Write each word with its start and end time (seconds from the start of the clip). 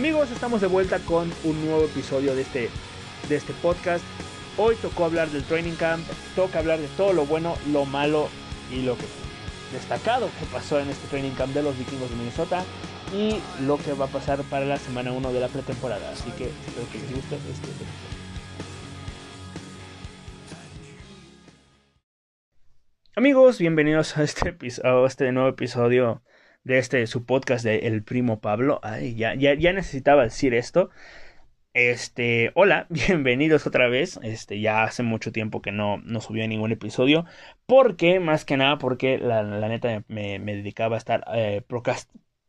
Amigos, 0.00 0.30
estamos 0.30 0.62
de 0.62 0.66
vuelta 0.66 0.98
con 1.00 1.30
un 1.44 1.66
nuevo 1.66 1.84
episodio 1.84 2.34
de 2.34 2.40
este, 2.40 2.70
de 3.28 3.36
este 3.36 3.52
podcast. 3.52 4.02
Hoy 4.56 4.74
tocó 4.76 5.04
hablar 5.04 5.28
del 5.28 5.44
training 5.44 5.74
camp, 5.74 6.02
toca 6.34 6.58
hablar 6.58 6.78
de 6.78 6.88
todo 6.96 7.12
lo 7.12 7.26
bueno, 7.26 7.54
lo 7.70 7.84
malo 7.84 8.30
y 8.72 8.80
lo 8.80 8.96
que 8.96 9.04
destacado 9.74 10.30
que 10.40 10.46
pasó 10.46 10.80
en 10.80 10.88
este 10.88 11.06
training 11.08 11.32
camp 11.32 11.52
de 11.52 11.62
los 11.62 11.76
vikingos 11.76 12.08
de 12.08 12.16
Minnesota 12.16 12.64
y 13.14 13.42
lo 13.66 13.76
que 13.76 13.92
va 13.92 14.06
a 14.06 14.08
pasar 14.08 14.40
para 14.44 14.64
la 14.64 14.78
semana 14.78 15.12
1 15.12 15.34
de 15.34 15.40
la 15.40 15.48
pretemporada. 15.48 16.10
Así 16.10 16.30
que 16.30 16.48
espero 16.48 16.90
que 16.90 16.98
les 16.98 17.14
guste 17.16 17.34
este 17.34 17.66
episodio. 17.66 17.86
Amigos, 23.16 23.58
bienvenidos 23.58 24.16
a 24.16 24.22
este, 24.22 24.56
a 24.82 25.06
este 25.06 25.30
nuevo 25.30 25.50
episodio 25.50 26.22
de 26.70 26.78
este 26.78 27.06
su 27.08 27.24
podcast 27.26 27.64
de 27.64 27.88
El 27.88 28.02
Primo 28.04 28.40
Pablo. 28.40 28.80
Ay, 28.82 29.14
ya, 29.16 29.34
ya, 29.34 29.54
ya 29.54 29.72
necesitaba 29.72 30.22
decir 30.22 30.54
esto. 30.54 30.90
Este, 31.74 32.52
hola, 32.54 32.86
bienvenidos 32.90 33.66
otra 33.66 33.88
vez. 33.88 34.20
Este, 34.22 34.60
ya 34.60 34.84
hace 34.84 35.02
mucho 35.02 35.32
tiempo 35.32 35.62
que 35.62 35.72
no, 35.72 35.98
no 35.98 36.20
subió 36.20 36.46
ningún 36.46 36.72
episodio. 36.72 37.26
Porque, 37.66 38.20
más 38.20 38.44
que 38.44 38.56
nada, 38.56 38.78
porque 38.78 39.18
la, 39.18 39.42
neta 39.68 40.04
me, 40.08 40.38
dedicaba 40.38 40.96
a 40.96 40.98
estar 40.98 41.24
eh, 41.34 41.62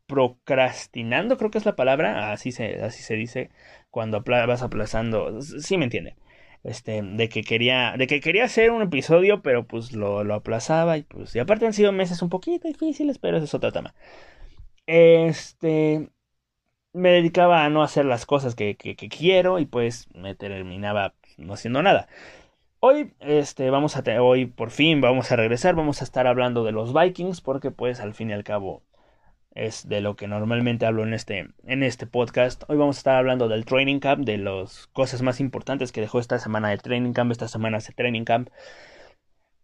procrastinando, 0.06 1.38
creo 1.38 1.50
que 1.52 1.58
es 1.58 1.66
la 1.66 1.76
palabra. 1.76 2.32
Así 2.32 2.52
se, 2.52 2.82
así 2.84 3.02
se 3.04 3.16
dice 3.16 3.50
cuando 3.90 4.22
vas 4.24 4.62
aplazando. 4.62 5.42
Sí 5.42 5.78
me 5.78 5.86
entiende. 5.86 6.16
Este, 6.64 7.02
de 7.02 7.30
que 7.30 7.44
quería, 7.44 7.96
de 7.98 8.06
que 8.08 8.22
quería 8.22 8.46
hacer 8.46 8.72
un 8.72 8.84
episodio, 8.84 9.42
pero 9.42 9.66
pues 9.66 9.94
lo, 9.94 10.24
lo 10.24 10.36
aplazaba 10.36 10.98
y 10.98 11.04
pues, 11.04 11.36
y 11.36 11.40
aparte 11.40 11.66
han 11.66 11.74
sido 11.74 11.92
meses 11.92 12.22
un 12.22 12.30
poquito 12.30 12.68
difíciles, 12.68 13.18
pero 13.18 13.38
eso 13.38 13.46
es 13.46 13.54
otro 13.54 13.72
tema. 13.72 13.96
Este, 14.86 16.10
me 16.94 17.12
dedicaba 17.12 17.66
a 17.66 17.70
no 17.70 17.84
hacer 17.84 18.06
las 18.06 18.26
cosas 18.26 18.56
que, 18.56 18.76
que, 18.76 18.96
quiero 19.10 19.60
y 19.60 19.66
pues 19.66 20.08
me 20.14 20.36
terminaba 20.36 21.14
no 21.38 21.54
haciendo 21.54 21.82
nada. 21.82 22.08
Hoy, 22.80 23.14
este, 23.20 23.70
vamos 23.70 23.96
a, 23.98 24.04
hoy 24.22 24.46
por 24.48 24.72
fin 24.72 25.02
vamos 25.02 25.32
a 25.32 25.36
regresar, 25.36 25.76
vamos 25.76 26.02
a 26.02 26.04
estar 26.04 26.28
hablando 26.28 26.64
de 26.64 26.72
los 26.72 26.94
Vikings 26.94 27.42
porque 27.42 27.72
pues 27.72 28.00
al 28.00 28.14
fin 28.14 28.32
y 28.32 28.34
al 28.34 28.44
cabo 28.44 28.84
es 29.54 29.88
de 29.88 30.02
lo 30.02 30.16
que 30.16 30.28
normalmente 30.28 30.86
hablo 30.86 31.04
en 31.04 31.14
este, 31.14 31.48
en 31.66 31.84
este 31.84 32.08
podcast. 32.08 32.64
Hoy 32.68 32.78
vamos 32.78 32.98
a 32.98 33.00
estar 33.00 33.16
hablando 33.16 33.50
del 33.50 33.66
training 33.66 34.00
camp, 34.00 34.26
de 34.26 34.38
las 34.38 34.88
cosas 34.88 35.22
más 35.22 35.40
importantes 35.40 35.92
que 35.92 36.02
dejó 36.02 36.20
esta 36.20 36.40
semana 36.40 36.72
el 36.72 36.82
training 36.82 37.14
camp, 37.14 37.32
esta 37.32 37.48
semana 37.48 37.78
hace 37.78 37.94
training 37.94 38.24
camp. 38.24 38.50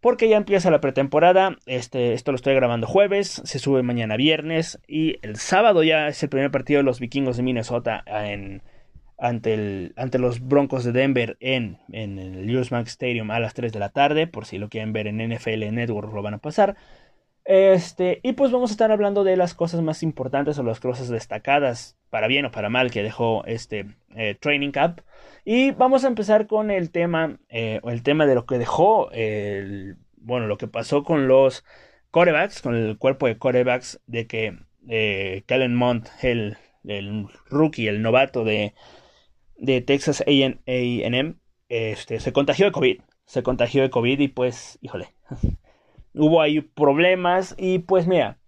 Porque 0.00 0.28
ya 0.28 0.36
empieza 0.36 0.70
la 0.70 0.80
pretemporada, 0.80 1.56
este, 1.66 2.12
esto 2.12 2.30
lo 2.30 2.36
estoy 2.36 2.54
grabando 2.54 2.86
jueves, 2.86 3.42
se 3.44 3.58
sube 3.58 3.82
mañana 3.82 4.16
viernes 4.16 4.78
y 4.86 5.18
el 5.22 5.36
sábado 5.36 5.82
ya 5.82 6.06
es 6.06 6.22
el 6.22 6.28
primer 6.28 6.52
partido 6.52 6.78
de 6.78 6.84
los 6.84 7.00
vikingos 7.00 7.36
de 7.36 7.42
Minnesota 7.42 8.04
en, 8.06 8.62
ante, 9.18 9.54
el, 9.54 9.94
ante 9.96 10.20
los 10.20 10.46
Broncos 10.46 10.84
de 10.84 10.92
Denver 10.92 11.36
en, 11.40 11.78
en 11.90 12.18
el 12.20 12.56
US 12.56 12.70
Stadium 12.70 13.32
a 13.32 13.40
las 13.40 13.54
3 13.54 13.72
de 13.72 13.78
la 13.80 13.88
tarde, 13.88 14.28
por 14.28 14.46
si 14.46 14.58
lo 14.58 14.68
quieren 14.68 14.92
ver 14.92 15.08
en 15.08 15.18
NFL 15.18 15.72
Network 15.72 16.12
lo 16.12 16.22
van 16.22 16.34
a 16.34 16.38
pasar. 16.38 16.76
Este, 17.48 18.20
y 18.22 18.34
pues 18.34 18.52
vamos 18.52 18.70
a 18.70 18.74
estar 18.74 18.92
hablando 18.92 19.24
de 19.24 19.38
las 19.38 19.54
cosas 19.54 19.80
más 19.80 20.02
importantes 20.02 20.58
o 20.58 20.62
las 20.62 20.80
cosas 20.80 21.08
destacadas, 21.08 21.96
para 22.10 22.26
bien 22.26 22.44
o 22.44 22.50
para 22.50 22.68
mal, 22.68 22.90
que 22.90 23.02
dejó 23.02 23.42
este 23.46 23.86
eh, 24.14 24.36
Training 24.38 24.70
Camp. 24.70 25.00
Y 25.46 25.70
vamos 25.70 26.04
a 26.04 26.08
empezar 26.08 26.46
con 26.46 26.70
el 26.70 26.90
tema, 26.90 27.38
eh, 27.48 27.80
el 27.84 28.02
tema 28.02 28.26
de 28.26 28.34
lo 28.34 28.44
que 28.44 28.58
dejó, 28.58 29.10
el, 29.12 29.96
bueno, 30.18 30.46
lo 30.46 30.58
que 30.58 30.68
pasó 30.68 31.04
con 31.04 31.26
los 31.26 31.64
corebacks, 32.10 32.60
con 32.60 32.74
el 32.74 32.98
cuerpo 32.98 33.26
de 33.26 33.38
corebacks, 33.38 33.98
de 34.06 34.26
que 34.26 34.58
eh, 34.86 35.42
Kellen 35.46 35.80
el, 36.20 36.58
el, 36.84 37.28
rookie, 37.48 37.88
el 37.88 38.02
novato 38.02 38.44
de, 38.44 38.74
de 39.56 39.80
Texas 39.80 40.22
AM, 40.26 41.38
este, 41.70 42.20
se 42.20 42.32
contagió 42.34 42.66
de 42.66 42.72
COVID. 42.72 43.00
Se 43.24 43.42
contagió 43.42 43.80
de 43.80 43.88
COVID 43.88 44.20
y 44.20 44.28
pues, 44.28 44.78
híjole. 44.82 45.14
hubo 46.18 46.40
ahí 46.42 46.60
problemas 46.60 47.54
y 47.56 47.78
pues 47.80 48.06
mira, 48.06 48.38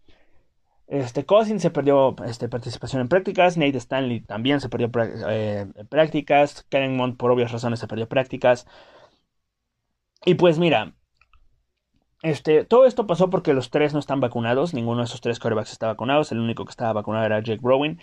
este 0.91 1.25
Cousin 1.25 1.61
se 1.61 1.71
perdió 1.71 2.17
este, 2.27 2.49
participación 2.49 3.03
en 3.03 3.09
prácticas, 3.09 3.57
Nate 3.57 3.79
Stanley 3.79 4.21
también 4.21 4.61
se 4.61 4.69
perdió 4.69 4.91
eh, 5.29 5.67
prácticas, 5.89 6.67
Karen 6.69 6.97
Mond 6.97 7.17
por 7.17 7.31
obvias 7.31 7.53
razones 7.53 7.79
se 7.79 7.87
perdió 7.87 8.09
prácticas. 8.09 8.67
Y 10.25 10.35
pues 10.35 10.59
mira, 10.59 10.95
este, 12.23 12.65
todo 12.65 12.87
esto 12.87 13.07
pasó 13.07 13.31
porque 13.31 13.55
los 13.55 13.71
tres 13.71 13.95
no 13.95 14.01
están 14.01 14.21
vacunados, 14.21 14.75
ninguno 14.75 14.99
de 14.99 15.05
esos 15.05 15.21
tres 15.21 15.39
quarterbacks 15.39 15.73
está 15.73 15.87
vacunado, 15.87 16.23
el 16.31 16.41
único 16.41 16.65
que 16.65 16.71
estaba 16.71 16.93
vacunado 16.93 17.25
era 17.25 17.41
Jake 17.41 17.61
Browning. 17.63 17.99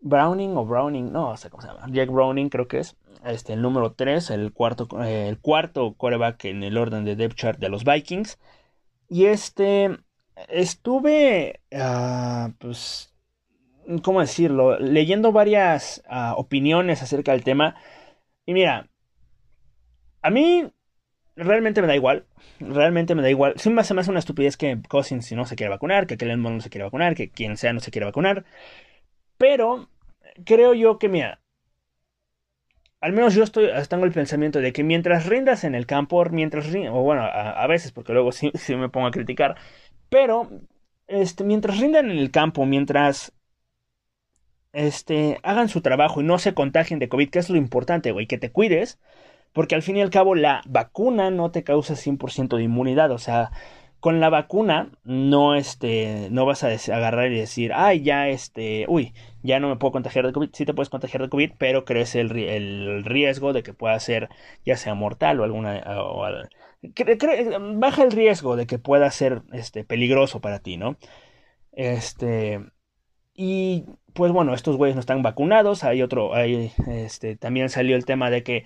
Browning 0.00 0.56
o 0.56 0.64
Browning, 0.64 1.12
no 1.12 1.36
sé 1.36 1.48
cómo 1.50 1.62
se 1.62 1.68
llama, 1.68 1.86
Jake 1.88 2.10
Browning 2.10 2.48
creo 2.48 2.66
que 2.66 2.78
es, 2.80 2.96
este, 3.24 3.52
el 3.52 3.62
número 3.62 3.92
3, 3.92 4.30
el 4.30 4.52
cuarto, 4.52 4.88
eh, 5.04 5.28
el 5.28 5.38
cuarto 5.38 5.94
quarterback 5.94 6.46
en 6.46 6.64
el 6.64 6.76
orden 6.76 7.04
de 7.04 7.14
depth 7.14 7.36
chart 7.36 7.58
de 7.60 7.68
los 7.68 7.84
Vikings. 7.84 8.38
Y 9.12 9.26
este, 9.26 9.98
estuve, 10.48 11.60
uh, 11.70 12.50
pues, 12.58 13.12
¿cómo 14.02 14.22
decirlo? 14.22 14.78
Leyendo 14.78 15.32
varias 15.32 16.02
uh, 16.10 16.32
opiniones 16.40 17.02
acerca 17.02 17.32
del 17.32 17.44
tema. 17.44 17.76
Y 18.46 18.54
mira, 18.54 18.88
a 20.22 20.30
mí 20.30 20.72
realmente 21.36 21.82
me 21.82 21.88
da 21.88 21.94
igual. 21.94 22.24
Realmente 22.58 23.14
me 23.14 23.20
da 23.20 23.28
igual. 23.28 23.52
Sí 23.56 23.68
me 23.68 23.82
hace 23.82 23.92
más 23.92 24.08
una 24.08 24.18
estupidez 24.18 24.56
que 24.56 24.80
Cousins 24.88 25.26
si 25.26 25.36
no 25.36 25.44
se 25.44 25.56
quiere 25.56 25.68
vacunar, 25.68 26.06
que 26.06 26.16
Kellen 26.16 26.42
no 26.42 26.62
se 26.62 26.70
quiere 26.70 26.84
vacunar, 26.84 27.14
que 27.14 27.28
quien 27.28 27.58
sea 27.58 27.74
no 27.74 27.80
se 27.80 27.90
quiere 27.90 28.06
vacunar. 28.06 28.46
Pero 29.36 29.90
creo 30.46 30.72
yo 30.72 30.98
que, 30.98 31.10
mira, 31.10 31.41
al 33.02 33.12
menos 33.12 33.34
yo 33.34 33.42
estoy 33.42 33.68
tengo 33.88 34.04
el 34.04 34.12
pensamiento 34.12 34.60
de 34.60 34.72
que 34.72 34.84
mientras 34.84 35.26
rindas 35.26 35.64
en 35.64 35.74
el 35.74 35.86
campo, 35.86 36.24
mientras 36.30 36.68
o 36.68 37.02
bueno, 37.02 37.22
a, 37.22 37.66
veces, 37.66 37.92
porque 37.92 38.12
luego 38.12 38.32
sí, 38.32 38.50
me 38.76 38.88
pongo 38.88 39.08
a 39.08 39.10
criticar, 39.10 39.56
pero 40.08 40.48
este, 41.08 41.44
mientras 41.44 41.80
rindan 41.80 42.10
en 42.10 42.18
el 42.18 42.30
campo, 42.30 42.64
mientras 42.64 43.32
este, 44.72 45.38
hagan 45.42 45.68
su 45.68 45.80
trabajo 45.82 46.20
y 46.20 46.24
no 46.24 46.38
se 46.38 46.54
contagien 46.54 47.00
de 47.00 47.08
COVID, 47.08 47.28
que 47.30 47.40
es 47.40 47.50
lo 47.50 47.56
importante, 47.56 48.12
güey, 48.12 48.26
que 48.26 48.38
te 48.38 48.52
cuides, 48.52 49.00
porque 49.52 49.74
al 49.74 49.82
fin 49.82 49.96
y 49.96 50.02
al 50.02 50.10
cabo 50.10 50.34
la 50.36 50.62
vacuna 50.66 51.30
no 51.30 51.50
te 51.50 51.64
causa 51.64 51.96
100% 51.96 52.56
de 52.56 52.62
inmunidad, 52.62 53.10
o 53.10 53.18
sea, 53.18 53.50
con 54.02 54.18
la 54.18 54.30
vacuna 54.30 54.90
no 55.04 55.54
este 55.54 56.26
no 56.32 56.44
vas 56.44 56.64
a 56.64 56.70
agarrar 56.92 57.30
y 57.30 57.38
decir 57.38 57.70
ay 57.72 58.02
ya 58.02 58.28
este 58.28 58.84
uy 58.88 59.14
ya 59.44 59.60
no 59.60 59.68
me 59.68 59.76
puedo 59.76 59.92
contagiar 59.92 60.26
de 60.26 60.32
covid 60.32 60.50
sí 60.52 60.66
te 60.66 60.74
puedes 60.74 60.88
contagiar 60.88 61.22
de 61.22 61.28
covid 61.28 61.52
pero 61.56 61.84
crece 61.84 62.18
el, 62.18 62.36
el 62.36 63.04
riesgo 63.04 63.52
de 63.52 63.62
que 63.62 63.74
pueda 63.74 64.00
ser 64.00 64.28
ya 64.66 64.76
sea 64.76 64.94
mortal 64.94 65.38
o 65.38 65.44
alguna 65.44 65.84
baja 67.74 68.02
el 68.02 68.10
riesgo 68.10 68.56
de 68.56 68.66
que 68.66 68.80
pueda 68.80 69.08
ser 69.12 69.42
este 69.52 69.84
peligroso 69.84 70.40
para 70.40 70.58
ti 70.58 70.76
no 70.76 70.96
este 71.70 72.58
y 73.34 73.84
pues 74.14 74.32
bueno 74.32 74.52
estos 74.52 74.76
güeyes 74.76 74.96
no 74.96 75.00
están 75.00 75.22
vacunados 75.22 75.84
hay 75.84 76.02
otro 76.02 76.34
hay 76.34 76.72
este 76.88 77.36
también 77.36 77.68
salió 77.68 77.94
el 77.94 78.04
tema 78.04 78.30
de 78.30 78.42
que 78.42 78.64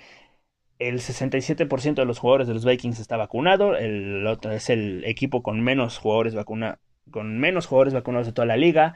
el 0.78 1.00
67% 1.00 1.94
de 1.94 2.04
los 2.04 2.18
jugadores 2.18 2.46
de 2.46 2.54
los 2.54 2.64
Vikings 2.64 2.98
está 3.00 3.16
vacunado. 3.16 3.76
El 3.76 4.26
otro 4.26 4.52
es 4.52 4.70
el 4.70 5.04
equipo 5.04 5.42
con 5.42 5.60
menos 5.60 5.98
jugadores 5.98 6.34
vacuna, 6.34 6.78
con 7.10 7.38
menos 7.38 7.66
jugadores 7.66 7.94
vacunados 7.94 8.26
de 8.26 8.32
toda 8.32 8.46
la 8.46 8.56
liga. 8.56 8.94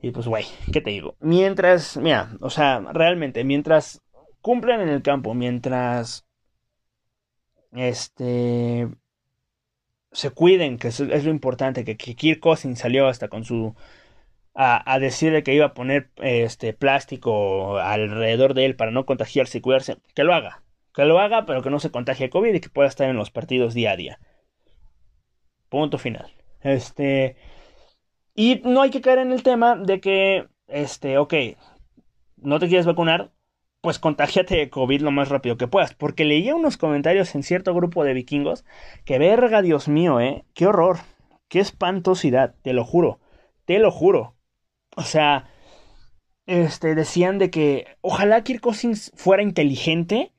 Y 0.00 0.10
pues, 0.10 0.26
güey, 0.26 0.44
¿qué 0.72 0.80
te 0.80 0.90
digo? 0.90 1.16
Mientras, 1.20 1.96
mira, 1.96 2.30
o 2.40 2.50
sea, 2.50 2.80
realmente, 2.92 3.44
mientras 3.44 4.02
cumplan 4.40 4.80
en 4.80 4.88
el 4.88 5.02
campo, 5.02 5.34
mientras 5.34 6.26
este 7.72 8.88
se 10.12 10.30
cuiden, 10.30 10.78
que 10.78 10.88
es, 10.88 11.00
lo 11.00 11.30
importante, 11.30 11.84
que, 11.84 11.96
que 11.96 12.14
Kirk 12.14 12.40
Cousins 12.40 12.78
salió 12.78 13.06
hasta 13.06 13.28
con 13.28 13.44
su 13.44 13.74
a, 14.54 14.98
decirle 14.98 15.42
que 15.42 15.54
iba 15.54 15.66
a 15.66 15.74
poner 15.74 16.10
este 16.16 16.72
plástico 16.72 17.78
alrededor 17.78 18.54
de 18.54 18.66
él 18.66 18.76
para 18.76 18.90
no 18.90 19.06
contagiarse 19.06 19.58
y 19.58 19.60
cuidarse, 19.60 19.96
que 20.14 20.24
lo 20.24 20.34
haga. 20.34 20.62
Que 20.94 21.04
lo 21.04 21.18
haga, 21.18 21.46
pero 21.46 21.62
que 21.62 21.70
no 21.70 21.80
se 21.80 21.90
contagie 21.90 22.30
COVID 22.30 22.54
y 22.54 22.60
que 22.60 22.68
pueda 22.68 22.88
estar 22.88 23.08
en 23.08 23.16
los 23.16 23.30
partidos 23.30 23.74
día 23.74 23.92
a 23.92 23.96
día. 23.96 24.18
Punto 25.70 25.96
final. 25.98 26.30
Este. 26.60 27.36
Y 28.34 28.60
no 28.64 28.82
hay 28.82 28.90
que 28.90 29.00
caer 29.00 29.18
en 29.18 29.32
el 29.32 29.42
tema 29.42 29.76
de 29.76 30.00
que, 30.00 30.48
este, 30.68 31.18
ok, 31.18 31.34
no 32.36 32.58
te 32.58 32.68
quieres 32.68 32.86
vacunar, 32.86 33.30
pues 33.80 33.98
contagiate 33.98 34.56
de 34.56 34.70
COVID 34.70 35.00
lo 35.00 35.10
más 35.10 35.28
rápido 35.28 35.56
que 35.56 35.68
puedas. 35.68 35.94
Porque 35.94 36.24
leía 36.24 36.54
unos 36.54 36.76
comentarios 36.76 37.34
en 37.34 37.42
cierto 37.42 37.74
grupo 37.74 38.04
de 38.04 38.14
vikingos 38.14 38.64
que 39.04 39.18
verga, 39.18 39.62
Dios 39.62 39.88
mío, 39.88 40.20
eh, 40.20 40.44
qué 40.54 40.66
horror, 40.66 40.98
qué 41.48 41.60
espantosidad, 41.60 42.54
te 42.62 42.74
lo 42.74 42.84
juro, 42.84 43.20
te 43.64 43.78
lo 43.78 43.90
juro. 43.90 44.34
O 44.96 45.02
sea, 45.02 45.48
este, 46.46 46.94
decían 46.94 47.38
de 47.38 47.50
que 47.50 47.86
ojalá 48.00 48.44
Kirk 48.44 48.60
Cousins 48.60 49.12
fuera 49.14 49.42
inteligente 49.42 50.32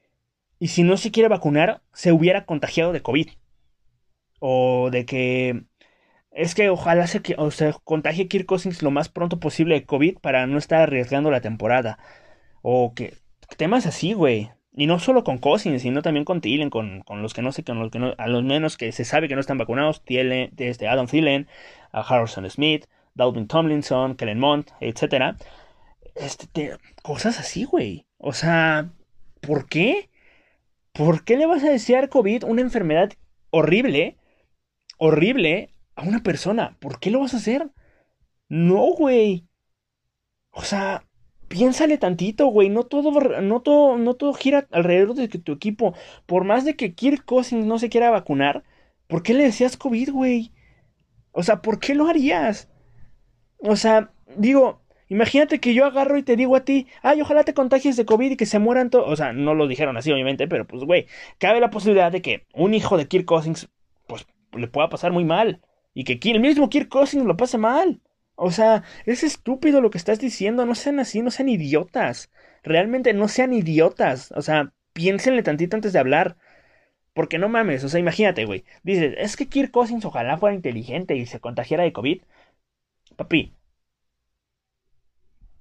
y 0.59 0.69
si 0.69 0.83
no 0.83 0.97
se 0.97 1.11
quiere 1.11 1.29
vacunar, 1.29 1.81
se 1.93 2.11
hubiera 2.11 2.45
contagiado 2.45 2.93
de 2.93 3.01
COVID. 3.01 3.29
O 4.39 4.89
de 4.91 5.05
que 5.05 5.63
es 6.31 6.55
que 6.55 6.69
ojalá 6.69 7.07
se, 7.07 7.21
o 7.37 7.51
se 7.51 7.73
contagie 7.83 8.27
Kirk 8.27 8.45
Cousins 8.45 8.81
lo 8.81 8.91
más 8.91 9.09
pronto 9.09 9.39
posible 9.39 9.75
de 9.75 9.85
COVID 9.85 10.17
para 10.19 10.47
no 10.47 10.57
estar 10.57 10.81
arriesgando 10.81 11.31
la 11.31 11.41
temporada. 11.41 11.99
O 12.61 12.93
que 12.95 13.13
temas 13.57 13.85
así, 13.85 14.13
güey. 14.13 14.51
Y 14.75 14.87
no 14.87 14.99
solo 14.99 15.23
con 15.23 15.37
Cousins, 15.37 15.83
sino 15.83 16.01
también 16.01 16.25
con 16.25 16.41
Thielen, 16.41 16.71
con, 16.71 17.01
con 17.01 17.21
los 17.21 17.33
que 17.33 17.43
no 17.43 17.51
sé, 17.51 17.63
con 17.63 17.79
los 17.79 17.91
que 17.91 17.99
no, 17.99 18.15
a 18.17 18.27
los 18.27 18.43
menos 18.43 18.77
que 18.77 18.91
se 18.91 19.05
sabe 19.05 19.27
que 19.27 19.35
no 19.35 19.41
están 19.41 19.59
vacunados, 19.59 20.03
Thielen, 20.03 20.51
este, 20.57 20.87
Adam 20.87 21.05
Thielen, 21.07 21.47
a 21.91 22.01
Harrison 22.01 22.49
Smith, 22.49 22.87
Dalvin 23.15 23.47
Tomlinson, 23.47 24.15
Kellen 24.15 24.39
Mond, 24.39 24.71
etc. 24.79 25.37
Este, 26.15 26.77
cosas 27.01 27.39
así, 27.39 27.65
güey. 27.65 28.05
O 28.17 28.33
sea, 28.33 28.91
¿por 29.41 29.67
qué? 29.67 30.09
¿Por 30.93 31.23
qué 31.23 31.37
le 31.37 31.45
vas 31.45 31.63
a 31.63 31.69
desear 31.71 32.09
COVID 32.09 32.43
una 32.43 32.61
enfermedad 32.61 33.11
horrible, 33.49 34.17
horrible, 34.97 35.73
a 35.95 36.03
una 36.03 36.21
persona? 36.21 36.77
¿Por 36.79 36.99
qué 36.99 37.11
lo 37.11 37.19
vas 37.19 37.33
a 37.33 37.37
hacer? 37.37 37.71
No, 38.49 38.93
güey. 38.93 39.47
O 40.51 40.61
sea, 40.63 41.05
piénsale 41.47 41.97
tantito, 41.97 42.47
güey. 42.47 42.69
No 42.69 42.83
todo, 42.83 43.11
no 43.41 43.61
todo, 43.61 43.97
no 43.97 44.13
todo 44.15 44.33
gira 44.33 44.67
alrededor 44.71 45.15
de 45.15 45.27
tu 45.27 45.51
equipo, 45.53 45.95
por 46.25 46.43
más 46.43 46.65
de 46.65 46.75
que 46.75 46.93
Kirk 46.93 47.25
Cousins 47.25 47.65
no 47.65 47.79
se 47.79 47.89
quiera 47.89 48.09
vacunar, 48.11 48.63
¿por 49.07 49.23
qué 49.23 49.33
le 49.33 49.43
decías 49.43 49.77
COVID, 49.77 50.11
güey? 50.11 50.51
O 51.31 51.43
sea, 51.43 51.61
¿por 51.61 51.79
qué 51.79 51.95
lo 51.95 52.07
harías? 52.07 52.69
O 53.63 53.75
sea, 53.75 54.11
digo, 54.35 54.83
Imagínate 55.13 55.59
que 55.59 55.75
yo 55.75 55.85
agarro 55.85 56.17
y 56.17 56.23
te 56.23 56.35
digo 56.35 56.55
a 56.55 56.65
ti, 56.65 56.87
ay, 57.03 57.21
ojalá 57.21 57.43
te 57.43 57.53
contagies 57.53 57.97
de 57.97 58.05
COVID 58.05 58.31
y 58.31 58.35
que 58.35 58.47
se 58.47 58.57
mueran 58.57 58.89
todos. 58.89 59.07
O 59.07 59.15
sea, 59.15 59.31
no 59.31 59.53
lo 59.53 59.67
dijeron 59.67 59.95
así, 59.95 60.11
obviamente, 60.11 60.47
pero 60.47 60.65
pues, 60.65 60.83
güey, 60.85 61.05
cabe 61.37 61.59
la 61.59 61.69
posibilidad 61.69 62.11
de 62.11 62.23
que 62.23 62.47
un 62.53 62.73
hijo 62.73 62.97
de 62.97 63.07
Kirk 63.07 63.25
Cousins, 63.25 63.69
pues, 64.07 64.25
le 64.53 64.67
pueda 64.67 64.89
pasar 64.89 65.11
muy 65.11 65.23
mal. 65.23 65.61
Y 65.93 66.05
que 66.05 66.19
el 66.31 66.39
mismo 66.39 66.67
Kirk 66.67 66.89
Cousins 66.89 67.25
lo 67.25 67.37
pase 67.37 67.59
mal. 67.59 68.01
O 68.35 68.49
sea, 68.49 68.83
es 69.05 69.23
estúpido 69.23 69.81
lo 69.81 69.91
que 69.91 69.99
estás 69.99 70.19
diciendo. 70.19 70.65
No 70.65 70.73
sean 70.73 70.99
así, 70.99 71.21
no 71.21 71.29
sean 71.29 71.47
idiotas. 71.49 72.31
Realmente 72.63 73.13
no 73.13 73.27
sean 73.27 73.53
idiotas. 73.53 74.31
O 74.35 74.41
sea, 74.41 74.73
piénsenle 74.93 75.43
tantito 75.43 75.75
antes 75.75 75.93
de 75.93 75.99
hablar. 75.99 76.37
Porque 77.13 77.37
no 77.37 77.49
mames, 77.49 77.83
o 77.83 77.89
sea, 77.89 77.99
imagínate, 77.99 78.45
güey. 78.45 78.63
Dices, 78.81 79.13
es 79.19 79.37
que 79.37 79.47
Kirk 79.47 79.69
Cousins 79.69 80.03
ojalá 80.05 80.37
fuera 80.37 80.55
inteligente 80.55 81.15
y 81.15 81.27
se 81.27 81.39
contagiara 81.39 81.83
de 81.83 81.93
COVID. 81.93 82.21
Papi, 83.15 83.53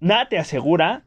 nada 0.01 0.29
te 0.29 0.39
asegura 0.39 1.05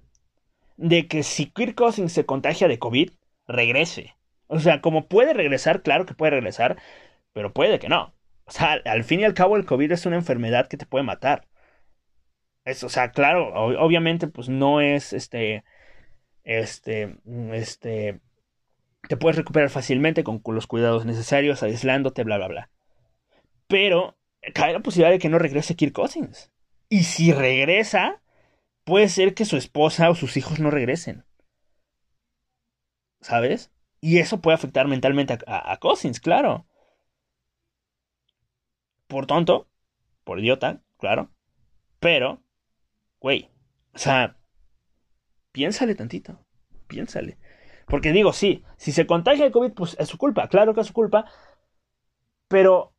de 0.77 1.07
que 1.07 1.23
si 1.23 1.47
Kirk 1.47 1.75
Cousins 1.75 2.11
se 2.11 2.25
contagia 2.25 2.67
de 2.67 2.79
COVID, 2.79 3.11
regrese. 3.47 4.15
O 4.47 4.59
sea, 4.59 4.81
como 4.81 5.07
puede 5.07 5.33
regresar, 5.33 5.81
claro 5.81 6.05
que 6.05 6.13
puede 6.13 6.31
regresar, 6.31 6.77
pero 7.33 7.53
puede 7.53 7.79
que 7.79 7.89
no. 7.89 8.13
O 8.45 8.51
sea, 8.51 8.73
al 8.85 9.03
fin 9.03 9.21
y 9.21 9.23
al 9.23 9.33
cabo 9.33 9.57
el 9.57 9.65
COVID 9.65 9.91
es 9.91 10.05
una 10.05 10.17
enfermedad 10.17 10.67
que 10.67 10.77
te 10.77 10.85
puede 10.85 11.03
matar. 11.03 11.47
Es, 12.63 12.83
o 12.83 12.89
sea, 12.89 13.11
claro, 13.11 13.53
obviamente 13.53 14.27
pues 14.27 14.49
no 14.49 14.81
es 14.81 15.13
este, 15.13 15.63
este, 16.43 17.17
este, 17.53 18.21
te 19.07 19.17
puedes 19.17 19.37
recuperar 19.37 19.69
fácilmente 19.69 20.23
con, 20.23 20.39
con 20.39 20.55
los 20.55 20.67
cuidados 20.67 21.05
necesarios, 21.05 21.63
aislándote, 21.63 22.23
bla, 22.23 22.37
bla, 22.37 22.47
bla. 22.47 22.69
Pero 23.67 24.17
cabe 24.53 24.73
la 24.73 24.79
posibilidad 24.81 25.11
de 25.11 25.19
que 25.19 25.29
no 25.29 25.39
regrese 25.39 25.75
Kirk 25.75 25.93
Cousins. 25.93 26.51
Y 26.89 27.03
si 27.03 27.33
regresa, 27.33 28.21
puede 28.83 29.09
ser 29.09 29.33
que 29.33 29.45
su 29.45 29.57
esposa 29.57 30.09
o 30.09 30.15
sus 30.15 30.37
hijos 30.37 30.59
no 30.59 30.71
regresen. 30.71 31.25
¿Sabes? 33.21 33.71
Y 34.01 34.19
eso 34.19 34.39
puede 34.39 34.55
afectar 34.55 34.87
mentalmente 34.87 35.37
a, 35.47 35.77
Cousins, 35.77 36.19
claro. 36.19 36.67
Por 39.07 39.25
tonto, 39.25 39.67
por 40.23 40.39
idiota, 40.39 40.81
claro. 40.97 41.31
Pero, 41.99 42.43
güey, 43.19 43.49
o 43.93 43.97
sea, 43.97 44.37
piénsale 45.51 45.95
tantito, 45.95 46.45
piénsale. 46.87 47.37
Porque 47.87 48.11
digo, 48.11 48.33
sí, 48.33 48.63
si 48.77 48.91
se 48.91 49.07
contagia 49.07 49.45
de 49.45 49.51
COVID, 49.51 49.73
pues 49.73 49.95
es 49.99 50.07
su 50.07 50.17
culpa, 50.17 50.47
claro 50.47 50.73
que 50.73 50.81
es 50.81 50.87
su 50.87 50.93
culpa. 50.93 51.25
Pero 52.47 52.94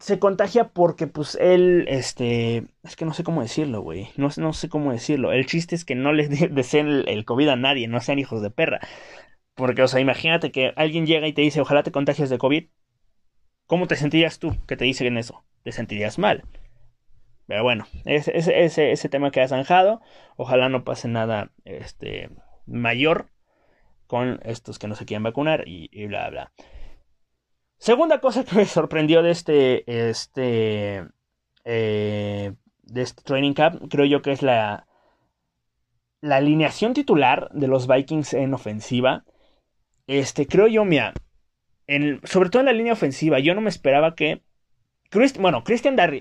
se 0.00 0.18
contagia 0.18 0.68
porque 0.68 1.06
pues 1.06 1.36
él, 1.40 1.86
este, 1.88 2.66
es 2.82 2.96
que 2.96 3.04
no 3.04 3.12
sé 3.12 3.24
cómo 3.24 3.42
decirlo, 3.42 3.80
güey, 3.82 4.08
no, 4.16 4.28
no, 4.36 4.52
sé 4.52 4.68
cómo 4.68 4.92
decirlo. 4.92 5.32
El 5.32 5.46
chiste 5.46 5.74
es 5.74 5.84
que 5.84 5.94
no 5.94 6.12
les 6.12 6.30
deseen 6.54 7.04
el, 7.06 7.24
COVID 7.24 7.48
a 7.48 7.56
nadie, 7.56 7.88
no 7.88 8.00
sean 8.00 8.18
hijos 8.18 8.42
de 8.42 8.50
perra. 8.50 8.80
Porque, 9.54 9.82
o 9.82 9.88
sea, 9.88 10.00
imagínate 10.00 10.52
que 10.52 10.72
alguien 10.76 11.06
llega 11.06 11.26
y 11.26 11.32
te 11.32 11.42
dice, 11.42 11.60
ojalá 11.60 11.82
te 11.82 11.92
contagies 11.92 12.30
de 12.30 12.38
COVID. 12.38 12.68
¿Cómo 13.66 13.86
te 13.86 13.96
sentirías 13.96 14.38
tú 14.38 14.56
que 14.66 14.76
te 14.76 14.84
dicen 14.84 15.18
eso? 15.18 15.44
Te 15.62 15.72
sentirías 15.72 16.18
mal. 16.18 16.44
Pero 17.46 17.62
bueno, 17.62 17.86
ese, 18.04 18.32
ese, 18.36 18.92
ese 18.92 19.08
tema 19.08 19.30
ha 19.34 19.48
zanjado. 19.48 20.00
Ojalá 20.36 20.68
no 20.68 20.84
pase 20.84 21.08
nada 21.08 21.50
este, 21.64 22.30
mayor 22.66 23.30
con 24.06 24.40
estos 24.44 24.78
que 24.78 24.88
no 24.88 24.94
se 24.94 25.06
quieren 25.06 25.22
vacunar 25.22 25.66
y, 25.66 25.88
y 25.92 26.06
bla, 26.06 26.30
bla. 26.30 26.52
Segunda 27.78 28.20
cosa 28.20 28.44
que 28.44 28.56
me 28.56 28.64
sorprendió 28.64 29.22
de 29.22 29.30
este, 29.30 30.08
este, 30.08 31.06
eh, 31.64 32.52
de 32.82 33.02
este 33.02 33.22
training 33.22 33.54
camp, 33.54 33.82
creo 33.88 34.04
yo 34.04 34.20
que 34.20 34.32
es 34.32 34.42
la, 34.42 34.86
la 36.20 36.36
alineación 36.36 36.92
titular 36.92 37.48
de 37.52 37.68
los 37.68 37.86
Vikings 37.86 38.34
en 38.34 38.52
ofensiva. 38.54 39.24
Este, 40.06 40.46
creo 40.46 40.66
yo, 40.66 40.84
mira, 40.84 41.14
en, 41.86 42.20
sobre 42.24 42.50
todo 42.50 42.60
en 42.60 42.66
la 42.66 42.72
línea 42.72 42.92
ofensiva, 42.94 43.38
yo 43.38 43.54
no 43.54 43.60
me 43.60 43.70
esperaba 43.70 44.14
que, 44.14 44.42
bueno, 45.38 45.62
Christian 45.64 45.96
Dar 45.96 46.12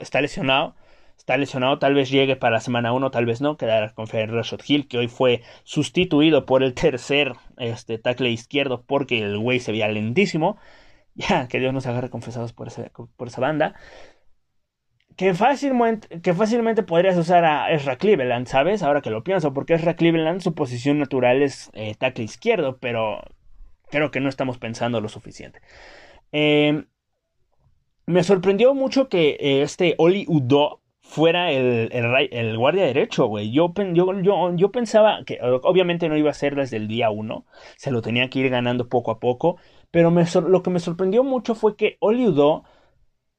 está 0.00 0.20
lesionado, 0.20 0.76
está 1.18 1.36
lesionado, 1.36 1.78
tal 1.78 1.94
vez 1.94 2.10
llegue 2.10 2.36
para 2.36 2.54
la 2.54 2.60
semana 2.60 2.92
1, 2.92 3.10
tal 3.10 3.26
vez 3.26 3.40
no, 3.40 3.56
quedará 3.56 3.92
con 3.94 4.06
Rashad 4.06 4.60
Hill, 4.66 4.88
que 4.88 4.98
hoy 4.98 5.08
fue 5.08 5.42
sustituido 5.64 6.46
por 6.46 6.62
el 6.62 6.74
tercer 6.74 7.32
este, 7.58 7.98
tackle 7.98 8.30
izquierdo 8.30 8.82
porque 8.82 9.18
el 9.18 9.38
güey 9.38 9.60
se 9.60 9.72
veía 9.72 9.88
lentísimo. 9.88 10.58
ya, 11.28 11.48
que 11.48 11.60
Dios 11.60 11.72
nos 11.72 11.86
agarre 11.86 12.10
confesados 12.10 12.52
por, 12.52 12.68
por 13.16 13.28
esa 13.28 13.40
banda. 13.40 13.74
Que 15.16 15.32
fácilmente, 15.32 16.20
que 16.20 16.34
fácilmente 16.34 16.82
podrías 16.82 17.16
usar 17.16 17.44
a 17.44 17.70
Ezra 17.72 17.96
Cleveland, 17.96 18.48
¿sabes? 18.48 18.82
Ahora 18.82 19.00
que 19.00 19.10
lo 19.10 19.22
pienso, 19.22 19.54
porque 19.54 19.74
Ezra 19.74 19.94
Cleveland 19.94 20.40
su 20.40 20.54
posición 20.54 20.98
natural 20.98 21.40
es 21.42 21.70
eh, 21.74 21.94
tackle 21.96 22.24
izquierdo, 22.24 22.78
pero 22.78 23.22
creo 23.90 24.10
que 24.10 24.20
no 24.20 24.28
estamos 24.28 24.58
pensando 24.58 25.00
lo 25.00 25.08
suficiente. 25.08 25.60
Em, 26.32 26.86
me 28.06 28.24
sorprendió 28.24 28.74
mucho 28.74 29.08
que 29.08 29.36
eh, 29.40 29.62
este 29.62 29.94
Oli 29.98 30.24
Udo 30.28 30.82
fuera 31.00 31.52
el, 31.52 31.90
el, 31.92 32.58
guardia 32.58 32.84
derecho, 32.84 33.26
güey. 33.26 33.52
Yo, 33.52 33.72
yo, 33.92 34.20
yo, 34.20 34.56
yo, 34.56 34.72
pensaba 34.72 35.22
que 35.24 35.38
obviamente 35.62 36.08
no 36.08 36.16
iba 36.16 36.30
a 36.30 36.34
ser 36.34 36.56
desde 36.56 36.78
el 36.78 36.88
día 36.88 37.10
uno, 37.10 37.46
se 37.76 37.90
lo 37.92 38.02
tenía 38.02 38.28
que 38.30 38.40
ir 38.40 38.50
ganando 38.50 38.88
poco 38.88 39.10
a 39.12 39.20
poco, 39.20 39.58
pero 39.94 40.10
lo 40.10 40.62
que 40.64 40.70
me 40.70 40.80
sorprendió 40.80 41.22
mucho 41.22 41.54
fue 41.54 41.76
que 41.76 41.98
Oli 42.00 42.26
Udo, 42.26 42.64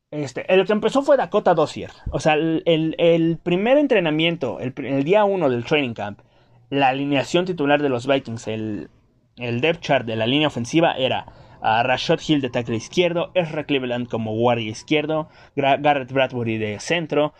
este, 0.09 0.45
el 0.53 0.65
que 0.65 0.71
empezó 0.71 1.01
fue 1.01 1.17
Dakota 1.17 1.53
Dossier. 1.53 1.91
O 2.11 2.21
sea, 2.21 2.35
el, 2.35 3.39
primer 3.43 3.77
entrenamiento, 3.77 4.61
el, 4.61 5.03
día 5.03 5.25
uno 5.25 5.49
del 5.49 5.65
training 5.65 5.93
camp, 5.93 6.21
la 6.69 6.87
alineación 6.87 7.43
titular 7.43 7.81
de 7.81 7.89
los 7.89 8.07
Vikings, 8.07 8.47
el, 8.47 8.89
el 9.35 9.59
depth 9.59 9.81
chart 9.81 10.05
de 10.05 10.15
la 10.15 10.27
línea 10.27 10.47
ofensiva 10.47 10.93
era 10.93 11.25
a 11.59 11.83
Rashad 11.83 12.21
Hill 12.25 12.39
de 12.39 12.49
tackle 12.49 12.77
izquierdo, 12.77 13.31
Ezra 13.33 13.65
Cleveland 13.65 14.07
como 14.07 14.33
guardia 14.33 14.71
izquierdo, 14.71 15.27
Garrett 15.57 16.13
Bradbury 16.13 16.57
de 16.57 16.79
centro, 16.79 17.33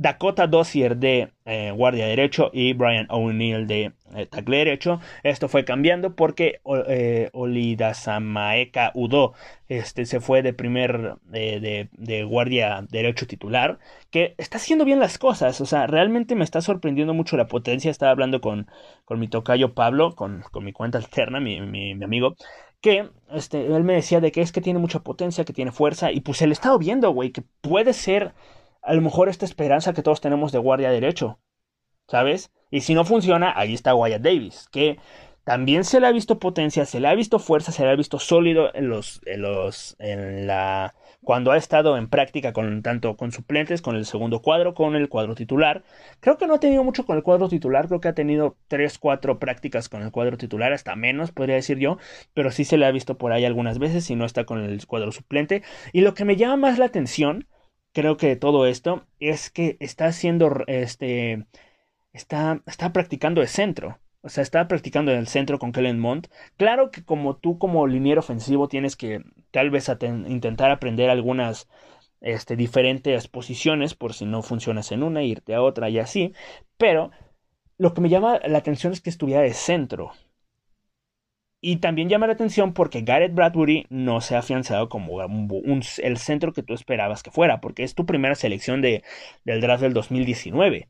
Dakota 0.00 0.46
Dossier 0.46 0.96
de 0.96 1.30
eh, 1.44 1.72
guardia 1.76 2.06
derecho 2.06 2.50
y 2.54 2.72
Brian 2.72 3.06
O'Neill 3.10 3.66
de 3.66 3.92
eh, 4.14 4.24
tackle 4.24 4.56
derecho. 4.56 4.98
Esto 5.24 5.46
fue 5.46 5.66
cambiando 5.66 6.16
porque 6.16 6.62
eh, 6.88 7.28
Olidasamaeka 7.34 8.92
Udo 8.94 9.34
este, 9.68 10.06
se 10.06 10.20
fue 10.20 10.40
de 10.40 10.54
primer 10.54 11.16
de, 11.24 11.90
de, 11.92 12.24
guardia 12.24 12.82
derecho 12.88 13.26
titular, 13.26 13.78
que 14.10 14.34
está 14.38 14.56
haciendo 14.56 14.86
bien 14.86 15.00
las 15.00 15.18
cosas. 15.18 15.60
O 15.60 15.66
sea, 15.66 15.86
realmente 15.86 16.34
me 16.34 16.44
está 16.44 16.62
sorprendiendo 16.62 17.12
mucho 17.12 17.36
la 17.36 17.46
potencia. 17.46 17.90
Estaba 17.90 18.12
hablando 18.12 18.40
con, 18.40 18.68
con 19.04 19.20
mi 19.20 19.28
tocayo 19.28 19.74
Pablo, 19.74 20.14
con, 20.16 20.42
con 20.50 20.64
mi 20.64 20.72
cuenta 20.72 20.96
alterna, 20.96 21.40
mi, 21.40 21.60
mi, 21.60 21.94
mi 21.94 22.04
amigo 22.04 22.36
que 22.80 23.10
este, 23.30 23.66
él 23.66 23.84
me 23.84 23.92
decía 23.92 24.20
de 24.20 24.32
que 24.32 24.40
es 24.40 24.52
que 24.52 24.62
tiene 24.62 24.78
mucha 24.78 25.00
potencia, 25.00 25.44
que 25.44 25.52
tiene 25.52 25.70
fuerza, 25.70 26.12
y 26.12 26.20
pues 26.20 26.40
él 26.40 26.50
estado 26.50 26.78
viendo, 26.78 27.10
güey, 27.10 27.30
que 27.30 27.42
puede 27.60 27.92
ser 27.92 28.32
a 28.82 28.94
lo 28.94 29.00
mejor 29.02 29.28
esta 29.28 29.44
esperanza 29.44 29.92
que 29.92 30.02
todos 30.02 30.20
tenemos 30.20 30.52
de 30.52 30.58
guardia 30.58 30.90
derecho, 30.90 31.38
¿sabes? 32.08 32.52
Y 32.70 32.82
si 32.82 32.94
no 32.94 33.04
funciona, 33.04 33.52
ahí 33.56 33.74
está 33.74 33.94
Wyatt 33.94 34.22
Davis, 34.22 34.68
que 34.70 34.98
también 35.44 35.84
se 35.84 36.00
le 36.00 36.06
ha 36.06 36.12
visto 36.12 36.38
potencia, 36.38 36.84
se 36.84 37.00
le 37.00 37.08
ha 37.08 37.14
visto 37.14 37.38
fuerza, 37.38 37.72
se 37.72 37.82
le 37.82 37.90
ha 37.90 37.96
visto 37.96 38.18
sólido 38.18 38.72
en 38.74 38.88
los, 38.88 39.20
en 39.26 39.42
los, 39.42 39.96
en 39.98 40.46
la, 40.46 40.94
cuando 41.24 41.50
ha 41.50 41.56
estado 41.56 41.96
en 41.96 42.08
práctica 42.08 42.52
con 42.52 42.82
tanto 42.82 43.16
con 43.16 43.32
suplentes, 43.32 43.82
con 43.82 43.96
el 43.96 44.04
segundo 44.06 44.42
cuadro, 44.42 44.74
con 44.74 44.94
el 44.94 45.08
cuadro 45.08 45.34
titular. 45.34 45.82
Creo 46.20 46.38
que 46.38 46.46
no 46.46 46.54
ha 46.54 46.60
tenido 46.60 46.84
mucho 46.84 47.04
con 47.04 47.16
el 47.16 47.22
cuadro 47.22 47.48
titular, 47.48 47.88
creo 47.88 48.00
que 48.00 48.08
ha 48.08 48.14
tenido 48.14 48.56
tres, 48.68 48.98
cuatro 48.98 49.38
prácticas 49.38 49.88
con 49.88 50.02
el 50.02 50.12
cuadro 50.12 50.36
titular, 50.36 50.72
hasta 50.72 50.94
menos 50.94 51.32
podría 51.32 51.56
decir 51.56 51.78
yo, 51.78 51.98
pero 52.34 52.50
sí 52.50 52.64
se 52.64 52.76
le 52.76 52.86
ha 52.86 52.92
visto 52.92 53.18
por 53.18 53.32
ahí 53.32 53.44
algunas 53.44 53.78
veces 53.78 54.08
y 54.10 54.16
no 54.16 54.26
está 54.26 54.44
con 54.44 54.62
el 54.62 54.86
cuadro 54.86 55.10
suplente. 55.10 55.62
Y 55.92 56.02
lo 56.02 56.14
que 56.14 56.24
me 56.24 56.36
llama 56.36 56.68
más 56.68 56.78
la 56.78 56.84
atención, 56.84 57.48
creo 57.92 58.16
que 58.16 58.36
todo 58.36 58.66
esto, 58.66 59.04
es 59.20 59.50
que 59.50 59.76
está 59.80 60.06
haciendo, 60.06 60.64
este, 60.66 61.46
está, 62.12 62.62
está 62.66 62.92
practicando 62.92 63.40
de 63.40 63.46
centro. 63.46 63.98
O 64.22 64.28
sea, 64.28 64.42
está 64.42 64.68
practicando 64.68 65.12
en 65.12 65.18
el 65.18 65.28
centro 65.28 65.58
con 65.58 65.72
Kellen 65.72 65.98
Mond. 65.98 66.28
Claro 66.56 66.90
que 66.90 67.04
como 67.04 67.36
tú 67.36 67.58
como 67.58 67.86
liniero 67.86 68.20
ofensivo 68.20 68.68
tienes 68.68 68.96
que 68.96 69.22
tal 69.50 69.70
vez 69.70 69.90
intentar 70.26 70.70
aprender 70.70 71.08
algunas 71.08 71.68
este, 72.20 72.56
diferentes 72.56 73.28
posiciones 73.28 73.94
por 73.94 74.12
si 74.12 74.26
no 74.26 74.42
funcionas 74.42 74.92
en 74.92 75.02
una, 75.02 75.22
irte 75.22 75.54
a 75.54 75.62
otra 75.62 75.88
y 75.88 75.98
así. 75.98 76.34
Pero 76.76 77.10
lo 77.78 77.94
que 77.94 78.02
me 78.02 78.10
llama 78.10 78.40
la 78.44 78.58
atención 78.58 78.92
es 78.92 79.00
que 79.00 79.10
estuviera 79.10 79.40
de 79.42 79.54
centro. 79.54 80.12
Y 81.62 81.76
también 81.76 82.08
llama 82.08 82.26
la 82.26 82.32
atención 82.32 82.72
porque 82.72 83.02
Garrett 83.02 83.34
Bradbury 83.34 83.86
no 83.90 84.20
se 84.22 84.34
ha 84.34 84.38
afianzado 84.38 84.88
como 84.88 85.20
el 85.22 86.16
centro 86.16 86.52
que 86.52 86.62
tú 86.62 86.72
esperabas 86.72 87.22
que 87.22 87.30
fuera, 87.30 87.60
porque 87.60 87.82
es 87.84 87.94
tu 87.94 88.06
primera 88.06 88.34
selección 88.34 88.80
de, 88.80 89.02
del 89.44 89.60
draft 89.60 89.82
del 89.82 89.92
2019. 89.92 90.88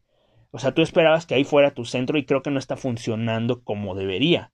O 0.52 0.58
sea, 0.58 0.72
tú 0.72 0.82
esperabas 0.82 1.26
que 1.26 1.34
ahí 1.34 1.44
fuera 1.44 1.74
tu 1.74 1.84
centro 1.84 2.18
y 2.18 2.24
creo 2.24 2.42
que 2.42 2.50
no 2.50 2.58
está 2.58 2.76
funcionando 2.76 3.62
como 3.64 3.94
debería. 3.94 4.52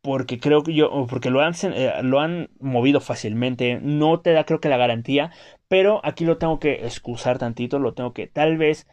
Porque 0.00 0.38
creo 0.38 0.62
que 0.62 0.74
yo, 0.74 1.06
porque 1.08 1.30
lo 1.30 1.40
han, 1.40 1.54
eh, 1.62 1.92
lo 2.02 2.20
han 2.20 2.50
movido 2.60 3.00
fácilmente, 3.00 3.80
no 3.82 4.20
te 4.20 4.32
da 4.32 4.44
creo 4.44 4.60
que 4.60 4.68
la 4.68 4.76
garantía, 4.76 5.32
pero 5.68 6.00
aquí 6.04 6.24
lo 6.24 6.38
tengo 6.38 6.60
que 6.60 6.86
excusar 6.86 7.38
tantito, 7.38 7.78
lo 7.80 7.94
tengo 7.94 8.12
que, 8.12 8.26
tal 8.28 8.56
vez 8.56 8.86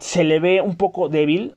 se 0.00 0.24
le 0.24 0.40
ve 0.40 0.62
un 0.62 0.76
poco 0.76 1.08
débil, 1.08 1.56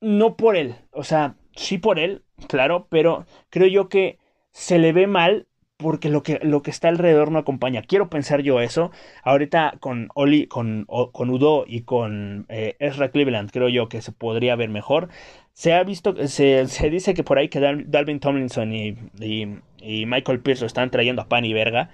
no 0.00 0.36
por 0.36 0.56
él, 0.56 0.76
o 0.92 1.04
sea, 1.04 1.36
sí 1.60 1.78
por 1.78 1.98
él, 1.98 2.22
claro, 2.48 2.86
pero 2.90 3.26
creo 3.50 3.66
yo 3.66 3.88
que 3.88 4.18
se 4.52 4.78
le 4.78 4.92
ve 4.92 5.06
mal 5.06 5.46
porque 5.76 6.08
lo 6.08 6.22
que, 6.22 6.40
lo 6.42 6.62
que 6.62 6.70
está 6.70 6.88
alrededor 6.88 7.30
no 7.30 7.38
acompaña. 7.38 7.82
Quiero 7.82 8.10
pensar 8.10 8.42
yo 8.42 8.60
eso. 8.60 8.90
Ahorita 9.22 9.76
con 9.80 10.08
Oli, 10.14 10.46
con, 10.46 10.86
con 10.86 11.30
Udo 11.30 11.64
y 11.66 11.82
con 11.82 12.46
eh, 12.48 12.76
Ezra 12.80 13.10
Cleveland, 13.10 13.50
creo 13.50 13.68
yo 13.68 13.88
que 13.88 14.02
se 14.02 14.12
podría 14.12 14.56
ver 14.56 14.68
mejor. 14.68 15.08
Se 15.52 15.72
ha 15.72 15.82
visto, 15.84 16.14
se, 16.28 16.66
se 16.66 16.90
dice 16.90 17.14
que 17.14 17.24
por 17.24 17.38
ahí 17.38 17.48
que 17.48 17.60
Dalvin 17.60 18.20
Tomlinson 18.20 18.72
y, 18.72 18.96
y, 19.20 20.06
Michael 20.06 20.40
Pierce 20.40 20.62
lo 20.62 20.66
están 20.66 20.90
trayendo 20.90 21.22
a 21.22 21.28
pan 21.28 21.44
y 21.44 21.52
verga. 21.52 21.90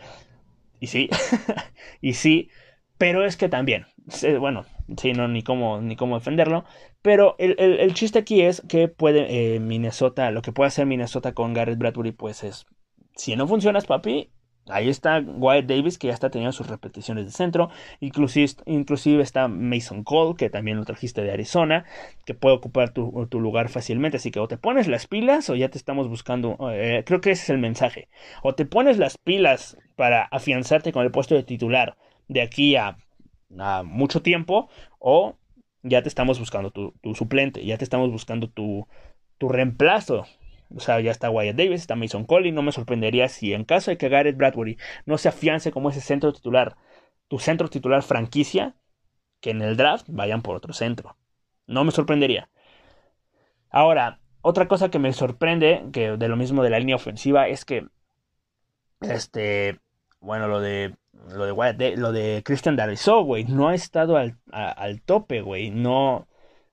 Y 0.81 0.89
sí, 0.89 1.09
y 2.01 2.15
sí, 2.15 2.51
pero 2.99 3.25
es 3.25 3.37
que 3.37 3.49
también, 3.49 3.87
bueno, 4.39 4.65
sí, 4.97 5.13
no, 5.13 5.29
ni 5.29 5.43
cómo, 5.43 5.81
ni 5.81 5.97
cómo 5.97 6.19
defenderlo. 6.19 6.65
Pero 7.03 7.37
el, 7.39 7.55
el, 7.59 7.95
chiste 7.95 8.19
aquí 8.19 8.41
es 8.43 8.63
que 8.69 8.89
puede 8.89 9.55
eh, 9.55 9.61
Minnesota, 9.61 10.31
lo 10.31 10.43
que 10.43 10.53
puede 10.53 10.69
hacer 10.69 10.87
Minnesota 10.87 11.35
con 11.35 11.55
Garrett 11.55 11.79
Bradbury, 11.79 12.13
pues 12.13 12.43
es 12.43 12.67
si 13.17 13.35
no 13.35 13.49
funcionas, 13.49 13.87
papi, 13.87 14.31
ahí 14.69 14.89
está 14.89 15.21
Wyatt 15.21 15.67
Davis, 15.67 15.99
que 15.99 16.09
ya 16.09 16.15
está 16.15 16.31
teniendo 16.31 16.53
sus 16.53 16.69
repeticiones 16.69 17.25
de 17.25 17.33
centro. 17.33 17.71
Inclusive, 18.01 18.53
inclusive 18.67 19.23
está 19.23 19.49
Mason 19.49 20.05
Cole, 20.05 20.37
que 20.37 20.51
también 20.51 20.77
lo 20.77 20.85
trajiste 20.85 21.23
de 21.23 21.33
Arizona, 21.33 21.85
que 22.25 22.35
puede 22.35 22.55
ocupar 22.55 22.91
tu, 22.93 23.27
lugar 23.33 23.69
fácilmente. 23.69 24.19
Así 24.19 24.31
que 24.31 24.41
o 24.41 24.49
te 24.49 24.59
pones 24.59 24.87
las 24.87 25.07
pilas 25.07 25.51
o 25.51 25.57
ya 25.57 25.71
te 25.71 25.79
estamos 25.79 26.09
buscando. 26.09 26.57
Eh, 26.73 27.03
creo 27.07 27.21
que 27.21 27.31
ese 27.31 27.43
es 27.45 27.51
el 27.51 27.59
mensaje. 27.59 28.09
O 28.43 28.55
te 28.55 28.67
pones 28.67 28.99
las 28.99 29.19
pilas 29.19 29.79
para 29.97 30.23
afianzarte 30.25 30.93
con 30.93 31.05
el 31.05 31.11
puesto 31.11 31.35
de 31.35 31.43
titular 31.43 31.97
de 32.29 32.43
aquí 32.43 32.77
a, 32.77 32.99
mucho 33.85 34.23
tiempo, 34.23 34.69
o 34.99 35.37
ya 35.87 36.03
te 36.03 36.09
estamos 36.09 36.39
buscando 36.39 36.71
tu, 36.71 36.93
suplente, 37.15 37.65
ya 37.65 37.79
te 37.79 37.85
estamos 37.85 38.11
buscando 38.11 38.49
tu, 38.49 38.87
reemplazo 39.41 40.27
o 40.75 40.81
sea, 40.81 41.01
ya 41.01 41.13
está 41.13 41.31
Wyatt 41.31 41.57
Davis, 41.57 41.83
está 41.83 41.95
Mason 41.95 42.25
Colley. 42.25 42.51
No 42.51 42.63
me 42.63 42.73
sorprendería 42.73 43.29
si 43.29 43.53
en 43.53 43.65
caso 43.65 43.93
de 43.93 43.99
que 43.99 44.09
Garrett 44.09 44.37
Bradbury 44.37 44.79
no 45.05 45.17
se 45.17 45.29
afiance 45.29 45.71
como 45.71 45.91
ese 45.91 46.01
centro 46.01 46.33
titular, 46.33 46.77
tu 47.29 47.39
centro 47.39 47.69
titular 47.69 48.03
franquicia, 48.03 48.75
que 49.41 49.51
en 49.51 49.63
el 49.63 49.77
draft 49.77 50.07
vayan 50.09 50.43
por 50.43 50.57
otro 50.57 50.73
centro. 50.73 51.17
No 51.69 51.85
me 51.85 51.93
sorprendería. 51.93 52.49
Ahora, 53.71 54.19
otra 54.43 54.67
cosa 54.67 54.91
que 54.91 54.99
me 54.99 55.13
sorprende, 55.13 55.85
que 55.93 56.17
de 56.17 56.29
lo 56.29 56.37
mismo 56.37 56.65
de 56.65 56.71
la 56.71 56.81
línea 56.81 56.97
ofensiva, 56.97 57.47
es 57.47 57.65
que 57.65 57.87
este, 59.01 59.79
bueno, 60.21 60.49
lo 60.49 60.61
de 60.61 60.95
lo 61.29 61.45
de, 61.47 61.97
lo 61.97 62.13
de 62.13 62.43
Christian 62.45 62.77
Dariso, 62.77 63.23
güey, 63.23 63.45
no 63.45 63.69
ha 63.69 63.75
estado 63.75 64.17
al, 64.17 64.39
al 64.53 65.03
tope, 65.03 65.43
güey, 65.43 65.71
no, 65.71 66.29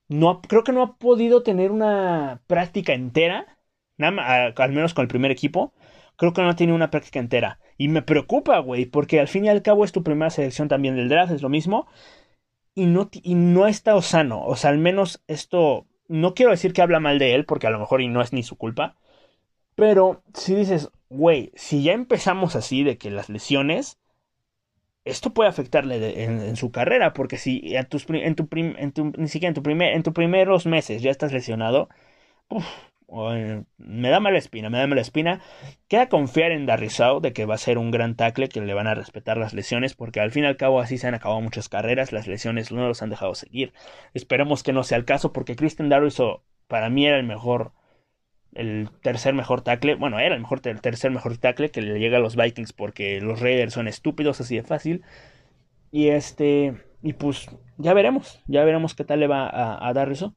no, 0.07 0.41
creo 0.41 0.63
que 0.63 0.71
no 0.73 0.83
ha 0.83 0.97
podido 0.97 1.43
tener 1.43 1.71
una 1.71 2.41
práctica 2.47 2.93
entera 2.93 3.53
Nada, 3.97 4.53
al 4.55 4.71
menos 4.71 4.93
con 4.93 5.03
el 5.03 5.07
primer 5.07 5.31
equipo, 5.31 5.73
creo 6.15 6.33
que 6.33 6.41
no 6.41 6.55
tiene 6.55 6.73
una 6.73 6.89
práctica 6.89 7.19
entera. 7.19 7.59
Y 7.77 7.87
me 7.87 8.01
preocupa, 8.01 8.59
güey, 8.59 8.85
porque 8.85 9.19
al 9.19 9.27
fin 9.27 9.45
y 9.45 9.49
al 9.49 9.61
cabo 9.61 9.85
es 9.85 9.91
tu 9.91 10.03
primera 10.03 10.29
selección 10.29 10.67
también 10.67 10.95
del 10.95 11.09
draft, 11.09 11.31
es 11.31 11.41
lo 11.41 11.49
mismo. 11.49 11.87
Y 12.75 12.85
no, 12.85 13.09
y 13.11 13.35
no 13.35 13.65
ha 13.65 13.69
estado 13.69 14.01
sano. 14.01 14.43
O 14.45 14.55
sea, 14.55 14.71
al 14.71 14.79
menos 14.79 15.23
esto. 15.27 15.85
No 16.07 16.33
quiero 16.33 16.51
decir 16.51 16.73
que 16.73 16.81
habla 16.81 16.99
mal 16.99 17.19
de 17.19 17.33
él, 17.35 17.45
porque 17.45 17.67
a 17.67 17.69
lo 17.69 17.79
mejor 17.79 18.01
y 18.01 18.07
no 18.07 18.21
es 18.21 18.33
ni 18.33 18.43
su 18.43 18.57
culpa. 18.57 18.97
Pero 19.75 20.23
si 20.33 20.55
dices, 20.55 20.89
güey, 21.09 21.51
si 21.55 21.83
ya 21.83 21.93
empezamos 21.93 22.55
así 22.55 22.83
de 22.83 22.97
que 22.97 23.11
las 23.11 23.29
lesiones. 23.29 23.99
Esto 25.05 25.33
puede 25.33 25.49
afectarle 25.49 26.23
en, 26.23 26.55
su 26.55 26.71
carrera, 26.71 27.13
porque 27.13 27.37
si 27.37 27.75
en, 27.75 27.85
tu, 27.87 27.99
ni 29.17 29.27
siquiera 29.27 29.49
en 29.49 29.53
tu, 29.53 29.63
primer, 29.63 29.93
en 29.93 30.03
tus 30.03 30.13
primeros 30.13 30.65
meses 30.65 31.01
ya 31.01 31.11
estás 31.11 31.33
lesionado, 31.33 31.89
me 33.77 34.09
da 34.09 34.19
mala 34.19 34.37
espina, 34.37 34.69
me 34.69 34.77
da 34.77 34.87
mala 34.87 35.01
espina. 35.01 35.41
Queda 35.87 36.09
confiar 36.09 36.51
en 36.51 36.65
Darrizao 36.65 37.19
de 37.19 37.33
que 37.33 37.45
va 37.45 37.55
a 37.55 37.57
ser 37.57 37.77
un 37.77 37.91
gran 37.91 38.15
tackle, 38.15 38.49
que 38.49 38.61
le 38.61 38.73
van 38.73 38.87
a 38.87 38.95
respetar 38.95 39.37
las 39.37 39.53
lesiones, 39.53 39.93
porque 39.93 40.19
al 40.19 40.31
fin 40.31 40.43
y 40.43 40.47
al 40.47 40.57
cabo 40.57 40.79
así 40.79 40.97
se 40.97 41.07
han 41.07 41.13
acabado 41.13 41.41
muchas 41.41 41.69
carreras, 41.69 42.11
las 42.11 42.27
lesiones 42.27 42.71
no 42.71 42.87
los 42.87 43.01
han 43.01 43.09
dejado 43.09 43.35
seguir. 43.35 43.73
Esperemos 44.13 44.63
que 44.63 44.73
no 44.73 44.83
sea 44.83 44.97
el 44.97 45.05
caso, 45.05 45.33
porque 45.33 45.55
Christian 45.55 45.89
Darrizao 45.89 46.43
para 46.67 46.89
mí 46.89 47.05
era 47.05 47.17
el 47.17 47.25
mejor, 47.25 47.73
el 48.55 48.89
tercer 49.01 49.33
mejor 49.33 49.61
tackle, 49.61 49.95
bueno, 49.95 50.19
era 50.19 50.35
el 50.35 50.41
mejor 50.41 50.61
el 50.65 50.81
tercer 50.81 51.11
mejor 51.11 51.37
tackle 51.37 51.71
que 51.71 51.81
le 51.81 51.99
llega 51.99 52.17
a 52.17 52.21
los 52.21 52.35
Vikings, 52.35 52.73
porque 52.73 53.21
los 53.21 53.39
Raiders 53.39 53.73
son 53.73 53.87
estúpidos 53.87 54.41
así 54.41 54.55
de 54.55 54.63
fácil. 54.63 55.03
Y 55.91 56.09
este, 56.09 56.75
y 57.01 57.13
pues 57.13 57.47
ya 57.77 57.93
veremos, 57.93 58.41
ya 58.47 58.63
veremos 58.63 58.95
qué 58.95 59.03
tal 59.03 59.19
le 59.19 59.27
va 59.27 59.47
a, 59.47 59.87
a 59.87 59.93
Darrizao. 59.93 60.35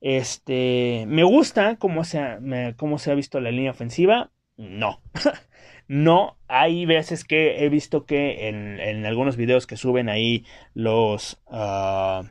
Este, 0.00 1.04
me 1.08 1.24
gusta 1.24 1.76
cómo 1.76 2.04
se 2.04 2.18
ha, 2.18 2.38
cómo 2.76 2.98
se 2.98 3.10
ha 3.10 3.14
visto 3.14 3.40
la 3.40 3.50
línea 3.50 3.70
ofensiva. 3.70 4.30
No. 4.56 5.00
no, 5.88 6.36
hay 6.48 6.86
veces 6.86 7.24
que 7.24 7.64
he 7.64 7.68
visto 7.68 8.06
que 8.06 8.48
en, 8.48 8.80
en 8.80 9.06
algunos 9.06 9.36
videos 9.36 9.66
que 9.66 9.76
suben 9.76 10.08
ahí 10.08 10.44
los... 10.74 11.40
Uh, 11.46 12.26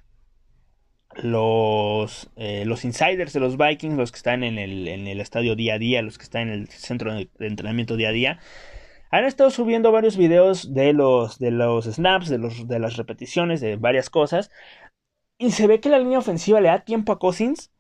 los, 1.24 2.30
eh, 2.36 2.64
los 2.66 2.86
insiders 2.86 3.34
de 3.34 3.40
los 3.40 3.58
Vikings, 3.58 3.96
los 3.96 4.12
que 4.12 4.18
están 4.18 4.44
en 4.44 4.58
el, 4.58 4.88
en 4.88 5.08
el 5.08 5.20
estadio 5.20 5.56
día 5.56 5.76
a 5.76 5.80
día, 5.80 6.02
los 6.02 6.18
que 6.18 6.24
están 6.24 6.44
en 6.44 6.50
el 6.50 6.68
centro 6.68 7.14
de 7.14 7.30
entrenamiento 7.40 7.96
día 7.96 8.10
a 8.10 8.14
día, 8.14 8.40
han 9.10 9.26
estado 9.26 9.50
subiendo 9.50 9.92
varios 9.92 10.18
videos 10.18 10.74
de 10.74 10.94
los, 10.94 11.40
de 11.40 11.52
los 11.52 11.86
snaps, 11.86 12.30
de, 12.30 12.38
los, 12.38 12.68
de 12.68 12.80
las 12.80 12.98
repeticiones, 12.98 13.62
de 13.62 13.78
varias 13.78 14.10
cosas, 14.10 14.52
y 15.38 15.52
se 15.52 15.68
ve 15.68 15.80
que 15.80 15.90
la 15.90 16.00
línea 16.00 16.20
ofensiva 16.20 16.62
le 16.62 16.70
da 16.70 16.84
tiempo 16.84 17.12
a 17.12 17.20
Cousins, 17.20 17.72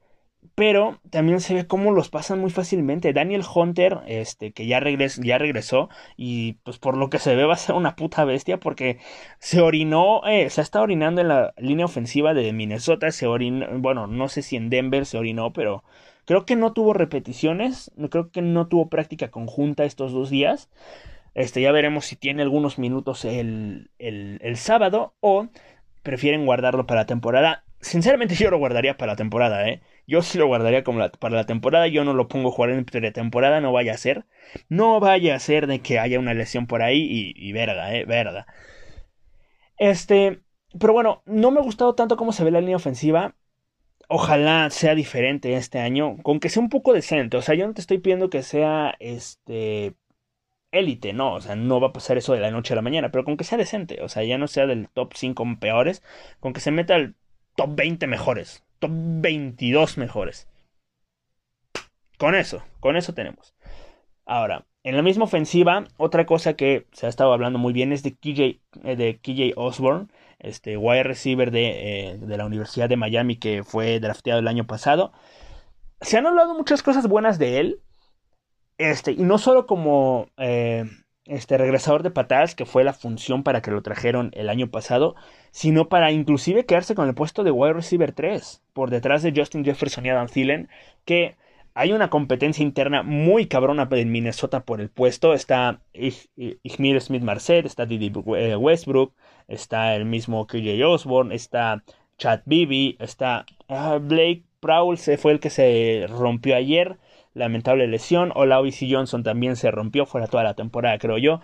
pero 0.55 0.99
también 1.09 1.41
se 1.41 1.53
ve 1.53 1.67
cómo 1.67 1.91
los 1.91 2.09
pasan 2.09 2.39
muy 2.39 2.49
fácilmente. 2.49 3.13
Daniel 3.13 3.43
Hunter, 3.53 3.99
este, 4.07 4.51
que 4.51 4.67
ya, 4.67 4.81
ya 4.81 5.37
regresó, 5.37 5.89
y 6.15 6.53
pues 6.63 6.77
por 6.77 6.97
lo 6.97 7.09
que 7.09 7.19
se 7.19 7.35
ve 7.35 7.45
va 7.45 7.53
a 7.53 7.57
ser 7.57 7.75
una 7.75 7.95
puta 7.95 8.25
bestia, 8.25 8.59
porque 8.59 8.99
se 9.39 9.61
orinó, 9.61 10.25
eh, 10.27 10.49
se 10.49 10.61
está 10.61 10.81
orinando 10.81 11.21
en 11.21 11.29
la 11.29 11.53
línea 11.57 11.85
ofensiva 11.85 12.33
de 12.33 12.53
Minnesota, 12.53 13.11
se 13.11 13.27
orinó, 13.27 13.67
bueno, 13.79 14.07
no 14.07 14.29
sé 14.29 14.41
si 14.41 14.55
en 14.55 14.69
Denver 14.69 15.05
se 15.05 15.17
orinó, 15.17 15.53
pero 15.53 15.83
creo 16.25 16.45
que 16.45 16.55
no 16.55 16.73
tuvo 16.73 16.93
repeticiones, 16.93 17.91
creo 18.09 18.31
que 18.31 18.41
no 18.41 18.67
tuvo 18.67 18.89
práctica 18.89 19.29
conjunta 19.29 19.85
estos 19.85 20.11
dos 20.11 20.29
días. 20.29 20.69
Este, 21.35 21.61
ya 21.61 21.71
veremos 21.71 22.05
si 22.05 22.15
tiene 22.15 22.41
algunos 22.41 22.79
minutos 22.79 23.23
el, 23.23 23.91
el, 23.99 24.39
el 24.41 24.57
sábado 24.57 25.13
o 25.19 25.47
prefieren 26.01 26.45
guardarlo 26.45 26.87
para 26.87 27.01
la 27.01 27.05
temporada. 27.05 27.63
Sinceramente 27.79 28.35
yo 28.35 28.49
lo 28.49 28.57
guardaría 28.57 28.97
para 28.97 29.13
la 29.13 29.15
temporada, 29.15 29.67
¿eh? 29.69 29.81
Yo 30.07 30.21
sí 30.21 30.37
lo 30.37 30.47
guardaría 30.47 30.83
como 30.83 31.07
para 31.19 31.35
la 31.35 31.45
temporada, 31.45 31.87
yo 31.87 32.03
no 32.03 32.13
lo 32.13 32.27
pongo 32.27 32.49
a 32.49 32.51
jugar 32.51 32.71
en 32.71 32.85
pretemporada, 32.85 33.61
no 33.61 33.71
vaya 33.71 33.93
a 33.93 33.97
ser. 33.97 34.25
No 34.69 34.99
vaya 34.99 35.35
a 35.35 35.39
ser 35.39 35.67
de 35.67 35.81
que 35.81 35.99
haya 35.99 36.19
una 36.19 36.33
lesión 36.33 36.67
por 36.67 36.81
ahí 36.81 37.33
y, 37.35 37.51
verga, 37.51 37.93
¿eh? 37.95 38.05
Verga. 38.05 38.47
Este, 39.77 40.41
pero 40.79 40.93
bueno, 40.93 41.21
no 41.25 41.51
me 41.51 41.59
ha 41.59 41.63
gustado 41.63 41.95
tanto 41.95 42.17
cómo 42.17 42.31
se 42.33 42.43
ve 42.43 42.51
la 42.51 42.61
línea 42.61 42.77
ofensiva. 42.77 43.35
ojalá 44.09 44.69
sea 44.71 44.95
diferente 44.95 45.55
este 45.55 45.79
año, 45.79 46.17
con 46.23 46.39
que 46.39 46.49
sea 46.49 46.63
un 46.63 46.69
poco 46.69 46.93
decente. 46.93 47.37
O 47.37 47.41
sea, 47.41 47.55
yo 47.55 47.67
no 47.67 47.73
te 47.73 47.81
estoy 47.81 47.99
pidiendo 47.99 48.29
que 48.29 48.43
sea 48.43 48.95
este 48.99 49.95
élite, 50.71 51.13
no, 51.13 51.35
o 51.35 51.41
sea, 51.41 51.55
no 51.55 51.79
va 51.81 51.89
a 51.89 51.93
pasar 51.93 52.17
eso 52.17 52.33
de 52.33 52.39
la 52.41 52.51
noche 52.51 52.73
a 52.73 52.75
la 52.75 52.81
mañana, 52.81 53.11
pero 53.11 53.23
con 53.25 53.37
que 53.37 53.43
sea 53.43 53.57
decente, 53.57 54.01
o 54.03 54.09
sea, 54.09 54.23
ya 54.23 54.37
no 54.37 54.47
sea 54.47 54.67
del 54.67 54.89
top 54.89 55.13
5 55.15 55.45
peores, 55.59 56.03
con 56.39 56.53
que 56.53 56.59
se 56.61 56.71
meta 56.71 56.95
al 56.95 57.15
top 57.57 57.75
20 57.75 58.07
mejores, 58.07 58.63
top 58.79 58.91
22 58.93 59.97
mejores. 59.97 60.47
Con 62.17 62.35
eso, 62.35 62.63
con 62.79 62.95
eso 62.95 63.13
tenemos. 63.13 63.55
Ahora, 64.25 64.65
en 64.83 64.95
la 64.95 65.01
misma 65.01 65.25
ofensiva, 65.25 65.85
otra 65.97 66.25
cosa 66.25 66.53
que 66.53 66.87
se 66.93 67.07
ha 67.07 67.09
estado 67.09 67.33
hablando 67.33 67.59
muy 67.59 67.73
bien 67.73 67.91
es 67.91 68.03
de 68.03 68.15
KJ, 68.15 68.61
eh, 68.83 68.95
de 68.95 69.19
KJ 69.19 69.53
Osborne, 69.55 70.07
este 70.39 70.77
wide 70.77 71.03
receiver 71.03 71.51
de, 71.51 72.11
eh, 72.11 72.17
de 72.17 72.37
la 72.37 72.45
Universidad 72.45 72.89
de 72.89 72.95
Miami 72.95 73.37
que 73.37 73.63
fue 73.63 73.99
drafteado 73.99 74.39
el 74.39 74.47
año 74.47 74.67
pasado. 74.67 75.11
Se 76.01 76.17
han 76.17 76.27
hablado 76.27 76.53
muchas 76.53 76.83
cosas 76.83 77.07
buenas 77.07 77.39
de 77.39 77.59
él, 77.59 77.81
este, 78.77 79.13
y 79.13 79.23
no 79.23 79.39
solo 79.39 79.65
como 79.65 80.29
eh, 80.37 80.85
este 81.25 81.57
regresador 81.57 82.03
de 82.03 82.11
patadas, 82.11 82.55
que 82.55 82.65
fue 82.65 82.83
la 82.83 82.93
función 82.93 83.43
para 83.43 83.61
que 83.61 83.71
lo 83.71 83.81
trajeron 83.81 84.31
el 84.33 84.49
año 84.49 84.69
pasado, 84.69 85.15
sino 85.57 85.89
para 85.89 86.11
inclusive 86.11 86.67
quedarse 86.67 86.93
con 86.93 87.07
el 87.07 87.15
puesto 87.15 87.43
de 87.43 87.49
wide 87.49 87.73
receiver 87.73 88.11
3, 88.11 88.61
por 88.73 88.91
detrás 88.91 89.23
de 89.23 89.33
Justin 89.35 89.65
Jefferson 89.65 90.05
y 90.05 90.09
Adam 90.09 90.27
Thielen, 90.27 90.69
que 91.03 91.35
hay 91.73 91.93
una 91.93 92.11
competencia 92.11 92.61
interna 92.61 93.01
muy 93.01 93.47
cabrona 93.47 93.87
en 93.89 94.11
Minnesota 94.11 94.65
por 94.65 94.81
el 94.81 94.89
puesto. 94.89 95.33
Está 95.33 95.81
Ihmir 95.93 97.01
Smith 97.01 97.23
Marset, 97.23 97.65
está 97.65 97.87
Didi 97.87 98.11
eh, 98.35 98.55
Westbrook, 98.55 99.15
está 99.47 99.95
el 99.95 100.05
mismo 100.05 100.45
KJ 100.45 100.79
Osborne, 100.85 101.33
está 101.33 101.83
Chad 102.19 102.41
Bibi, 102.45 102.95
está 102.99 103.47
ah, 103.67 103.97
Blake 103.99 104.43
Prowl, 104.59 104.99
se 104.99 105.17
fue 105.17 105.31
el 105.31 105.39
que 105.39 105.49
se 105.49 106.05
rompió 106.07 106.55
ayer 106.55 106.99
lamentable 107.33 107.87
lesión. 107.87 108.31
y 108.35 108.93
Johnson 108.93 109.23
también 109.23 109.55
se 109.55 109.71
rompió 109.71 110.05
fuera 110.05 110.27
toda 110.27 110.43
la 110.43 110.53
temporada, 110.53 110.99
creo 110.99 111.17
yo. 111.17 111.41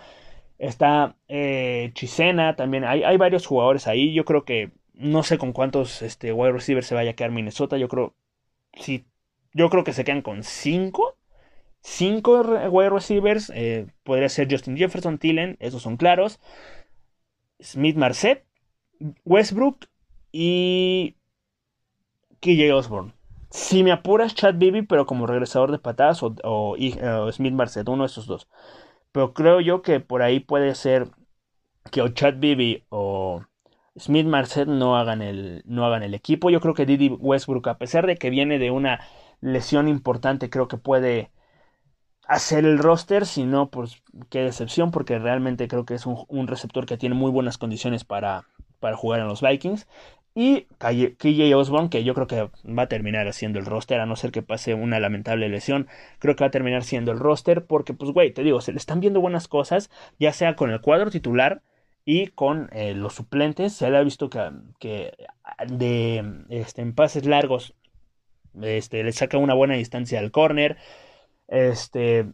Está 0.64 1.18
eh, 1.28 1.92
Chisena, 1.94 2.56
también 2.56 2.86
hay, 2.86 3.04
hay, 3.04 3.18
varios 3.18 3.46
jugadores 3.46 3.86
ahí. 3.88 4.14
Yo 4.14 4.24
creo 4.24 4.46
que 4.46 4.72
no 4.94 5.24
sé 5.24 5.38
con 5.38 5.52
cuántos 5.52 6.02
este, 6.02 6.32
wide 6.32 6.54
receivers 6.54 6.88
se 6.88 6.96
vaya 6.96 7.12
a 7.12 7.14
quedar 7.16 7.32
Minnesota. 7.32 7.78
Yo 7.78 7.90
creo, 7.90 8.16
sí, 8.74 9.06
yo 9.54 9.70
creo 9.70 9.84
que 9.84 9.92
se 9.94 10.06
quedan 10.06 10.22
con 10.22 10.44
cinco. 10.44 11.18
Cinco 11.82 12.42
wide 12.70 12.90
receivers. 12.90 13.52
Eh, 13.54 13.88
podría 14.04 14.30
ser 14.30 14.48
Justin 14.50 14.78
Jefferson, 14.78 15.18
Tillen, 15.18 15.58
esos 15.60 15.82
son 15.82 15.98
claros. 15.98 16.40
Smith 17.62 17.98
Marset, 17.98 18.46
Westbrook 19.26 19.88
y 20.32 21.18
KJ 22.40 22.74
Osborne. 22.74 23.14
Si 23.50 23.84
me 23.84 23.92
apuras, 23.92 24.34
Chad 24.34 24.56
Bibi, 24.56 24.84
pero 24.84 25.06
como 25.06 25.28
regresador 25.28 25.72
de 25.72 25.80
patadas, 25.80 26.22
o, 26.24 26.76
Smith 27.32 27.54
Marset, 27.54 27.88
uno 27.90 28.04
de 28.04 28.08
esos 28.08 28.28
dos. 28.28 28.48
Pero 29.14 29.34
creo 29.34 29.62
yo 29.62 29.84
que 29.84 30.02
por 30.02 30.24
ahí 30.24 30.42
puede 30.42 30.76
ser 30.76 31.10
que 31.92 32.02
o 32.02 32.10
Chad 32.10 32.36
Bibi 32.40 32.86
o 32.90 33.44
Smith 33.98 34.28
Marset 34.28 34.68
no 34.68 34.98
hagan 34.98 35.22
el, 35.22 35.64
no 35.66 35.86
hagan 35.86 36.04
el 36.04 36.14
equipo. 36.16 36.50
Yo 36.52 36.62
creo 36.62 36.74
que 36.76 36.86
Didi 36.86 37.10
Westbrook, 37.10 37.68
a 37.70 37.78
pesar 37.80 38.08
de 38.08 38.18
que 38.18 38.30
viene 38.32 38.60
de 38.60 38.72
una 38.72 39.02
lesión 39.42 39.88
importante, 39.88 40.50
creo 40.50 40.68
que 40.68 40.78
puede 40.78 41.32
hacer 42.28 42.66
el 42.66 42.80
roster. 42.80 43.26
Si 43.26 43.46
no, 43.46 43.70
pues 43.70 44.02
qué 44.30 44.42
decepción, 44.42 44.92
porque 44.92 45.20
realmente 45.20 45.68
creo 45.68 45.86
que 45.86 45.96
es 45.96 46.06
un, 46.06 46.26
un 46.28 46.48
receptor 46.48 46.86
que 46.86 46.98
tiene 46.98 47.16
muy 47.16 47.32
buenas 47.32 47.58
condiciones 47.58 48.04
para, 48.06 48.46
para 48.80 48.98
jugar 48.98 49.20
en 49.22 49.28
los 49.28 49.42
Vikings. 49.42 49.88
Y 50.36 50.68
KJ 50.80 51.56
Osborne, 51.56 51.90
que 51.90 52.04
yo 52.04 52.16
creo 52.16 52.26
que 52.26 52.50
va 52.66 52.84
a 52.84 52.88
terminar 52.88 53.28
haciendo 53.28 53.60
el 53.60 53.66
roster, 53.66 54.00
a 54.00 54.08
no 54.08 54.16
ser 54.16 54.32
que 54.32 54.42
pase 54.42 54.74
una 54.74 55.00
lamentable 55.00 55.48
lesión, 55.48 55.88
creo 56.20 56.36
que 56.36 56.44
va 56.44 56.48
a 56.48 56.52
terminar 56.52 56.84
siendo 56.84 57.12
el 57.12 57.20
roster, 57.20 57.66
porque 57.66 57.94
pues 57.94 58.12
güey, 58.12 58.32
te 58.34 58.44
digo, 58.44 58.60
se 58.60 58.72
le 58.72 58.80
están 58.80 59.00
viendo 59.00 59.22
buenas 59.22 59.48
cosas, 59.48 59.92
ya 60.20 60.34
sea 60.34 60.56
con 60.56 60.72
el 60.72 60.82
cuadro 60.82 61.12
titular 61.12 61.62
y 62.04 62.28
con 62.28 62.70
eh, 62.74 62.96
los 62.96 63.14
suplentes, 63.14 63.74
se 63.74 63.90
le 63.92 63.98
ha 63.98 64.04
visto 64.04 64.30
que, 64.30 64.50
que 64.80 65.14
de 65.68 66.46
este, 66.50 66.82
en 66.82 66.96
pases 66.96 67.26
largos 67.26 67.76
este, 68.62 69.04
le 69.04 69.12
saca 69.12 69.38
una 69.38 69.54
buena 69.54 69.76
distancia 69.76 70.20
al 70.20 70.32
corner, 70.32 70.78
este, 71.48 72.26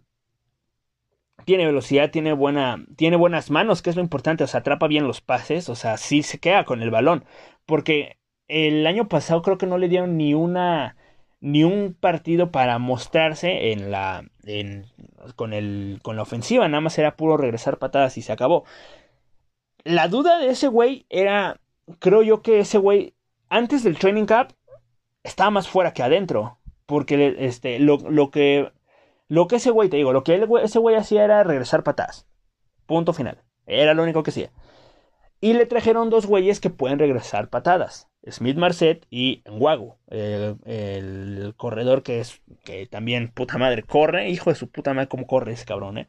tiene 1.45 1.65
velocidad, 1.65 2.11
tiene 2.11 2.33
buena, 2.33 2.85
tiene 2.95 3.15
buenas 3.17 3.49
manos, 3.49 3.81
que 3.81 3.89
es 3.89 3.95
lo 3.95 4.01
importante, 4.01 4.43
o 4.43 4.47
sea, 4.47 4.61
atrapa 4.61 4.87
bien 4.87 5.07
los 5.07 5.21
pases, 5.21 5.69
o 5.69 5.75
sea, 5.75 5.97
sí 5.97 6.23
se 6.23 6.39
queda 6.39 6.63
con 6.65 6.81
el 6.81 6.91
balón, 6.91 7.25
porque 7.69 8.17
el 8.47 8.87
año 8.87 9.07
pasado 9.07 9.43
creo 9.43 9.59
que 9.59 9.67
no 9.67 9.77
le 9.77 9.89
dieron 9.89 10.17
ni 10.17 10.33
una 10.33 10.97
ni 11.39 11.63
un 11.63 11.93
partido 11.93 12.51
para 12.51 12.79
mostrarse 12.79 13.71
en 13.71 13.91
la 13.91 14.25
en, 14.43 14.87
con 15.35 15.53
el 15.53 15.99
con 16.01 16.15
la 16.15 16.23
ofensiva, 16.23 16.67
nada 16.67 16.81
más 16.81 16.97
era 16.97 17.15
puro 17.15 17.37
regresar 17.37 17.77
patadas 17.77 18.17
y 18.17 18.23
se 18.23 18.31
acabó. 18.31 18.65
La 19.83 20.07
duda 20.07 20.39
de 20.39 20.49
ese 20.49 20.67
güey 20.67 21.05
era 21.09 21.59
creo 21.99 22.23
yo 22.23 22.41
que 22.41 22.59
ese 22.59 22.79
güey 22.79 23.13
antes 23.49 23.83
del 23.83 23.99
training 23.99 24.25
camp 24.25 24.51
estaba 25.23 25.51
más 25.51 25.67
fuera 25.67 25.93
que 25.93 26.01
adentro, 26.01 26.57
porque 26.87 27.35
este 27.37 27.77
lo, 27.77 27.97
lo 27.97 28.31
que 28.31 28.71
lo 29.27 29.47
que 29.47 29.57
ese 29.57 29.69
güey 29.69 29.89
te 29.89 29.97
digo, 29.97 30.11
lo 30.11 30.23
que 30.23 30.43
ese 30.63 30.79
güey 30.79 30.95
hacía 30.95 31.23
era 31.23 31.43
regresar 31.43 31.83
patadas. 31.83 32.25
Punto 32.87 33.13
final. 33.13 33.43
Era 33.67 33.93
lo 33.93 34.01
único 34.01 34.23
que 34.23 34.31
hacía. 34.31 34.49
Y 35.41 35.53
le 35.53 35.65
trajeron 35.65 36.09
dos 36.09 36.25
güeyes 36.25 36.59
que 36.59 36.69
pueden 36.69 36.99
regresar 36.99 37.49
patadas. 37.49 38.09
Smith 38.29 38.57
Marset 38.57 39.05
y 39.09 39.41
Wago. 39.49 39.97
El, 40.09 41.53
corredor 41.55 42.03
que 42.03 42.19
es. 42.19 42.41
que 42.63 42.85
también, 42.87 43.29
puta 43.29 43.57
madre, 43.57 43.83
corre. 43.83 44.29
Hijo 44.29 44.49
de 44.49 44.55
su 44.55 44.69
puta 44.69 44.93
madre, 44.93 45.07
cómo 45.07 45.27
corre 45.27 45.53
ese 45.53 45.65
cabrón, 45.65 45.99
eh. 45.99 46.07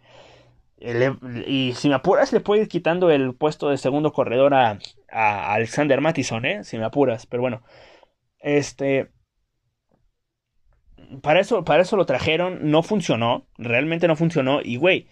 y 1.46 1.74
si 1.74 1.88
me 1.88 1.94
apuras, 1.94 2.32
le 2.32 2.40
puede 2.40 2.62
ir 2.62 2.68
quitando 2.68 3.10
el 3.10 3.34
puesto 3.34 3.68
de 3.68 3.76
segundo 3.76 4.12
corredor 4.12 4.54
a, 4.54 4.78
a 5.10 5.54
Alexander 5.54 6.00
Mattison, 6.00 6.44
¿eh? 6.44 6.64
Si 6.64 6.78
me 6.78 6.84
apuras. 6.84 7.26
Pero 7.26 7.42
bueno. 7.42 7.62
Este. 8.40 9.10
Para 11.22 11.40
eso, 11.40 11.64
para 11.64 11.82
eso 11.82 11.96
lo 11.96 12.06
trajeron. 12.06 12.70
No 12.70 12.82
funcionó. 12.82 13.46
Realmente 13.58 14.08
no 14.08 14.16
funcionó. 14.16 14.60
Y, 14.62 14.76
güey. 14.76 15.06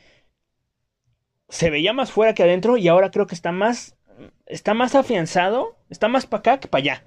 Se 1.48 1.70
veía 1.70 1.92
más 1.92 2.10
fuera 2.10 2.34
que 2.34 2.42
adentro. 2.42 2.76
Y 2.76 2.88
ahora 2.88 3.10
creo 3.10 3.26
que 3.26 3.34
está 3.34 3.52
más 3.52 3.97
está 4.46 4.74
más 4.74 4.94
afianzado, 4.94 5.76
está 5.90 6.08
más 6.08 6.26
para 6.26 6.40
acá 6.40 6.60
que 6.60 6.68
para 6.68 6.80
allá. 6.80 7.04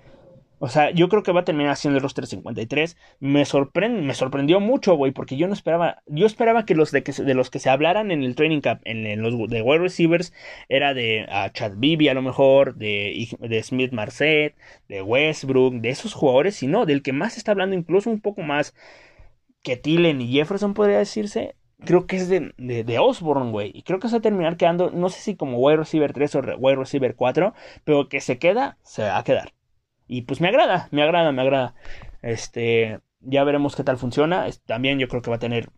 O 0.64 0.70
sea, 0.70 0.92
yo 0.92 1.10
creo 1.10 1.24
que 1.24 1.32
va 1.32 1.42
a 1.42 1.44
terminar 1.44 1.72
haciendo 1.72 1.98
el 1.98 2.04
roster 2.04 2.28
53. 2.28 2.96
Me 3.20 3.44
me 3.90 4.14
sorprendió 4.14 4.60
mucho, 4.60 4.94
güey, 4.94 5.12
porque 5.12 5.36
yo 5.36 5.48
no 5.48 5.54
esperaba, 5.56 6.04
yo 6.06 6.28
esperaba 6.28 6.66
que 6.68 6.76
los 6.76 6.92
de, 6.92 7.02
que, 7.02 7.14
de 7.14 7.34
los 7.34 7.50
que 7.50 7.58
se 7.58 7.72
hablaran 7.72 8.12
en 8.12 8.22
el 8.22 8.36
training 8.36 8.62
camp, 8.62 8.80
en, 8.86 9.20
los 9.24 9.50
de 9.50 9.64
wide 9.64 9.80
receivers, 9.80 10.34
era 10.70 10.94
de 10.94 11.28
Chad 11.54 11.74
Bibi 11.78 12.10
a 12.10 12.14
lo 12.14 12.22
mejor, 12.22 12.76
de, 12.76 13.28
de 13.40 13.64
Smith 13.64 13.92
Marset, 13.92 14.56
de 14.88 15.02
Westbrook, 15.02 15.82
de 15.82 15.90
esos 15.90 16.14
jugadores, 16.14 16.62
y 16.62 16.68
no, 16.68 16.86
del 16.86 17.02
que 17.02 17.12
más 17.12 17.38
está 17.38 17.54
hablando, 17.54 17.76
incluso 17.76 18.12
un 18.12 18.22
poco 18.22 18.44
más 18.44 18.76
que 19.64 19.78
Tillen 19.78 20.22
y 20.22 20.32
Jefferson 20.32 20.76
podría 20.76 21.00
decirse, 21.00 21.56
creo 21.86 22.06
que 22.08 22.18
es 22.18 22.30
de, 22.30 22.54
de, 22.58 23.00
Osborne, 23.00 23.52
güey. 23.52 23.72
Y 23.74 23.84
creo 23.84 24.00
que 24.00 24.08
se 24.08 24.16
va 24.16 24.20
a 24.20 24.22
terminar 24.22 24.58
quedando, 24.58 24.92
no 24.92 25.10
sé 25.10 25.22
si 25.22 25.36
como 25.36 25.58
wide 25.58 25.78
receiver 25.78 26.14
3 26.14 26.36
o 26.36 26.42
wide 26.58 26.76
receiver 26.76 27.16
4, 27.16 27.54
pero 27.84 28.10
que 28.10 28.22
se 28.22 28.38
queda, 28.38 28.78
se 28.84 29.04
va 29.04 29.18
a 29.18 29.24
quedar. 29.24 29.54
Y 30.08 30.24
pues 30.24 30.42
me 30.42 30.50
agrada, 30.50 30.88
me 30.92 31.04
agrada, 31.04 31.32
me 31.32 31.42
agrada. 31.42 31.76
Este, 32.22 33.00
ya 33.22 33.44
veremos 33.44 33.76
qué 33.76 33.84
tal 33.84 33.98
funciona. 33.98 34.48
También 34.66 35.00
yo 35.00 35.08
creo 35.08 35.22
que 35.22 35.30
va 35.30 35.38
a 35.38 35.40
tener, 35.40 35.70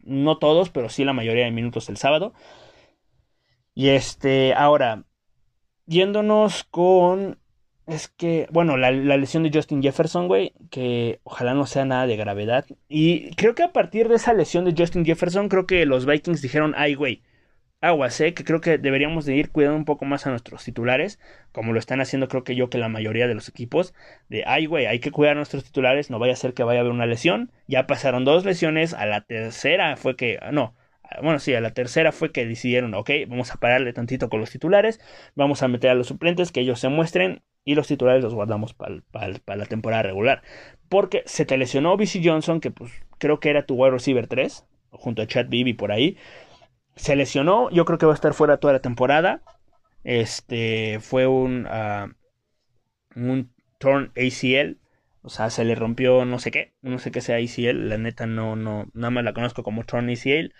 no 0.00 0.38
todos, 0.38 0.70
pero 0.70 0.88
sí 0.88 1.04
la 1.04 1.12
mayoría 1.12 1.44
de 1.44 1.50
minutos 1.50 1.88
el 1.88 1.96
sábado. 1.96 2.34
Y 3.74 3.88
este, 3.88 4.54
ahora, 4.54 5.04
yéndonos 5.86 6.64
con 6.64 7.39
es 7.90 8.08
que, 8.08 8.46
bueno, 8.50 8.76
la, 8.76 8.90
lesión 8.90 9.42
de 9.42 9.50
Justin 9.52 9.82
Jefferson, 9.82 10.28
güey, 10.28 10.52
que 10.70 11.20
ojalá 11.24 11.54
no 11.54 11.66
sea 11.66 11.84
nada 11.84 12.06
de 12.06 12.16
gravedad. 12.16 12.64
Y 12.88 13.34
creo 13.34 13.54
que 13.54 13.62
a 13.62 13.72
partir 13.72 14.08
de 14.08 14.16
esa 14.16 14.32
lesión 14.32 14.64
de 14.64 14.74
Justin 14.76 15.04
Jefferson, 15.04 15.48
creo 15.48 15.66
que 15.66 15.84
los 15.86 16.06
Vikings 16.06 16.42
dijeron, 16.42 16.74
ay, 16.76 16.94
güey, 16.94 17.22
aguas, 17.80 18.20
eh, 18.20 18.34
que 18.34 18.44
creo 18.44 18.60
que 18.60 18.78
deberíamos 18.78 19.24
de 19.24 19.34
ir 19.36 19.50
cuidando 19.50 19.76
un 19.76 19.84
poco 19.84 20.04
más 20.04 20.26
a 20.26 20.30
nuestros 20.30 20.64
titulares, 20.64 21.18
como 21.52 21.72
lo 21.72 21.78
están 21.78 22.00
haciendo 22.00 22.28
creo 22.28 22.44
que 22.44 22.54
yo 22.54 22.70
que 22.70 22.78
la 22.78 22.88
mayoría 22.88 23.26
de 23.26 23.34
los 23.34 23.48
equipos, 23.48 23.94
de, 24.28 24.44
ay, 24.46 24.66
güey, 24.66 24.86
hay 24.86 25.00
que 25.00 25.10
cuidar 25.10 25.32
a 25.32 25.36
nuestros 25.36 25.64
titulares, 25.64 26.10
no 26.10 26.18
vaya 26.18 26.34
a 26.34 26.36
ser 26.36 26.54
que 26.54 26.62
vaya 26.62 26.80
a 26.80 26.82
haber 26.82 26.92
una 26.92 27.06
lesión. 27.06 27.50
Ya 27.66 27.86
pasaron 27.86 28.24
dos 28.24 28.44
lesiones, 28.44 28.94
a 28.94 29.06
la 29.06 29.22
tercera 29.22 29.96
fue 29.96 30.16
que, 30.16 30.38
no, 30.52 30.74
bueno, 31.22 31.38
sí, 31.38 31.54
a 31.54 31.60
la 31.60 31.72
tercera 31.72 32.12
fue 32.12 32.32
que 32.32 32.46
decidieron, 32.46 32.94
ok, 32.94 33.10
vamos 33.28 33.52
a 33.52 33.56
pararle 33.56 33.92
tantito 33.92 34.28
con 34.28 34.40
los 34.40 34.50
titulares, 34.50 35.00
vamos 35.34 35.62
a 35.62 35.68
meter 35.68 35.90
a 35.90 35.94
los 35.94 36.06
suplentes, 36.06 36.52
que 36.52 36.60
ellos 36.60 36.80
se 36.80 36.88
muestren 36.88 37.42
y 37.64 37.74
los 37.74 37.86
titulares 37.86 38.22
los 38.22 38.34
guardamos 38.34 38.74
para 38.74 39.56
la 39.56 39.66
temporada 39.66 40.02
regular. 40.02 40.42
Porque 40.88 41.22
se 41.26 41.44
te 41.44 41.56
lesionó 41.56 41.96
BC 41.96 42.20
Johnson, 42.24 42.60
que 42.60 42.70
pues 42.70 42.92
creo 43.18 43.40
que 43.40 43.50
era 43.50 43.66
tu 43.66 43.74
wide 43.74 43.92
receiver 43.92 44.26
3, 44.26 44.66
junto 44.90 45.22
a 45.22 45.26
Chad 45.26 45.46
Bibi 45.48 45.74
por 45.74 45.92
ahí. 45.92 46.16
Se 46.96 47.16
lesionó, 47.16 47.70
yo 47.70 47.84
creo 47.84 47.98
que 47.98 48.06
va 48.06 48.12
a 48.12 48.14
estar 48.14 48.34
fuera 48.34 48.58
toda 48.58 48.72
la 48.74 48.80
temporada. 48.80 49.42
Este 50.04 50.98
fue 51.00 51.26
un, 51.26 51.66
uh, 51.66 52.10
un 53.14 53.52
torn 53.78 54.12
ACL. 54.16 54.78
O 55.22 55.28
sea, 55.28 55.50
se 55.50 55.64
le 55.64 55.74
rompió 55.74 56.24
no 56.24 56.38
sé 56.38 56.50
qué, 56.50 56.72
no 56.80 56.98
sé 56.98 57.10
qué 57.10 57.20
sea 57.20 57.36
ACL, 57.36 57.88
la 57.90 57.98
neta 57.98 58.26
no, 58.26 58.56
no, 58.56 58.86
nada 58.94 59.10
más 59.10 59.24
la 59.24 59.34
conozco 59.34 59.62
como 59.62 59.84
Tron 59.84 60.08
ACL. 60.08 60.54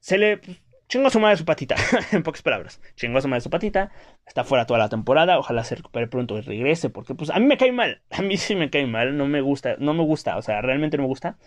Se 0.00 0.18
le 0.18 0.40
chingó 0.88 1.08
a 1.08 1.10
su 1.10 1.20
madre 1.20 1.36
su 1.36 1.44
patita, 1.44 1.76
en 2.12 2.22
pocas 2.22 2.42
palabras. 2.42 2.80
Chingó 2.96 3.18
a 3.18 3.20
su 3.22 3.28
madre 3.28 3.40
su 3.42 3.50
patita, 3.50 3.92
está 4.26 4.44
fuera 4.44 4.66
toda 4.66 4.78
la 4.78 4.88
temporada, 4.88 5.38
ojalá 5.38 5.64
se 5.64 5.76
recupere 5.76 6.08
pronto 6.08 6.38
y 6.38 6.40
regrese, 6.40 6.90
porque 6.90 7.14
pues 7.14 7.30
a 7.30 7.38
mí 7.38 7.46
me 7.46 7.56
cae 7.56 7.72
mal, 7.72 8.02
a 8.10 8.22
mí 8.22 8.36
sí 8.36 8.54
me 8.56 8.70
cae 8.70 8.86
mal, 8.86 9.16
no 9.16 9.26
me 9.26 9.40
gusta, 9.40 9.76
no 9.78 9.94
me 9.94 10.02
gusta, 10.04 10.36
o 10.36 10.42
sea, 10.42 10.60
realmente 10.62 10.96
no 10.96 11.04
me 11.04 11.08
gusta. 11.08 11.38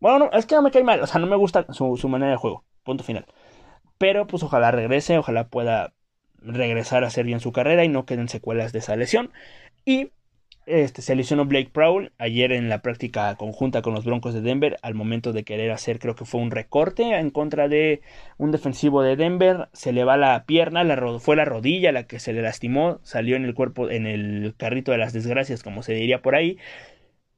Bueno, 0.00 0.18
no, 0.18 0.30
es 0.32 0.46
que 0.46 0.54
no 0.54 0.62
me 0.62 0.70
cae 0.70 0.84
mal, 0.84 1.00
o 1.00 1.06
sea, 1.06 1.20
no 1.20 1.26
me 1.26 1.36
gusta 1.36 1.66
su, 1.72 1.96
su 1.96 2.08
manera 2.08 2.32
de 2.32 2.36
juego, 2.38 2.64
punto 2.84 3.04
final. 3.04 3.26
Pero 3.98 4.26
pues 4.26 4.42
ojalá 4.42 4.70
regrese, 4.70 5.18
ojalá 5.18 5.48
pueda 5.48 5.94
regresar 6.42 7.04
a 7.04 7.08
hacer 7.08 7.26
bien 7.26 7.40
su 7.40 7.52
carrera 7.52 7.84
y 7.84 7.88
no 7.88 8.06
queden 8.06 8.28
secuelas 8.28 8.72
de 8.72 8.80
esa 8.80 8.96
lesión. 8.96 9.32
Y 9.84 10.12
este, 10.66 11.02
se 11.02 11.16
lesionó 11.16 11.46
Blake 11.46 11.70
Prowl 11.72 12.12
ayer 12.18 12.52
en 12.52 12.68
la 12.68 12.82
práctica 12.82 13.34
conjunta 13.36 13.82
con 13.82 13.94
los 13.94 14.04
Broncos 14.04 14.34
de 14.34 14.40
Denver 14.40 14.78
al 14.82 14.94
momento 14.94 15.32
de 15.32 15.44
querer 15.44 15.70
hacer, 15.70 15.98
creo 15.98 16.14
que 16.14 16.24
fue 16.24 16.40
un 16.40 16.50
recorte 16.50 17.18
en 17.18 17.30
contra 17.30 17.68
de 17.68 18.02
un 18.38 18.52
defensivo 18.52 19.02
de 19.02 19.16
Denver, 19.16 19.68
se 19.72 19.92
le 19.92 20.04
va 20.04 20.16
la 20.16 20.44
pierna, 20.44 20.84
la, 20.84 21.18
fue 21.18 21.36
la 21.36 21.44
rodilla 21.44 21.92
la 21.92 22.06
que 22.06 22.20
se 22.20 22.32
le 22.32 22.42
lastimó, 22.42 23.00
salió 23.02 23.36
en 23.36 23.44
el 23.44 23.54
cuerpo, 23.54 23.90
en 23.90 24.06
el 24.06 24.54
carrito 24.56 24.92
de 24.92 24.98
las 24.98 25.12
desgracias, 25.12 25.62
como 25.62 25.82
se 25.82 25.94
diría 25.94 26.22
por 26.22 26.34
ahí, 26.34 26.58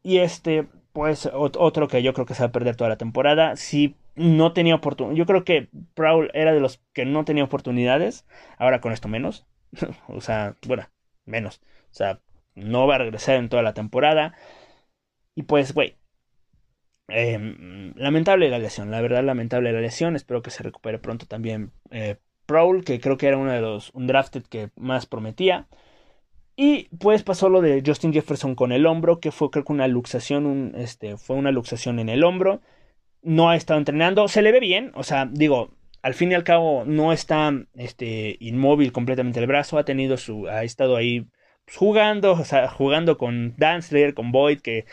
y 0.03 0.19
este, 0.19 0.67
pues 0.93 1.31
otro 1.33 1.89
que 1.89 2.03
yo 2.03 2.13
creo 2.15 2.27
que 2.27 2.35
se 2.35 2.43
va 2.43 2.49
a 2.49 2.53
perder 2.53 2.77
toda 2.77 2.91
la 2.91 2.99
temporada, 2.99 3.57
si 3.57 3.97
no 4.15 4.53
tenía 4.53 4.75
oportunidad, 4.75 5.17
yo 5.17 5.27
creo 5.27 5.45
que 5.45 5.69
Prowl 5.95 6.31
era 6.35 6.53
de 6.53 6.61
los 6.61 6.83
que 6.93 7.07
no 7.07 7.25
tenía 7.25 7.45
oportunidades, 7.45 8.27
ahora 8.59 8.81
con 8.81 8.93
esto 8.93 9.09
menos, 9.09 9.47
o 10.09 10.21
sea, 10.21 10.57
bueno, 10.67 10.89
menos, 11.25 11.63
o 11.91 11.95
sea, 11.95 12.21
no 12.55 12.87
va 12.87 12.97
a 12.97 12.99
regresar 12.99 13.37
en 13.37 13.49
toda 13.49 13.63
la 13.63 13.75
temporada. 13.75 14.35
Y 15.35 15.45
pues, 15.45 15.75
güey. 15.75 15.97
Em, 17.09 17.93
lamentable 17.97 18.49
la 18.49 18.59
lesión, 18.59 18.91
la 18.91 19.01
verdad 19.01 19.25
lamentable 19.25 19.73
la 19.73 19.81
lesión. 19.81 20.17
Espero 20.17 20.43
que 20.43 20.51
se 20.51 20.63
recupere 20.63 20.99
pronto 20.99 21.27
también 21.27 21.73
eh, 21.91 22.17
Prowl, 22.47 22.85
que 22.85 23.01
creo 23.01 23.17
que 23.19 23.27
era 23.29 23.37
uno 23.37 23.53
de 23.53 23.61
los 23.61 23.91
un 23.95 24.07
drafted 24.07 24.45
que 24.45 24.71
más 24.77 25.07
prometía. 25.07 25.69
Y 26.57 26.89
pues 26.99 27.23
pasó 27.23 27.49
lo 27.49 27.61
de 27.61 27.83
Justin 27.85 28.13
Jefferson 28.13 28.55
con 28.55 28.73
el 28.73 28.87
hombro, 28.87 29.21
que 29.21 29.33
fue 29.33 29.51
creo 29.51 29.65
que 29.65 29.73
una 29.73 29.89
luxación, 29.89 30.47
un, 30.47 30.75
este, 30.77 31.17
fue 31.17 31.37
una 31.37 31.51
luxación 31.51 31.99
en 31.99 32.09
el 32.09 32.25
hombro. 32.25 32.61
No 33.23 33.51
ha 33.51 33.57
estado 33.57 33.79
entrenando, 33.79 34.29
se 34.29 34.43
le 34.43 34.53
ve 34.53 34.61
bien, 34.61 34.93
o 34.95 35.03
sea, 35.05 35.27
digo, 35.27 35.71
al 36.03 36.15
fin 36.15 36.33
y 36.33 36.35
al 36.35 36.45
cabo 36.45 36.85
no 36.85 37.13
está 37.13 37.53
este, 37.75 38.37
inmóvil 38.41 38.93
completamente 38.93 39.41
el 39.41 39.47
brazo, 39.47 39.79
ha 39.79 39.85
tenido 39.85 40.17
su, 40.17 40.49
ha 40.49 40.65
estado 40.65 40.97
ahí 40.97 41.27
jugando, 41.75 42.33
o 42.33 42.45
sea, 42.45 42.69
jugando 42.69 43.19
con 43.19 43.55
Dancer, 43.57 44.15
con 44.15 44.33
Boyd, 44.33 44.61
que 44.61 44.87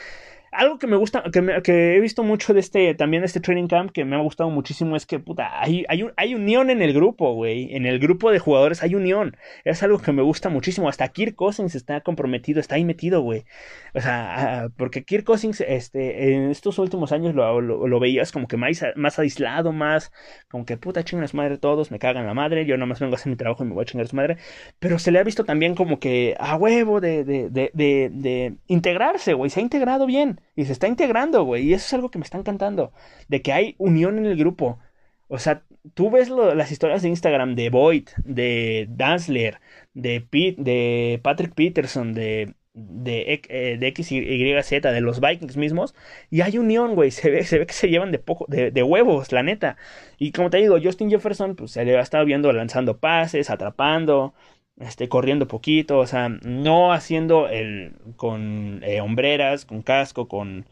algo 0.51 0.79
que 0.79 0.87
me 0.87 0.95
gusta, 0.95 1.23
que, 1.31 1.61
que, 1.63 1.95
he 1.95 1.99
visto 1.99 2.23
mucho 2.23 2.53
de 2.53 2.59
este, 2.59 2.93
también 2.95 3.21
de 3.21 3.27
este 3.27 3.39
training 3.39 3.67
camp, 3.67 3.91
que 3.91 4.05
me 4.05 4.15
ha 4.15 4.19
gustado 4.19 4.49
muchísimo, 4.49 4.95
es 4.95 5.05
que, 5.05 5.19
puta, 5.19 5.61
hay, 5.61 5.85
hay, 5.89 6.05
hay 6.15 6.35
unión 6.35 6.69
en 6.69 6.81
el 6.81 6.93
grupo, 6.93 7.33
güey. 7.33 7.75
En 7.75 7.85
el 7.85 7.99
grupo 7.99 8.31
de 8.31 8.39
jugadores 8.39 8.83
hay 8.83 8.95
unión. 8.95 9.37
Es 9.63 9.83
algo 9.83 9.99
que 9.99 10.11
me 10.11 10.21
gusta 10.21 10.49
muchísimo. 10.49 10.89
Hasta 10.89 11.07
Kirk 11.09 11.35
Cousins 11.35 11.75
está 11.75 12.01
comprometido, 12.01 12.59
está 12.59 12.75
ahí 12.75 12.85
metido, 12.85 13.21
güey. 13.21 13.45
O 13.93 14.01
sea, 14.01 14.63
ah, 14.63 14.69
porque 14.75 15.03
Kirk 15.03 15.23
Cousins, 15.23 15.61
este, 15.61 16.33
en 16.33 16.49
estos 16.49 16.79
últimos 16.79 17.11
años 17.11 17.35
lo, 17.35 17.61
lo, 17.61 17.99
veías 17.99 18.31
como 18.31 18.47
que 18.47 18.57
más, 18.57 18.83
más 18.95 19.19
aislado, 19.19 19.71
más, 19.71 20.11
como 20.47 20.65
que, 20.65 20.77
puta, 20.77 21.03
chingan 21.03 21.27
su 21.27 21.37
madre 21.37 21.57
todos, 21.57 21.91
me 21.91 21.99
cagan 21.99 22.25
la 22.25 22.33
madre, 22.33 22.65
yo 22.65 22.77
nomás 22.77 22.99
vengo 22.99 23.13
a 23.13 23.17
hacer 23.17 23.29
mi 23.29 23.35
trabajo 23.35 23.63
y 23.63 23.67
me 23.67 23.73
voy 23.73 23.83
a 23.83 23.85
chingar 23.85 24.05
a 24.05 24.09
su 24.09 24.15
madre. 24.15 24.37
Pero 24.79 24.99
se 24.99 25.11
le 25.11 25.19
ha 25.19 25.23
visto 25.23 25.43
también 25.43 25.75
como 25.75 25.99
que 25.99 26.35
a 26.39 26.55
huevo 26.55 27.01
de, 27.01 27.23
de, 27.23 27.49
de, 27.49 27.71
de, 27.73 28.09
de 28.11 28.55
integrarse, 28.67 29.33
güey. 29.33 29.49
Se 29.49 29.59
ha 29.59 29.63
integrado 29.63 30.05
bien 30.05 30.38
y 30.55 30.65
se 30.65 30.73
está 30.73 30.87
integrando, 30.87 31.43
güey. 31.43 31.63
Y 31.67 31.73
eso 31.73 31.85
es 31.85 31.93
algo 31.93 32.11
que 32.11 32.19
me 32.19 32.23
está 32.23 32.37
encantando. 32.37 32.93
De 33.27 33.41
que 33.41 33.53
hay 33.53 33.75
unión 33.77 34.17
en 34.17 34.25
el 34.25 34.37
grupo. 34.37 34.79
O 35.27 35.39
sea, 35.39 35.63
tú 35.93 36.09
ves 36.09 36.29
las 36.29 36.71
historias 36.71 37.01
de 37.01 37.09
Instagram 37.09 37.55
de 37.55 37.69
Boyd, 37.69 38.09
de 38.23 38.87
Dansler, 38.89 39.59
de, 39.93 40.25
de 40.57 41.19
Patrick 41.23 41.53
Peterson, 41.53 42.13
de, 42.13 42.55
de, 42.73 43.41
eh, 43.49 43.77
de 43.79 43.93
XYZ, 43.95 44.81
de 44.81 45.01
los 45.01 45.19
Vikings 45.19 45.57
mismos, 45.57 45.95
y 46.29 46.41
hay 46.41 46.57
unión, 46.57 46.95
güey. 46.95 47.11
Se 47.11 47.29
ve, 47.29 47.43
se 47.43 47.59
ve 47.59 47.65
que 47.65 47.73
se 47.73 47.89
llevan 47.89 48.11
de 48.11 48.19
poco, 48.19 48.45
de, 48.47 48.71
de, 48.71 48.83
huevos, 48.83 49.31
la 49.31 49.43
neta. 49.43 49.77
Y 50.17 50.31
como 50.31 50.49
te 50.49 50.57
digo, 50.57 50.77
Justin 50.81 51.09
Jefferson, 51.09 51.55
pues 51.55 51.71
se 51.71 51.85
le 51.85 51.97
ha 51.97 52.01
estado 52.01 52.25
viendo 52.25 52.51
lanzando 52.53 52.99
pases, 52.99 53.49
atrapando, 53.49 54.33
este, 54.79 55.09
corriendo 55.09 55.47
poquito, 55.47 55.99
o 55.99 56.07
sea, 56.07 56.29
no 56.29 56.93
haciendo 56.93 57.47
el 57.47 57.95
con 58.15 58.81
eh, 58.83 59.01
hombreras, 59.01 59.65
con 59.65 59.81
casco, 59.81 60.27
con 60.27 60.65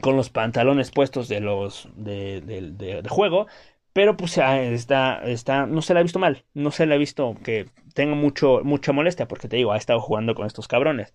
con 0.00 0.16
los 0.16 0.30
pantalones 0.30 0.90
puestos 0.90 1.28
de 1.28 1.40
los 1.40 1.88
de, 1.94 2.40
de, 2.40 3.08
juego, 3.08 3.46
pero 3.92 4.16
pues 4.16 4.38
está, 4.38 5.22
está, 5.24 5.66
no 5.66 5.82
se 5.82 5.94
le 5.94 6.00
ha 6.00 6.02
visto 6.02 6.18
mal, 6.18 6.44
no 6.54 6.70
se 6.70 6.86
le 6.86 6.94
ha 6.94 6.98
visto 6.98 7.36
que 7.44 7.66
tenga 7.94 8.14
mucho, 8.14 8.60
mucha 8.64 8.92
molestia, 8.92 9.28
porque 9.28 9.48
te 9.48 9.56
digo, 9.56 9.72
ha 9.72 9.76
estado 9.76 10.00
jugando 10.00 10.34
con 10.34 10.46
estos 10.46 10.68
cabrones. 10.68 11.14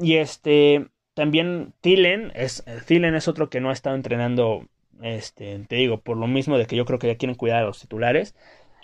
Y 0.00 0.16
este, 0.16 0.88
también 1.14 1.74
Thielen 1.80 2.32
es, 2.34 2.64
Thielen 2.86 3.14
es 3.14 3.28
otro 3.28 3.48
que 3.50 3.60
no 3.60 3.70
ha 3.70 3.72
estado 3.72 3.96
entrenando, 3.96 4.66
este, 5.02 5.60
te 5.68 5.76
digo, 5.76 6.00
por 6.00 6.16
lo 6.16 6.26
mismo 6.26 6.58
de 6.58 6.66
que 6.66 6.76
yo 6.76 6.84
creo 6.84 6.98
que 6.98 7.06
ya 7.08 7.16
quieren 7.16 7.36
cuidar 7.36 7.62
a 7.62 7.66
los 7.66 7.80
titulares. 7.80 8.34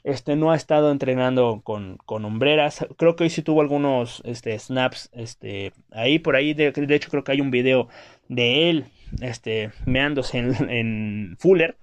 Este 0.03 0.37
no 0.37 0.51
ha 0.51 0.57
estado 0.57 0.91
entrenando 0.91 1.61
con, 1.63 1.99
con 2.07 2.25
hombreras. 2.25 2.87
Creo 2.97 3.17
que 3.17 3.25
hoy 3.25 3.31
sí 3.31 3.43
tuvo 3.43 3.61
algunos 3.61 4.23
este, 4.25 4.59
snaps 4.59 5.11
este, 5.13 5.73
ahí 5.91 6.19
por 6.19 6.37
ahí. 6.37 6.55
De, 6.55 6.73
de, 6.73 6.95
hecho, 6.95 7.11
creo 7.11 7.25
que 7.25 7.33
hay 7.33 7.41
un 7.41 7.51
video 7.51 7.89
de 8.29 8.71
él 8.71 8.87
este, 9.21 9.73
meándose 9.87 10.39
en, 10.39 10.55
en 10.71 11.37
Fuller. 11.39 11.77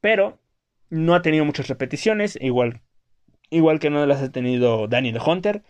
Pero 0.00 0.38
no 0.90 1.14
ha 1.14 1.22
tenido 1.22 1.44
muchas 1.44 1.68
repeticiones. 1.68 2.38
Igual, 2.40 2.82
igual 3.50 3.80
que 3.80 3.90
no 3.90 4.06
las 4.06 4.22
ha 4.22 4.30
tenido 4.30 4.86
Daniel 4.86 5.18
Hunter. 5.24 5.62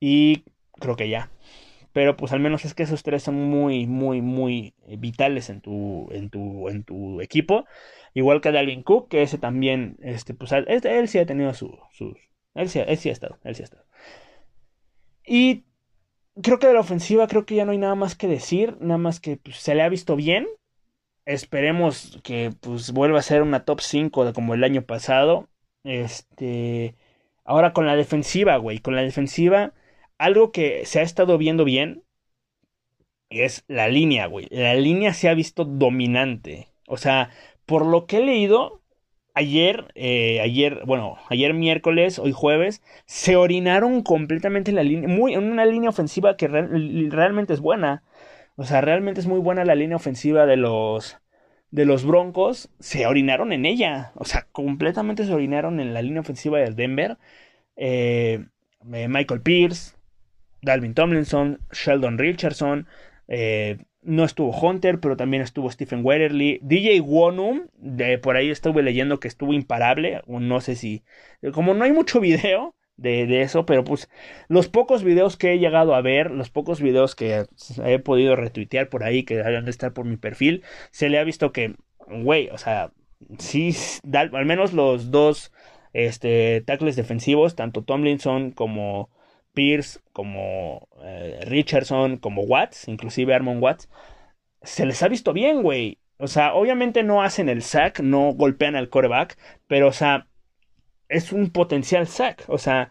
Y 0.00 0.44
creo 0.80 0.96
que 0.96 1.08
ya. 1.08 1.30
Pero 1.92 2.16
pues 2.16 2.32
al 2.32 2.40
menos 2.40 2.64
es 2.64 2.74
que 2.74 2.82
esos 2.84 3.02
tres 3.02 3.22
son 3.22 3.34
muy, 3.34 3.86
muy, 3.86 4.22
muy 4.22 4.74
vitales 4.98 5.50
en 5.50 5.60
tu, 5.60 6.08
en 6.10 6.30
tu, 6.30 6.68
en 6.68 6.84
tu 6.84 7.20
equipo. 7.20 7.66
Igual 8.14 8.40
que 8.40 8.52
Dalvin 8.52 8.82
Cook, 8.82 9.08
que 9.08 9.22
ese 9.22 9.38
también, 9.38 9.96
este, 10.02 10.34
pues 10.34 10.52
él, 10.52 11.08
sí 11.08 11.18
ha 11.18 11.26
tenido 11.26 11.54
sus... 11.54 11.70
él, 12.54 12.68
sí, 12.68 12.80
él 12.86 12.98
sí 12.98 13.08
ha 13.08 13.12
estado, 13.12 13.38
él 13.44 13.54
sí 13.54 13.62
ha 13.62 13.64
estado. 13.64 13.84
Y 15.24 15.64
creo 16.40 16.58
que 16.58 16.66
de 16.66 16.74
la 16.74 16.80
ofensiva, 16.80 17.26
creo 17.26 17.46
que 17.46 17.54
ya 17.54 17.64
no 17.64 17.72
hay 17.72 17.78
nada 17.78 17.94
más 17.94 18.14
que 18.14 18.28
decir, 18.28 18.76
nada 18.80 18.98
más 18.98 19.20
que 19.20 19.36
pues, 19.36 19.56
se 19.56 19.74
le 19.74 19.82
ha 19.82 19.88
visto 19.88 20.16
bien. 20.16 20.46
Esperemos 21.24 22.20
que 22.24 22.52
pues 22.60 22.92
vuelva 22.92 23.20
a 23.20 23.22
ser 23.22 23.42
una 23.42 23.64
top 23.64 23.80
5 23.80 24.24
de 24.24 24.32
como 24.32 24.54
el 24.54 24.64
año 24.64 24.82
pasado. 24.82 25.48
Este, 25.84 26.96
ahora 27.44 27.72
con 27.72 27.86
la 27.86 27.96
defensiva, 27.96 28.56
güey, 28.56 28.78
con 28.78 28.96
la 28.96 29.02
defensiva, 29.02 29.72
algo 30.18 30.52
que 30.52 30.84
se 30.86 31.00
ha 31.00 31.02
estado 31.02 31.38
viendo 31.38 31.64
bien 31.64 32.02
es 33.30 33.64
la 33.68 33.88
línea, 33.88 34.26
güey. 34.26 34.48
La 34.50 34.74
línea 34.74 35.14
se 35.14 35.28
ha 35.28 35.34
visto 35.34 35.64
dominante. 35.64 36.68
O 36.86 36.96
sea, 36.96 37.30
por 37.66 37.86
lo 37.86 38.06
que 38.06 38.18
he 38.18 38.24
leído, 38.24 38.82
ayer, 39.34 39.92
eh, 39.94 40.40
ayer, 40.40 40.82
bueno, 40.86 41.16
ayer 41.28 41.54
miércoles, 41.54 42.18
hoy 42.18 42.32
jueves, 42.32 42.82
se 43.06 43.36
orinaron 43.36 44.02
completamente 44.02 44.70
en 44.70 44.76
la 44.76 44.82
línea, 44.82 45.08
muy, 45.08 45.34
en 45.34 45.44
una 45.50 45.64
línea 45.64 45.90
ofensiva 45.90 46.36
que 46.36 46.48
realmente 46.48 47.52
es 47.54 47.60
buena. 47.60 48.02
O 48.56 48.64
sea, 48.64 48.80
realmente 48.80 49.20
es 49.20 49.26
muy 49.26 49.40
buena 49.40 49.64
la 49.64 49.74
línea 49.74 49.96
ofensiva 49.96 50.46
de 50.46 50.56
los 50.56 51.18
de 51.70 51.86
los 51.86 52.04
Broncos. 52.04 52.70
Se 52.80 53.06
orinaron 53.06 53.52
en 53.52 53.66
ella. 53.66 54.12
O 54.16 54.24
sea, 54.24 54.46
completamente 54.52 55.24
se 55.24 55.32
orinaron 55.32 55.80
en 55.80 55.94
la 55.94 56.02
línea 56.02 56.20
ofensiva 56.20 56.58
del 56.60 56.76
Denver. 56.76 57.18
Eh, 57.76 58.44
eh, 58.92 59.08
Michael 59.08 59.42
Pierce, 59.42 59.94
Dalvin 60.62 60.94
Tomlinson, 60.94 61.60
Sheldon 61.72 62.18
Richardson, 62.18 62.86
eh, 63.28 63.78
no 64.02 64.24
estuvo 64.24 64.50
Hunter, 64.50 65.00
pero 65.00 65.16
también 65.16 65.42
estuvo 65.42 65.70
Stephen 65.70 66.04
Wetterly. 66.04 66.58
DJ 66.62 67.00
Wonum, 67.00 67.68
de 67.74 68.18
por 68.18 68.36
ahí 68.36 68.50
estuve 68.50 68.82
leyendo 68.82 69.20
que 69.20 69.28
estuvo 69.28 69.52
imparable. 69.52 70.22
No 70.26 70.60
sé 70.60 70.76
si. 70.76 71.02
Como 71.52 71.74
no 71.74 71.84
hay 71.84 71.92
mucho 71.92 72.20
video 72.20 72.74
de, 72.96 73.42
eso, 73.42 73.66
pero 73.66 73.84
pues 73.84 74.08
los 74.48 74.68
pocos 74.68 75.02
videos 75.02 75.36
que 75.36 75.52
he 75.52 75.58
llegado 75.58 75.94
a 75.94 76.02
ver, 76.02 76.30
los 76.30 76.50
pocos 76.50 76.80
videos 76.80 77.14
que 77.14 77.46
he 77.84 77.98
podido 77.98 78.36
retuitear 78.36 78.88
por 78.88 79.02
ahí, 79.04 79.24
que 79.24 79.36
deben 79.36 79.64
de 79.64 79.70
estar 79.70 79.92
por 79.92 80.04
mi 80.04 80.16
perfil, 80.16 80.62
se 80.90 81.08
le 81.08 81.18
ha 81.18 81.24
visto 81.24 81.52
que, 81.52 81.74
güey, 82.06 82.48
o 82.50 82.58
sea, 82.58 82.92
sí, 83.38 83.74
al 84.12 84.46
menos 84.46 84.72
los 84.72 85.10
dos 85.10 85.52
este, 85.92 86.62
tackles 86.62 86.96
defensivos, 86.96 87.56
tanto 87.56 87.82
Tomlinson 87.82 88.52
como 88.52 89.10
Pierce, 89.52 90.00
como 90.12 90.88
eh, 91.02 91.40
Richardson, 91.46 92.18
como 92.18 92.42
Watts, 92.42 92.88
inclusive 92.88 93.34
Armon 93.34 93.62
Watts, 93.62 93.88
se 94.62 94.86
les 94.86 95.02
ha 95.02 95.08
visto 95.08 95.32
bien, 95.32 95.62
güey. 95.62 95.98
O 96.18 96.28
sea, 96.28 96.54
obviamente 96.54 97.02
no 97.02 97.22
hacen 97.22 97.48
el 97.48 97.62
sack, 97.62 98.00
no 98.00 98.32
golpean 98.34 98.76
al 98.76 98.88
coreback, 98.88 99.36
pero, 99.66 99.88
o 99.88 99.92
sea, 99.92 100.28
es 101.08 101.32
un 101.32 101.50
potencial 101.50 102.06
sack. 102.06 102.44
O 102.48 102.58
sea, 102.58 102.90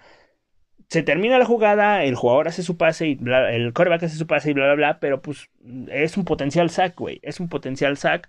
se 0.90 1.04
termina 1.04 1.40
la 1.40 1.46
jugada, 1.46 2.04
el 2.04 2.16
jugador 2.16 2.50
hace 2.50 2.64
su 2.64 2.78
pase 2.78 3.08
y 3.08 3.20
el 3.24 3.74
coreback 3.74 4.04
hace 4.04 4.18
su 4.18 4.28
pase 4.28 4.52
y 4.52 4.54
bla, 4.54 4.66
bla, 4.66 4.76
bla, 4.76 5.00
pero 5.00 5.22
pues 5.22 5.50
es 5.90 6.18
un 6.18 6.26
potencial 6.26 6.70
sack, 6.70 6.98
güey, 6.98 7.20
es 7.24 7.40
un 7.40 7.48
potencial 7.50 7.98
sack. 7.98 8.28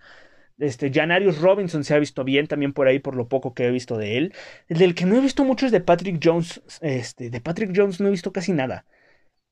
Este, 0.62 0.92
Janarius 0.92 1.40
Robinson 1.40 1.82
se 1.82 1.92
ha 1.94 1.98
visto 1.98 2.22
bien 2.22 2.46
también 2.46 2.72
por 2.72 2.86
ahí, 2.86 3.00
por 3.00 3.16
lo 3.16 3.28
poco 3.28 3.52
que 3.52 3.66
he 3.66 3.70
visto 3.72 3.98
de 3.98 4.16
él. 4.16 4.34
El 4.68 4.78
del 4.78 4.94
que 4.94 5.06
no 5.06 5.16
he 5.16 5.20
visto 5.20 5.44
mucho 5.44 5.66
es 5.66 5.72
de 5.72 5.80
Patrick 5.80 6.20
Jones. 6.22 6.62
Este, 6.80 7.30
de 7.30 7.40
Patrick 7.40 7.72
Jones 7.74 8.00
no 8.00 8.06
he 8.08 8.12
visto 8.12 8.32
casi 8.32 8.52
nada. 8.52 8.86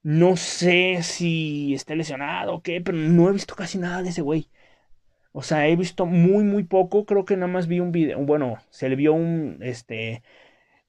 No 0.02 0.36
sé 0.36 1.02
si 1.02 1.74
está 1.74 1.94
lesionado 1.96 2.54
o 2.54 2.62
qué, 2.62 2.80
pero 2.80 2.96
no 2.98 3.28
he 3.28 3.32
visto 3.32 3.56
casi 3.56 3.78
nada 3.78 4.02
de 4.02 4.10
ese 4.10 4.22
güey. 4.22 4.50
O 5.32 5.42
sea, 5.42 5.68
he 5.68 5.76
visto 5.76 6.06
muy, 6.06 6.44
muy 6.44 6.64
poco. 6.64 7.06
Creo 7.06 7.24
que 7.24 7.36
nada 7.36 7.52
más 7.52 7.66
vi 7.68 7.80
un 7.80 7.92
video. 7.92 8.18
Bueno, 8.20 8.58
se 8.70 8.88
le 8.88 8.96
vio 8.96 9.12
un. 9.14 9.58
Este. 9.62 10.22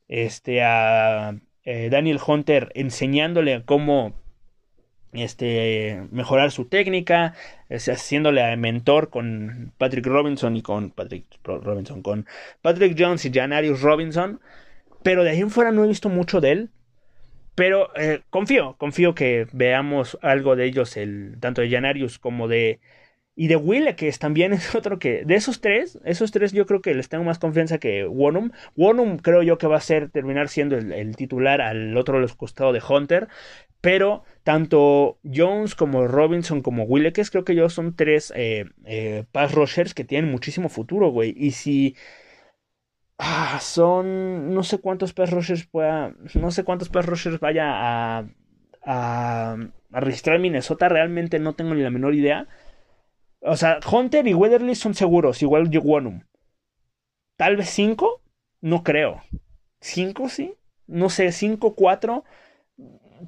Este. 0.07 0.63
A 0.63 1.35
eh, 1.65 1.89
Daniel 1.89 2.19
Hunter 2.25 2.71
enseñándole 2.75 3.63
cómo 3.65 4.20
este, 5.13 6.03
mejorar 6.11 6.51
su 6.51 6.65
técnica, 6.65 7.33
haciéndole 7.69 8.43
a 8.43 8.55
mentor 8.55 9.09
con 9.09 9.73
Patrick 9.77 10.05
Robinson 10.05 10.55
y 10.55 10.61
con 10.61 10.91
Patrick 10.91 11.25
Robinson, 11.43 12.01
con 12.01 12.25
Patrick 12.61 12.95
Jones 12.97 13.25
y 13.25 13.31
Janarius 13.31 13.81
Robinson, 13.81 14.39
pero 15.03 15.23
de 15.23 15.31
ahí 15.31 15.39
en 15.39 15.49
fuera 15.49 15.71
no 15.71 15.83
he 15.83 15.87
visto 15.87 16.09
mucho 16.09 16.41
de 16.41 16.51
él. 16.51 16.69
Pero 17.53 17.89
eh, 17.97 18.21
confío, 18.29 18.75
confío 18.77 19.13
que 19.13 19.45
veamos 19.51 20.17
algo 20.21 20.55
de 20.55 20.65
ellos, 20.65 20.95
el, 20.95 21.35
tanto 21.39 21.61
de 21.61 21.69
Janarius 21.69 22.17
como 22.17 22.47
de 22.47 22.79
y 23.35 23.47
de 23.47 23.55
Wille, 23.55 23.95
que 23.95 24.11
también 24.13 24.53
es 24.53 24.75
otro 24.75 24.99
que. 24.99 25.23
De 25.25 25.35
esos 25.35 25.61
tres, 25.61 25.99
esos 26.05 26.31
tres 26.31 26.51
yo 26.51 26.65
creo 26.65 26.81
que 26.81 26.93
les 26.93 27.09
tengo 27.09 27.23
más 27.23 27.39
confianza 27.39 27.79
que 27.79 28.05
Wonum. 28.05 28.51
Wonum 28.75 29.17
creo 29.17 29.41
yo 29.43 29.57
que 29.57 29.67
va 29.67 29.77
a 29.77 29.81
ser 29.81 30.09
terminar 30.09 30.49
siendo 30.49 30.77
el, 30.77 31.15
titular 31.15 31.61
al 31.61 31.95
otro 31.97 32.15
de 32.15 32.21
los 32.21 32.35
costados 32.35 32.73
de 32.73 32.81
Hunter. 32.87 33.29
Pero 33.81 34.23
tanto 34.43 35.17
Jones 35.23 35.73
como 35.75 36.07
Robinson 36.07 36.61
como 36.61 36.83
Willekes, 36.83 37.31
creo 37.31 37.43
que 37.45 37.55
yo 37.55 37.69
son 37.69 37.95
tres 37.95 38.31
eh, 38.35 38.65
eh, 38.85 39.25
pass 39.31 39.53
rushers 39.53 39.93
que 39.95 40.03
tienen 40.03 40.29
muchísimo 40.29 40.69
futuro, 40.69 41.09
güey. 41.09 41.33
Y 41.35 41.51
si. 41.51 41.95
Ah, 43.17 43.59
son. 43.61 44.53
No 44.53 44.63
sé 44.63 44.79
cuántos 44.79 45.13
pass 45.13 45.31
rushers 45.31 45.65
pueda. 45.65 46.13
No 46.35 46.51
sé 46.51 46.63
cuántos 46.63 46.89
pass 46.89 47.05
rushers 47.05 47.39
vaya 47.39 47.65
a. 48.19 48.27
A, 48.83 49.57
a 49.91 49.99
registrar 49.99 50.39
Minnesota. 50.39 50.89
Realmente 50.89 51.39
no 51.39 51.53
tengo 51.53 51.73
ni 51.75 51.81
la 51.81 51.91
menor 51.91 52.15
idea. 52.15 52.47
O 53.41 53.57
sea, 53.57 53.79
Hunter 53.91 54.27
y 54.27 54.33
Weatherly 54.33 54.75
son 54.75 54.93
seguros, 54.93 55.41
igual 55.41 55.69
Wonum. 55.83 56.21
Tal 57.37 57.57
vez 57.57 57.69
5, 57.69 58.21
no 58.61 58.83
creo. 58.83 59.21
5 59.81 60.29
sí, 60.29 60.53
no 60.87 61.09
sé, 61.09 61.31
5, 61.31 61.75
4. 61.75 62.23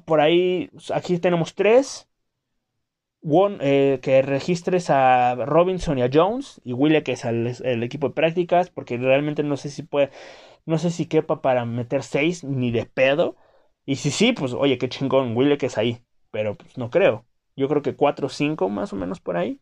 Por 0.04 0.20
ahí, 0.20 0.70
aquí 0.92 1.18
tenemos 1.18 1.54
3. 1.54 2.08
Eh, 3.60 4.00
que 4.02 4.20
registres 4.20 4.90
a 4.90 5.34
Robinson 5.34 5.98
y 5.98 6.02
a 6.02 6.10
Jones 6.12 6.60
y 6.62 6.74
Wille 6.74 7.02
que 7.02 7.12
es 7.12 7.24
el, 7.24 7.82
equipo 7.82 8.08
de 8.08 8.14
prácticas 8.14 8.68
porque 8.68 8.98
realmente 8.98 9.42
no 9.42 9.56
sé 9.56 9.70
si 9.70 9.82
puede 9.82 10.10
no 10.66 10.76
sé 10.76 10.90
si 10.90 11.06
quepa 11.06 11.40
para 11.40 11.64
meter 11.64 12.02
6 12.02 12.44
ni 12.44 12.70
de 12.70 12.84
pedo 12.84 13.36
y 13.86 13.96
si 13.96 14.10
sí 14.10 14.32
pues 14.32 14.52
oye 14.52 14.76
qué 14.76 14.90
chingón 14.90 15.34
Wille 15.34 15.56
que 15.56 15.66
es 15.66 15.78
ahí 15.78 16.02
pero 16.30 16.54
pues 16.54 16.76
no 16.76 16.90
creo 16.90 17.24
yo 17.56 17.66
creo 17.68 17.80
que 17.80 17.96
4 17.96 18.26
o 18.26 18.30
5 18.30 18.68
más 18.68 18.92
o 18.92 18.96
menos 18.96 19.20
por 19.20 19.38
ahí 19.38 19.58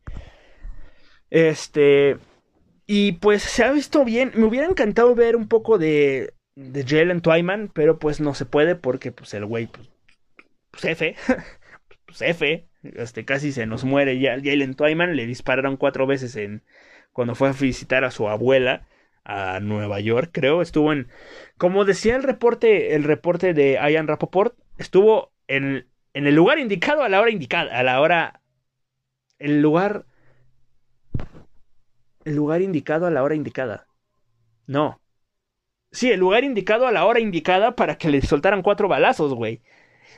este. 1.32 2.18
Y 2.86 3.12
pues 3.12 3.42
se 3.42 3.64
ha 3.64 3.72
visto 3.72 4.04
bien. 4.04 4.32
Me 4.34 4.44
hubiera 4.44 4.66
encantado 4.66 5.14
ver 5.14 5.34
un 5.34 5.48
poco 5.48 5.78
de, 5.78 6.34
de 6.54 6.84
Jalen 6.84 7.22
Twyman, 7.22 7.70
pero 7.72 7.98
pues 7.98 8.20
no 8.20 8.34
se 8.34 8.44
puede 8.44 8.76
porque 8.76 9.12
pues 9.12 9.32
el 9.34 9.46
güey, 9.46 9.66
pues, 9.66 9.88
pues 10.70 10.84
F, 10.84 11.16
pues 12.06 12.20
F, 12.20 12.68
este, 12.82 13.24
casi 13.24 13.52
se 13.52 13.66
nos 13.66 13.84
muere 13.84 14.18
ya. 14.20 14.36
Jalen 14.42 14.74
Twyman 14.74 15.16
le 15.16 15.26
dispararon 15.26 15.78
cuatro 15.78 16.06
veces 16.06 16.36
en 16.36 16.62
cuando 17.12 17.34
fue 17.34 17.48
a 17.48 17.52
visitar 17.52 18.04
a 18.04 18.10
su 18.10 18.28
abuela 18.28 18.86
a 19.24 19.60
Nueva 19.60 20.00
York, 20.00 20.30
creo. 20.32 20.60
Estuvo 20.60 20.92
en, 20.92 21.08
como 21.56 21.86
decía 21.86 22.16
el 22.16 22.22
reporte, 22.24 22.94
el 22.94 23.04
reporte 23.04 23.54
de 23.54 23.78
Ian 23.90 24.08
Rapoport, 24.08 24.54
estuvo 24.76 25.32
en, 25.48 25.86
en 26.12 26.26
el 26.26 26.34
lugar 26.34 26.58
indicado 26.58 27.02
a 27.02 27.08
la 27.08 27.20
hora 27.20 27.30
indicada, 27.30 27.78
a 27.78 27.82
la 27.82 28.00
hora, 28.00 28.42
el 29.38 29.62
lugar 29.62 30.04
el 32.24 32.36
lugar 32.36 32.62
indicado 32.62 33.06
a 33.06 33.10
la 33.10 33.22
hora 33.22 33.34
indicada. 33.34 33.86
No. 34.66 35.00
Sí, 35.90 36.10
el 36.10 36.20
lugar 36.20 36.44
indicado 36.44 36.86
a 36.86 36.92
la 36.92 37.04
hora 37.04 37.20
indicada 37.20 37.76
para 37.76 37.96
que 37.98 38.10
le 38.10 38.22
soltaran 38.22 38.62
cuatro 38.62 38.88
balazos, 38.88 39.34
güey. 39.34 39.62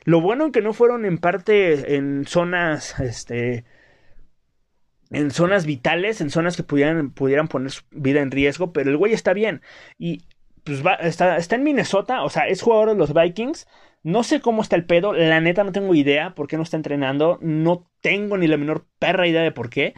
Lo 0.05 0.21
bueno 0.21 0.53
que 0.53 0.63
no 0.63 0.73
fueron 0.73 1.05
en 1.05 1.19
parte 1.19 1.97
en 1.97 2.27
zonas, 2.27 2.99
este, 3.01 3.65
en 5.11 5.31
zonas 5.31 5.67
vitales, 5.67 6.21
en 6.21 6.31
zonas 6.31 6.57
que 6.57 6.63
pudieran, 6.63 7.11
pudieran 7.11 7.49
poner 7.49 7.71
su 7.71 7.83
vida 7.91 8.21
en 8.21 8.31
riesgo, 8.31 8.73
pero 8.73 8.91
el 8.91 8.97
güey 8.97 9.13
está 9.13 9.33
bien. 9.33 9.63
Y 9.99 10.27
pues 10.65 10.85
va, 10.85 10.95
está, 10.95 11.37
está 11.37 11.57
en 11.57 11.65
Minnesota, 11.65 12.23
o 12.25 12.31
sea, 12.31 12.49
es 12.49 12.63
jugador 12.63 12.91
de 12.91 12.97
los 12.97 13.15
Vikings. 13.15 13.67
No 14.03 14.23
sé 14.23 14.41
cómo 14.41 14.63
está 14.63 14.77
el 14.77 14.85
pedo, 14.85 15.13
la 15.15 15.41
neta 15.41 15.65
no 15.65 15.73
tengo 15.73 15.95
idea 15.95 16.35
por 16.35 16.47
qué 16.47 16.57
no 16.57 16.63
está 16.63 16.77
entrenando, 16.77 17.39
no 17.41 17.91
tengo 18.03 18.37
ni 18.37 18.47
la 18.47 18.59
menor 18.59 18.87
perra 18.99 19.27
idea 19.27 19.43
de 19.43 19.53
por 19.53 19.71
qué. 19.71 19.95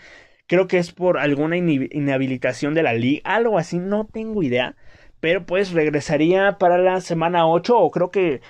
Creo 0.46 0.68
que 0.68 0.78
es 0.78 0.92
por 0.92 1.18
alguna 1.18 1.56
inhabilitación 1.56 2.74
de 2.74 2.82
la 2.82 2.94
liga, 2.94 3.22
algo 3.24 3.58
así, 3.58 3.78
no 3.78 4.06
tengo 4.06 4.42
idea. 4.42 4.76
Pero 5.20 5.44
pues 5.46 5.72
regresaría 5.72 6.58
para 6.58 6.78
la 6.78 7.00
semana 7.00 7.48
8 7.48 7.78
o 7.78 7.90
creo 7.90 8.10
que 8.10 8.42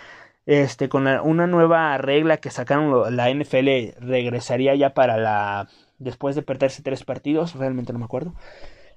este 0.47 0.89
con 0.89 1.07
una 1.07 1.47
nueva 1.47 1.97
regla 1.99 2.37
que 2.37 2.51
sacaron 2.51 3.17
la 3.17 3.31
NFL 3.31 3.99
regresaría 3.99 4.75
ya 4.75 4.95
para 4.95 5.17
la 5.17 5.69
después 5.99 6.37
de 6.37 6.43
perderse 6.43 6.83
tres 6.83 7.05
partidos, 7.05 7.55
realmente 7.55 7.93
no 7.93 7.99
me 7.99 8.05
acuerdo. 8.05 8.35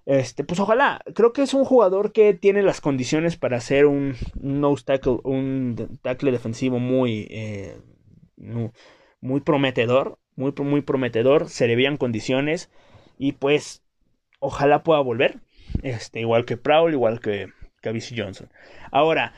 Este, 0.05 0.43
pues 0.43 0.59
ojalá, 0.59 1.01
creo 1.13 1.33
que 1.33 1.43
es 1.43 1.53
un 1.53 1.65
jugador 1.65 2.11
que 2.11 2.33
tiene 2.33 2.63
las 2.63 2.81
condiciones 2.81 3.37
para 3.37 3.59
ser 3.61 3.85
un, 3.85 4.15
nose 4.41 4.83
tackle, 4.83 5.19
un 5.23 5.99
tackle 6.01 6.31
defensivo 6.31 6.79
muy, 6.79 7.27
eh, 7.29 7.77
muy 9.21 9.41
prometedor, 9.41 10.17
muy, 10.35 10.53
muy 10.57 10.81
prometedor, 10.81 11.49
se 11.49 11.67
le 11.67 11.75
veían 11.75 11.97
condiciones. 11.97 12.71
Y 13.19 13.33
pues, 13.33 13.83
ojalá 14.39 14.81
pueda 14.81 15.01
volver. 15.01 15.41
Este, 15.83 16.21
igual 16.21 16.45
que 16.45 16.57
Prowl, 16.57 16.93
igual 16.93 17.19
que, 17.19 17.53
que 17.81 18.01
Johnson. 18.17 18.49
Ahora, 18.91 19.33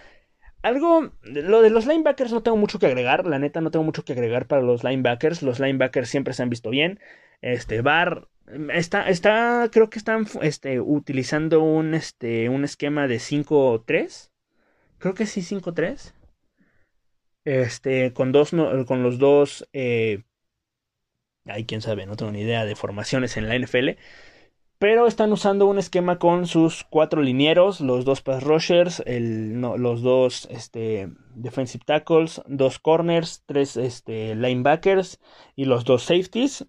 algo, 0.61 1.11
lo 1.23 1.61
de 1.61 1.69
los 1.71 1.87
linebackers 1.87 2.31
no 2.31 2.43
tengo 2.43 2.55
mucho 2.55 2.79
que 2.79 2.85
agregar, 2.85 3.25
la 3.25 3.39
neta 3.39 3.61
no 3.61 3.71
tengo 3.71 3.83
mucho 3.83 4.05
que 4.05 4.13
agregar 4.13 4.47
para 4.47 4.61
los 4.61 4.83
linebackers, 4.83 5.41
los 5.41 5.59
linebackers 5.59 6.07
siempre 6.07 6.33
se 6.33 6.43
han 6.43 6.49
visto 6.49 6.69
bien, 6.69 6.99
este, 7.41 7.81
Bar 7.81 8.27
está, 8.73 9.09
está, 9.09 9.69
creo 9.71 9.89
que 9.89 9.97
están, 9.97 10.27
este, 10.41 10.79
utilizando 10.79 11.61
un, 11.61 11.95
este, 11.95 12.49
un 12.49 12.63
esquema 12.63 13.07
de 13.07 13.17
5-3, 13.17 14.31
creo 14.99 15.13
que 15.15 15.25
sí 15.25 15.41
5-3, 15.41 16.13
este, 17.43 18.13
con 18.13 18.31
dos, 18.31 18.51
con 18.85 19.01
los 19.03 19.17
dos, 19.17 19.67
eh, 19.73 20.23
Ay, 21.45 21.65
quién 21.65 21.81
sabe, 21.81 22.05
no 22.05 22.15
tengo 22.15 22.31
ni 22.31 22.41
idea 22.41 22.65
de 22.65 22.75
formaciones 22.75 23.37
en 23.37 23.47
la 23.47 23.55
NFL. 23.55 23.97
Pero 24.77 25.05
están 25.05 25.31
usando 25.31 25.67
un 25.67 25.77
esquema 25.77 26.17
con 26.17 26.47
sus 26.47 26.83
cuatro 26.83 27.21
linieros, 27.21 27.81
los 27.81 28.03
dos 28.03 28.21
pass 28.21 28.41
rushers, 28.41 29.03
los 29.05 30.01
dos 30.01 30.47
este, 30.49 31.09
defensive 31.35 31.83
tackles, 31.85 32.41
dos 32.47 32.79
corners, 32.79 33.43
tres 33.45 33.77
este, 33.77 34.33
linebackers 34.33 35.19
y 35.55 35.65
los 35.65 35.83
dos 35.83 36.01
safeties. 36.01 36.65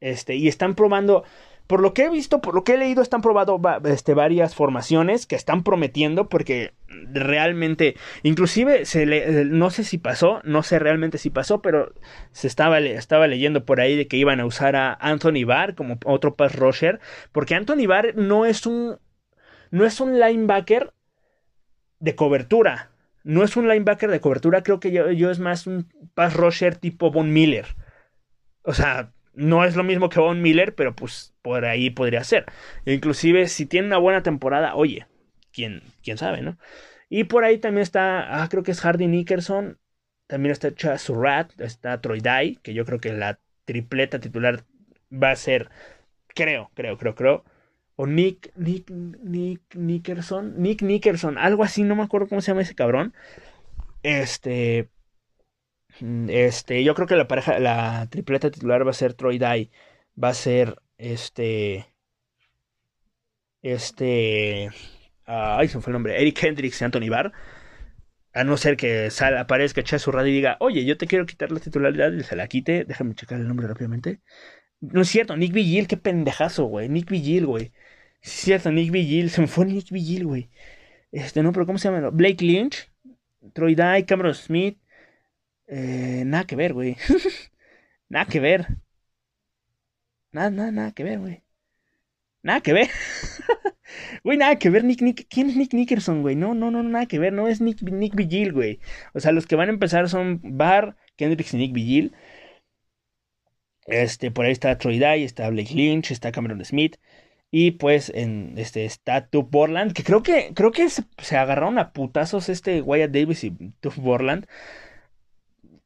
Este, 0.00 0.34
y 0.34 0.48
están 0.48 0.74
probando 0.74 1.24
por 1.70 1.82
lo 1.82 1.94
que 1.94 2.06
he 2.06 2.10
visto, 2.10 2.40
por 2.40 2.56
lo 2.56 2.64
que 2.64 2.74
he 2.74 2.78
leído, 2.78 3.00
están 3.00 3.22
probando 3.22 3.60
este, 3.84 4.12
varias 4.12 4.56
formaciones 4.56 5.24
que 5.24 5.36
están 5.36 5.62
prometiendo 5.62 6.28
porque 6.28 6.74
realmente, 7.12 7.94
inclusive, 8.24 8.82
le, 9.06 9.44
no 9.44 9.70
sé 9.70 9.84
si 9.84 9.96
pasó, 9.96 10.40
no 10.42 10.64
sé 10.64 10.80
realmente 10.80 11.16
si 11.16 11.30
pasó, 11.30 11.62
pero 11.62 11.94
se 12.32 12.48
estaba, 12.48 12.80
estaba 12.80 13.28
leyendo 13.28 13.64
por 13.64 13.80
ahí 13.80 13.94
de 13.94 14.08
que 14.08 14.16
iban 14.16 14.40
a 14.40 14.46
usar 14.46 14.74
a 14.74 14.94
Anthony 14.94 15.44
Barr 15.46 15.76
como 15.76 16.00
otro 16.06 16.34
pass 16.34 16.56
rusher, 16.56 16.98
porque 17.30 17.54
Anthony 17.54 17.86
Barr 17.86 18.16
no 18.16 18.46
es 18.46 18.66
un, 18.66 18.98
no 19.70 19.86
es 19.86 20.00
un 20.00 20.18
linebacker 20.18 20.92
de 22.00 22.16
cobertura, 22.16 22.90
no 23.22 23.44
es 23.44 23.56
un 23.56 23.68
linebacker 23.68 24.10
de 24.10 24.20
cobertura, 24.20 24.64
creo 24.64 24.80
que 24.80 24.90
yo 24.90 25.30
es 25.30 25.38
más 25.38 25.68
un 25.68 25.86
pass 26.14 26.34
rusher 26.34 26.74
tipo 26.74 27.12
Von 27.12 27.32
Miller. 27.32 27.76
O 28.64 28.74
sea, 28.74 29.12
no 29.34 29.64
es 29.64 29.76
lo 29.76 29.84
mismo 29.84 30.08
que 30.08 30.20
Von 30.20 30.42
Miller, 30.42 30.74
pero 30.74 30.94
pues 30.94 31.34
por 31.42 31.64
ahí 31.64 31.90
podría 31.90 32.24
ser. 32.24 32.46
inclusive 32.86 33.48
si 33.48 33.66
tiene 33.66 33.86
una 33.88 33.98
buena 33.98 34.22
temporada, 34.22 34.74
oye, 34.74 35.06
quién, 35.52 35.82
quién 36.02 36.18
sabe, 36.18 36.42
¿no? 36.42 36.58
Y 37.08 37.24
por 37.24 37.44
ahí 37.44 37.58
también 37.58 37.82
está, 37.82 38.42
ah, 38.42 38.48
creo 38.48 38.62
que 38.62 38.70
es 38.72 38.80
Hardy 38.80 39.06
Nickerson, 39.08 39.78
también 40.26 40.52
está 40.52 40.74
Chaz 40.74 41.10
está 41.58 42.00
Troy 42.00 42.20
Dye, 42.20 42.58
que 42.62 42.74
yo 42.74 42.84
creo 42.84 43.00
que 43.00 43.12
la 43.12 43.40
tripleta 43.64 44.20
titular 44.20 44.64
va 45.12 45.32
a 45.32 45.36
ser, 45.36 45.70
creo, 46.28 46.70
creo, 46.74 46.96
creo, 46.98 47.14
creo. 47.14 47.44
O 47.96 48.06
Nick, 48.06 48.52
Nick, 48.56 48.90
Nick 48.90 49.60
Nickerson, 49.74 50.62
Nick 50.62 50.82
Nickerson, 50.82 51.36
algo 51.36 51.64
así, 51.64 51.82
no 51.82 51.96
me 51.96 52.02
acuerdo 52.04 52.28
cómo 52.28 52.40
se 52.40 52.52
llama 52.52 52.62
ese 52.62 52.74
cabrón. 52.74 53.12
este, 54.02 54.88
este, 56.28 56.84
yo 56.84 56.94
creo 56.94 57.06
que 57.06 57.16
la 57.16 57.28
pareja, 57.28 57.58
la 57.58 58.08
tripleta 58.10 58.50
titular 58.50 58.86
va 58.86 58.90
a 58.90 58.94
ser 58.94 59.14
Troy 59.14 59.38
Dye, 59.38 59.70
va 60.22 60.28
a 60.30 60.34
ser 60.34 60.76
este, 60.98 61.86
este, 63.62 64.70
ay, 65.26 65.68
se 65.68 65.76
me 65.78 65.82
fue 65.82 65.90
el 65.90 65.94
nombre, 65.94 66.20
Eric 66.20 66.42
Hendricks 66.42 66.80
y 66.80 66.84
Anthony 66.84 67.08
Barr. 67.10 67.32
A 68.32 68.44
no 68.44 68.56
ser 68.56 68.76
que 68.76 69.10
sal, 69.10 69.36
aparezca, 69.38 69.82
su 69.98 70.12
radio 70.12 70.30
y 70.32 70.36
diga, 70.36 70.56
oye, 70.60 70.84
yo 70.84 70.96
te 70.96 71.06
quiero 71.08 71.26
quitar 71.26 71.50
la 71.50 71.58
titularidad 71.60 72.12
y 72.12 72.22
se 72.22 72.36
la 72.36 72.46
quite. 72.46 72.84
Déjame 72.84 73.14
checar 73.14 73.40
el 73.40 73.48
nombre 73.48 73.66
rápidamente. 73.66 74.20
No 74.80 75.02
es 75.02 75.08
cierto, 75.08 75.36
Nick 75.36 75.52
Vigil, 75.52 75.88
qué 75.88 75.96
pendejazo, 75.96 76.66
güey. 76.66 76.88
Nick 76.88 77.10
Vigil, 77.10 77.46
güey. 77.46 77.72
Es 78.22 78.30
cierto, 78.32 78.70
Nick 78.72 78.92
Vigil, 78.92 79.30
se 79.30 79.40
me 79.42 79.46
fue 79.48 79.66
Nick 79.66 79.90
Vigil, 79.90 80.26
güey. 80.26 80.50
Este, 81.12 81.42
no, 81.42 81.52
pero 81.52 81.66
¿cómo 81.66 81.78
se 81.78 81.90
llama? 81.90 82.10
Blake 82.10 82.44
Lynch, 82.44 82.90
Troy 83.52 83.74
Dye, 83.74 84.06
Cameron 84.06 84.34
Smith. 84.34 84.78
Eh, 85.70 86.24
nada 86.26 86.44
que 86.44 86.56
ver, 86.56 86.72
güey. 86.74 86.96
nada 88.08 88.26
que 88.26 88.40
ver. 88.40 88.66
Nada, 90.32 90.50
nada, 90.50 90.70
nada 90.72 90.92
que 90.92 91.04
ver, 91.04 91.18
güey. 91.20 91.42
Nada 92.42 92.60
que 92.60 92.72
ver. 92.72 92.88
Güey, 94.24 94.38
nada 94.38 94.56
que 94.58 94.70
ver, 94.70 94.84
Nick, 94.84 95.02
Nick. 95.02 95.26
¿Quién 95.28 95.50
es 95.50 95.56
Nick 95.56 95.74
Nickerson, 95.74 96.22
güey? 96.22 96.36
No, 96.36 96.54
no, 96.54 96.70
no, 96.70 96.82
nada 96.82 97.06
que 97.06 97.18
ver. 97.18 97.32
No 97.32 97.48
es 97.48 97.60
Nick, 97.60 97.82
Nick 97.82 98.14
Vigil, 98.14 98.52
güey. 98.52 98.80
O 99.14 99.20
sea, 99.20 99.32
los 99.32 99.46
que 99.46 99.56
van 99.56 99.68
a 99.68 99.72
empezar 99.72 100.08
son 100.08 100.40
Bar, 100.42 100.96
Kendricks 101.16 101.54
y 101.54 101.56
Nick 101.58 101.72
Vigil. 101.72 102.12
Este, 103.86 104.30
por 104.30 104.44
ahí 104.46 104.52
está 104.52 104.78
Troy 104.78 104.98
Dye, 104.98 105.24
está 105.24 105.48
Blake 105.50 105.74
Lynch, 105.74 106.10
está 106.12 106.32
Cameron 106.32 106.64
Smith. 106.64 106.96
Y 107.50 107.72
pues 107.72 108.10
en 108.14 108.54
este 108.58 108.84
está 108.84 109.26
Tuff 109.28 109.50
Borland, 109.50 109.92
que 109.92 110.04
creo 110.04 110.22
que 110.22 110.52
creo 110.54 110.70
que 110.72 110.88
se, 110.88 111.36
agarraron 111.36 111.78
a 111.78 111.92
putazos 111.92 112.48
este 112.48 112.80
Wyatt 112.82 113.10
Davis 113.10 113.44
y 113.44 113.50
Tuff 113.80 113.98
Borland. 113.98 114.46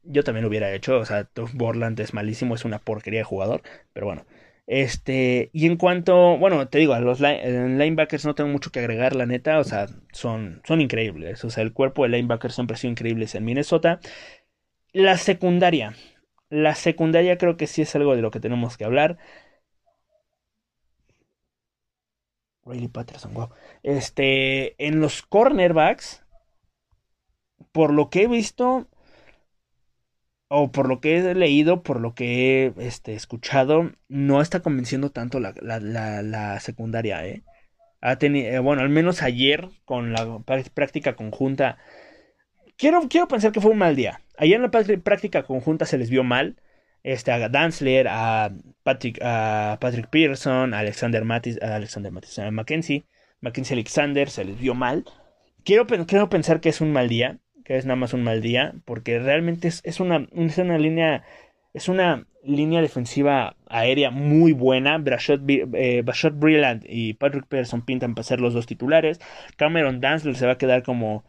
Yo 0.05 0.23
también 0.25 0.43
lo 0.43 0.49
hubiera 0.49 0.73
hecho, 0.73 0.99
o 0.99 1.05
sea, 1.05 1.29
Borland 1.55 1.99
es 2.01 2.15
malísimo, 2.15 2.55
es 2.55 2.65
una 2.65 2.79
porquería 2.79 3.21
de 3.21 3.25
jugador, 3.25 3.63
pero 3.93 4.07
bueno. 4.07 4.27
Este, 4.67 5.51
y 5.53 5.67
en 5.67 5.77
cuanto, 5.77 6.39
bueno, 6.39 6.69
te 6.69 6.79
digo, 6.79 6.95
a 6.95 7.01
los 7.01 7.21
linebackers 7.21 8.25
no 8.25 8.35
tengo 8.35 8.51
mucho 8.51 8.71
que 8.73 8.81
agregar, 8.81 9.15
la 9.15 9.27
neta, 9.27 9.59
o 9.59 9.65
sea, 9.65 9.87
son, 10.13 10.63
son 10.65 10.81
increíbles. 10.81 11.45
O 11.45 11.51
sea, 11.51 11.63
el 11.63 11.73
cuerpo 11.73 12.03
de 12.05 12.11
linebackers 12.11 12.55
siempre 12.55 12.75
ha 12.75 12.79
sido 12.79 12.93
increíbles 12.93 13.35
en 13.35 13.45
Minnesota. 13.45 14.01
La 14.93 15.19
secundaria. 15.19 15.95
La 16.51 16.75
secundaria 16.75 17.39
creo 17.39 17.57
que 17.57 17.67
sí 17.67 17.83
es 17.83 17.95
algo 17.97 18.17
de 18.17 18.23
lo 18.23 18.31
que 18.31 18.41
tenemos 18.41 18.77
que 18.77 18.85
hablar. 18.85 19.19
Riley 22.65 22.89
Patterson, 22.89 23.35
wow. 23.35 23.51
Este, 23.83 24.75
en 24.85 25.01
los 25.01 25.23
cornerbacks, 25.23 26.25
por 27.73 27.93
lo 27.93 28.09
que 28.09 28.23
he 28.23 28.29
visto, 28.29 28.89
o 30.49 30.71
por 30.73 30.89
lo 30.89 31.01
que 31.01 31.19
he 31.19 31.35
leído, 31.35 31.83
por 31.83 32.01
lo 32.01 32.15
que 32.15 32.67
he 32.79 32.87
este, 32.87 33.15
escuchado, 33.15 33.93
no 34.09 34.41
está 34.41 34.61
convenciendo 34.61 35.11
tanto 35.11 35.41
la, 35.41 35.55
la, 35.61 36.61
secundaria, 36.61 37.27
¿eh? 37.27 37.43
Ha 38.01 38.17
tenido, 38.17 38.49
eh, 38.49 38.59
bueno, 38.59 38.83
al 38.83 38.91
menos 38.91 39.23
ayer 39.23 39.69
con 39.85 40.13
la 40.13 40.41
práctica 40.75 41.17
conjunta. 41.17 41.79
Quiero, 42.77 43.09
quiero 43.09 43.29
pensar 43.29 43.53
que 43.53 43.61
fue 43.61 43.71
un 43.71 43.79
mal 43.79 43.97
día. 43.97 44.21
Ayer 44.37 44.57
en 44.57 44.63
la 44.63 44.71
práctica 44.71 45.45
conjunta 45.45 45.87
se 45.87 45.99
les 45.99 46.11
vio 46.11 46.25
mal. 46.25 46.61
Este, 47.03 47.33
a 47.33 47.49
Danzler, 47.49 48.09
a 48.09 48.53
Patrick, 48.83 49.21
a 49.23 49.79
Patrick 49.81 50.09
Pearson, 50.09 50.75
a 50.75 50.81
Alexander 50.81 51.25
Mattis, 51.25 51.61
a 51.63 51.77
Alexander 51.77 52.13
Mattis, 52.13 52.39
a 52.39 52.51
Mackenzie, 52.51 53.05
Mackenzie 53.41 53.75
Alexander, 53.75 54.31
se 54.31 54.45
les 54.45 54.59
vio 54.59 54.75
mal. 54.75 55.05
Quiero, 55.65 55.87
quiero 55.87 56.29
pensar 56.29 56.61
que 56.61 56.71
es 56.71 56.81
un 56.81 56.93
mal 56.93 57.09
día 57.09 57.41
que 57.65 57.77
es 57.77 57.87
nada 57.87 57.97
más 57.97 58.13
un 58.15 58.23
mal 58.25 58.43
día, 58.43 58.75
porque 58.85 59.19
realmente 59.19 59.69
es, 59.69 59.81
es, 59.85 60.01
una, 60.01 60.29
es 60.33 60.59
una 60.59 60.79
línea 60.79 61.25
es 61.75 61.89
una 61.89 62.27
línea 62.45 62.81
defensiva 62.81 63.57
aérea 63.69 64.11
muy 64.11 64.53
buena. 64.53 64.97
Brashot, 64.99 65.43
eh, 65.49 66.05
Brillant 66.33 66.85
y 66.89 67.15
Patrick 67.15 67.47
Pearson 67.47 67.83
pintan 67.85 68.15
para 68.15 68.25
ser 68.25 68.41
los 68.41 68.55
dos 68.55 68.67
titulares. 68.67 69.21
Cameron 69.57 70.01
Danzler 70.01 70.37
se 70.37 70.47
va 70.47 70.53
a 70.53 70.59
quedar 70.59 70.85
como 70.85 71.25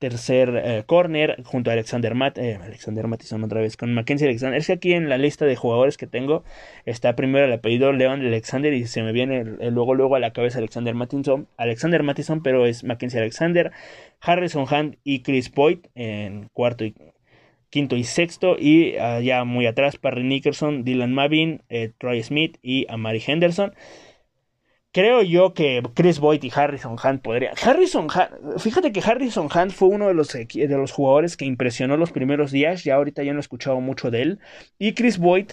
tercer 0.00 0.60
eh, 0.64 0.82
corner 0.86 1.42
junto 1.44 1.70
a 1.70 1.74
Alexander 1.74 2.14
Matt, 2.14 2.38
eh, 2.38 2.58
Alexander 2.60 3.06
otra 3.06 3.60
vez 3.60 3.76
con 3.76 3.94
Mackenzie 3.94 4.26
Alexander. 4.26 4.58
Es 4.58 4.66
que 4.66 4.72
aquí 4.72 4.94
en 4.94 5.08
la 5.08 5.18
lista 5.18 5.44
de 5.44 5.54
jugadores 5.54 5.98
que 5.98 6.06
tengo 6.06 6.42
está 6.86 7.14
primero 7.14 7.44
el 7.44 7.52
apellido 7.52 7.92
Leon 7.92 8.22
Alexander 8.22 8.72
y 8.72 8.86
se 8.86 9.02
me 9.02 9.12
viene 9.12 9.44
luego 9.70 9.94
luego 9.94 10.16
a 10.16 10.18
la 10.18 10.32
cabeza 10.32 10.58
Alexander 10.58 10.94
Mattison, 10.94 11.46
Alexander 11.58 12.02
Mattison, 12.02 12.42
pero 12.42 12.66
es 12.66 12.82
Mackenzie 12.82 13.20
Alexander, 13.20 13.72
Harrison 14.20 14.66
Hunt 14.70 14.96
y 15.04 15.20
Chris 15.20 15.52
Boyd 15.52 15.80
en 15.94 16.48
cuarto 16.54 16.84
y 16.84 16.94
quinto 17.68 17.96
y 17.96 18.04
sexto 18.04 18.56
y 18.58 18.96
allá 18.96 19.44
muy 19.44 19.66
atrás 19.66 19.96
Parry 19.96 20.24
Nickerson, 20.24 20.82
Dylan 20.82 21.12
Mavin, 21.12 21.62
eh, 21.68 21.92
Troy 21.98 22.22
Smith 22.22 22.56
y 22.62 22.86
Amari 22.88 23.22
Henderson. 23.24 23.74
Creo 24.92 25.22
yo 25.22 25.54
que 25.54 25.82
Chris 25.94 26.18
Boyd 26.18 26.42
y 26.42 26.50
Harrison 26.54 26.96
Hunt 27.02 27.22
podrían. 27.22 27.54
Harrison 27.62 28.04
Hunt, 28.06 28.58
fíjate 28.58 28.90
que 28.90 29.00
Harrison 29.00 29.48
Hunt 29.54 29.72
fue 29.72 29.88
uno 29.88 30.08
de 30.08 30.14
los, 30.14 30.32
de 30.32 30.68
los 30.68 30.90
jugadores 30.90 31.36
que 31.36 31.44
impresionó 31.44 31.96
los 31.96 32.10
primeros 32.10 32.50
días. 32.50 32.82
Ya 32.82 32.96
ahorita 32.96 33.22
ya 33.22 33.32
no 33.32 33.38
he 33.38 33.40
escuchado 33.40 33.80
mucho 33.80 34.10
de 34.10 34.22
él. 34.22 34.40
Y 34.78 34.94
Chris 34.94 35.18
Boyd 35.18 35.52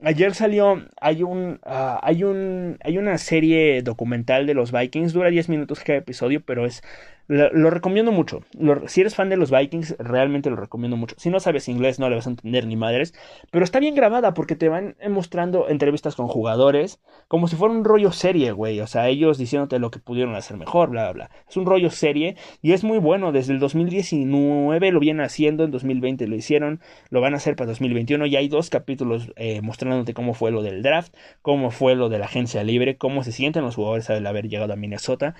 Ayer 0.00 0.32
salió, 0.32 0.86
hay 1.00 1.24
un, 1.24 1.58
ah, 1.64 1.98
hay 2.04 2.22
un, 2.22 2.78
hay 2.84 2.98
una 2.98 3.18
serie 3.18 3.82
documental 3.82 4.46
de 4.46 4.54
los 4.54 4.70
Vikings, 4.70 5.12
dura 5.12 5.28
10 5.28 5.48
minutos 5.48 5.80
cada 5.80 5.98
episodio, 5.98 6.40
pero 6.40 6.66
es, 6.66 6.82
lo, 7.28 7.70
recomiendo 7.70 8.10
mucho. 8.10 8.40
si 8.86 9.02
eres 9.02 9.14
fan 9.14 9.28
de 9.28 9.36
los 9.36 9.50
Vikings, 9.50 9.96
realmente 9.98 10.48
lo 10.48 10.56
recomiendo 10.56 10.96
mucho. 10.96 11.14
Si 11.18 11.28
no 11.28 11.40
sabes 11.40 11.68
inglés, 11.68 11.98
no 11.98 12.08
le 12.08 12.16
vas 12.16 12.26
a 12.26 12.30
entender 12.30 12.66
ni 12.66 12.74
madres, 12.74 13.14
pero 13.50 13.64
está 13.64 13.80
bien 13.80 13.94
grabada 13.94 14.32
porque 14.34 14.56
te 14.56 14.68
van 14.68 14.96
mostrando 15.08 15.68
entrevistas 15.68 16.16
con 16.16 16.26
jugadores, 16.26 17.00
como 17.28 17.46
si 17.46 17.56
fuera 17.56 17.74
un 17.74 17.84
rollo 17.84 18.12
serie, 18.12 18.52
güey. 18.52 18.80
O 18.80 18.86
sea, 18.86 19.08
ellos 19.08 19.36
diciéndote 19.36 19.78
lo 19.78 19.90
que 19.90 19.98
pudieron 19.98 20.34
hacer 20.34 20.56
mejor, 20.56 20.88
bla, 20.90 21.04
bla, 21.04 21.12
bla. 21.12 21.30
Es 21.48 21.56
un 21.56 21.66
rollo 21.66 21.90
serie 21.90 22.36
y 22.62 22.72
es 22.72 22.82
muy 22.82 22.98
bueno. 22.98 23.30
Desde 23.30 23.52
el 23.52 23.58
2019 23.58 24.90
lo 24.90 25.00
vienen 25.00 25.24
haciendo, 25.24 25.64
en 25.64 25.70
2020 25.70 26.26
lo 26.28 26.34
hicieron, 26.34 26.80
lo 27.10 27.20
van 27.20 27.34
a 27.34 27.36
hacer 27.36 27.56
para 27.56 27.68
2021. 27.68 28.24
Y 28.26 28.36
hay 28.36 28.48
dos 28.48 28.70
capítulos 28.70 29.32
eh, 29.36 29.60
mostrando 29.60 29.98
cómo 30.14 30.32
fue 30.34 30.50
lo 30.50 30.62
del 30.62 30.82
draft, 30.82 31.14
cómo 31.42 31.70
fue 31.70 31.94
lo 31.94 32.08
de 32.08 32.18
la 32.18 32.24
agencia 32.24 32.64
libre, 32.64 32.96
cómo 32.96 33.22
se 33.22 33.32
sienten 33.32 33.64
los 33.64 33.74
jugadores 33.74 34.08
al 34.10 34.26
haber 34.26 34.48
llegado 34.48 34.72
a 34.72 34.76
Minnesota. 34.76 35.34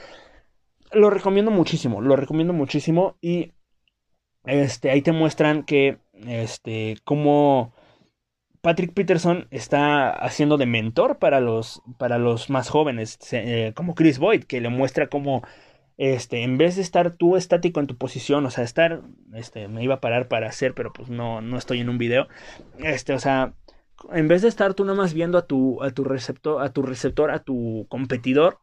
Lo 0.92 1.10
recomiendo 1.10 1.50
muchísimo, 1.50 2.00
lo 2.00 2.16
recomiendo 2.16 2.52
muchísimo 2.52 3.16
y 3.20 3.52
este, 4.44 4.90
ahí 4.90 5.02
te 5.02 5.12
muestran 5.12 5.64
que 5.64 5.98
este, 6.26 6.96
cómo 7.04 7.74
Patrick 8.60 8.92
Peterson 8.94 9.46
está 9.50 10.10
haciendo 10.10 10.56
de 10.56 10.66
mentor 10.66 11.18
para 11.18 11.40
los, 11.40 11.82
para 11.98 12.18
los 12.18 12.50
más 12.50 12.68
jóvenes, 12.68 13.18
eh, 13.32 13.72
como 13.74 13.94
Chris 13.94 14.18
Boyd, 14.18 14.44
que 14.44 14.60
le 14.60 14.68
muestra 14.68 15.08
cómo 15.08 15.42
este, 15.98 16.42
en 16.44 16.58
vez 16.58 16.76
de 16.76 16.82
estar 16.82 17.10
tú 17.10 17.36
estático 17.36 17.80
en 17.80 17.86
tu 17.88 17.96
posición, 17.96 18.46
o 18.46 18.50
sea, 18.50 18.64
estar, 18.64 19.02
este, 19.34 19.68
me 19.68 19.82
iba 19.82 19.96
a 19.96 20.00
parar 20.00 20.28
para 20.28 20.48
hacer, 20.48 20.72
pero 20.74 20.92
pues 20.92 21.08
no, 21.08 21.40
no 21.40 21.58
estoy 21.58 21.80
en 21.80 21.88
un 21.88 21.98
video, 21.98 22.28
este, 22.78 23.12
o 23.12 23.18
sea, 23.18 23.54
en 24.12 24.28
vez 24.28 24.42
de 24.42 24.48
estar 24.48 24.74
tú 24.74 24.84
nomás 24.84 25.12
viendo 25.12 25.38
a 25.38 25.46
tu, 25.46 25.82
a 25.82 25.90
tu 25.90 26.04
receptor, 26.04 26.62
a 26.62 26.72
tu 26.72 26.82
receptor, 26.82 27.32
a 27.32 27.40
tu 27.40 27.86
competidor, 27.88 28.60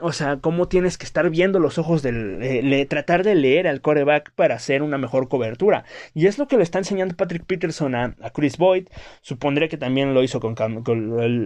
o 0.00 0.12
sea, 0.12 0.38
cómo 0.38 0.68
tienes 0.68 0.98
que 0.98 1.04
estar 1.04 1.28
viendo 1.30 1.58
los 1.58 1.78
ojos 1.78 2.02
del. 2.02 2.86
tratar 2.88 3.22
de 3.24 3.34
leer 3.34 3.66
al 3.66 3.80
coreback 3.80 4.32
para 4.32 4.56
hacer 4.56 4.82
una 4.82 4.98
mejor 4.98 5.28
cobertura. 5.28 5.84
Y 6.14 6.26
es 6.26 6.38
lo 6.38 6.48
que 6.48 6.56
le 6.56 6.62
está 6.62 6.78
enseñando 6.78 7.16
Patrick 7.16 7.44
Peterson 7.44 7.94
a, 7.94 8.14
Chris 8.34 8.58
Boyd. 8.58 8.88
Supondré 9.22 9.68
que 9.68 9.78
también 9.78 10.12
lo 10.14 10.22
hizo 10.22 10.40
con, 10.40 10.54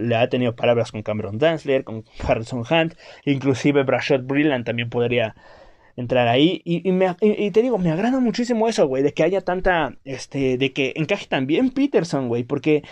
Le 0.07 0.15
ha 0.15 0.29
tenido 0.29 0.55
palabras 0.55 0.91
con 0.91 1.01
Cameron 1.01 1.37
Danzler, 1.37 1.83
con 1.83 2.03
Harrison 2.27 2.63
Hunt. 2.69 2.95
Inclusive 3.25 3.83
Brashad 3.83 4.21
Brilland 4.21 4.65
también 4.65 4.89
podría 4.89 5.35
entrar 5.95 6.27
ahí. 6.27 6.61
Y, 6.65 6.83
y, 6.85 7.51
te 7.51 7.61
digo, 7.61 7.77
me 7.77 7.91
agrada 7.91 8.19
muchísimo 8.19 8.67
eso, 8.67 8.87
güey, 8.87 9.03
de 9.03 9.13
que 9.13 9.23
haya 9.23 9.41
tanta. 9.41 9.95
Este, 10.03 10.57
de 10.57 10.73
que 10.73 10.93
encaje 10.97 11.27
también 11.27 11.69
Peterson, 11.69 12.27
güey, 12.27 12.43
porque 12.43 12.83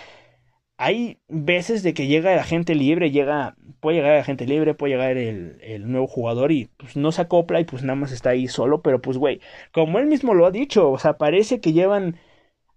hay 0.82 1.20
veces 1.28 1.84
de 1.84 1.94
que 1.94 2.08
llega 2.08 2.36
la 2.38 2.44
gente 2.46 2.74
libre, 2.74 3.12
llega, 3.12 3.58
puede 3.82 3.98
llegar 3.98 4.16
la 4.16 4.24
gente 4.24 4.46
libre, 4.48 4.74
puede 4.76 4.94
llegar 4.94 5.18
el, 5.18 5.60
el, 5.62 5.92
nuevo 5.92 6.08
jugador 6.08 6.54
y 6.54 6.70
pues 6.78 6.96
no 6.96 7.12
se 7.12 7.22
acopla 7.22 7.60
y 7.60 7.66
pues 7.66 7.84
nada 7.84 7.96
más 7.98 8.14
está 8.14 8.30
ahí 8.30 8.48
solo, 8.48 8.82
pero 8.82 9.02
pues 9.02 9.18
güey, 9.18 9.42
como 9.74 10.00
él 10.00 10.08
mismo 10.08 10.34
lo 10.34 10.46
ha 10.46 10.52
dicho, 10.52 10.90
o 10.90 10.98
sea, 10.98 11.18
parece 11.18 11.60
que 11.60 11.74
llevan 11.74 12.18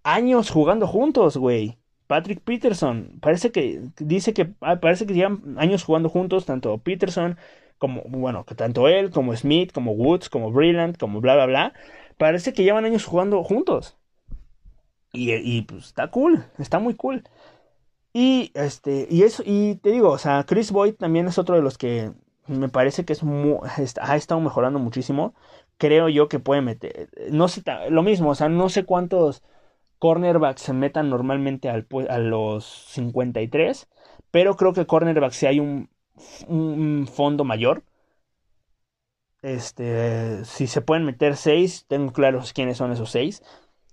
años 0.03 0.51
jugando 0.51 0.89
juntos, 0.89 1.37
güey. 1.37 1.79
Patrick 2.09 2.41
Peterson, 2.41 3.19
parece 3.23 3.53
que 3.53 3.83
dice 4.01 4.35
que 4.35 4.53
ah, 4.63 4.81
parece 4.81 5.07
que 5.07 5.15
llevan 5.15 5.57
años 5.59 5.85
jugando 5.85 6.09
juntos, 6.09 6.45
tanto 6.47 6.79
Peterson 6.79 7.39
como, 7.79 8.03
bueno, 8.09 8.45
que 8.45 8.55
tanto 8.57 8.89
él, 8.89 9.11
como 9.11 9.35
Smith, 9.37 9.73
como 9.73 9.93
Woods, 9.93 10.29
como 10.29 10.51
Brillant, 10.53 10.99
como 10.99 11.21
bla, 11.21 11.35
bla, 11.37 11.47
bla, 11.47 11.73
parece 12.19 12.53
que 12.53 12.65
llevan 12.65 12.85
años 12.85 13.05
jugando 13.05 13.43
juntos. 13.45 13.97
Y, 15.13 15.33
y 15.35 15.63
pues 15.63 15.87
está 15.87 16.11
cool, 16.11 16.45
está 16.59 16.79
muy 16.79 16.95
cool. 16.95 17.23
Y 18.13 18.51
este, 18.55 19.07
y 19.11 19.23
eso, 19.23 19.43
y 19.47 19.77
te 19.77 19.91
digo, 19.91 20.11
o 20.11 20.19
sea, 20.19 20.45
Chris 20.45 20.71
Boyd 20.71 20.95
también 20.95 21.29
es 21.29 21.39
otro 21.39 21.57
de 21.57 21.63
los 21.63 21.79
que 21.79 22.13
me 22.47 22.69
parece 22.69 23.05
que 23.05 23.15
es 23.15 23.23
ha 24.01 24.17
estado 24.17 24.41
mejorando 24.41 24.79
muchísimo. 24.79 25.35
creo 25.79 26.09
yo 26.09 26.29
que 26.29 26.39
puede 26.41 26.61
meter. 26.63 27.11
No 27.31 27.49
sé, 27.49 27.63
lo 27.91 28.03
mismo, 28.03 28.31
o 28.31 28.35
sea, 28.35 28.49
no 28.49 28.69
sé 28.69 28.85
cuántos 28.85 29.43
cornerbacks 29.99 30.63
se 30.63 30.73
metan 30.75 31.11
normalmente 31.11 31.71
al, 31.71 31.87
a 32.11 32.19
los 32.19 32.67
53, 32.91 33.89
pero 34.31 34.57
creo 34.57 34.73
que 34.75 34.87
cornerbacks 34.87 35.37
si 35.37 35.47
hay 35.47 35.61
un, 35.61 35.91
un 36.49 37.09
fondo 37.13 37.45
mayor. 37.45 37.85
Este, 39.43 40.45
si 40.45 40.67
se 40.69 40.83
pueden 40.83 41.05
meter 41.05 41.37
6, 41.37 41.87
tengo 41.89 42.13
claros 42.13 42.53
quiénes 42.53 42.77
son 42.77 42.93
esos 42.93 43.11
6. 43.11 43.43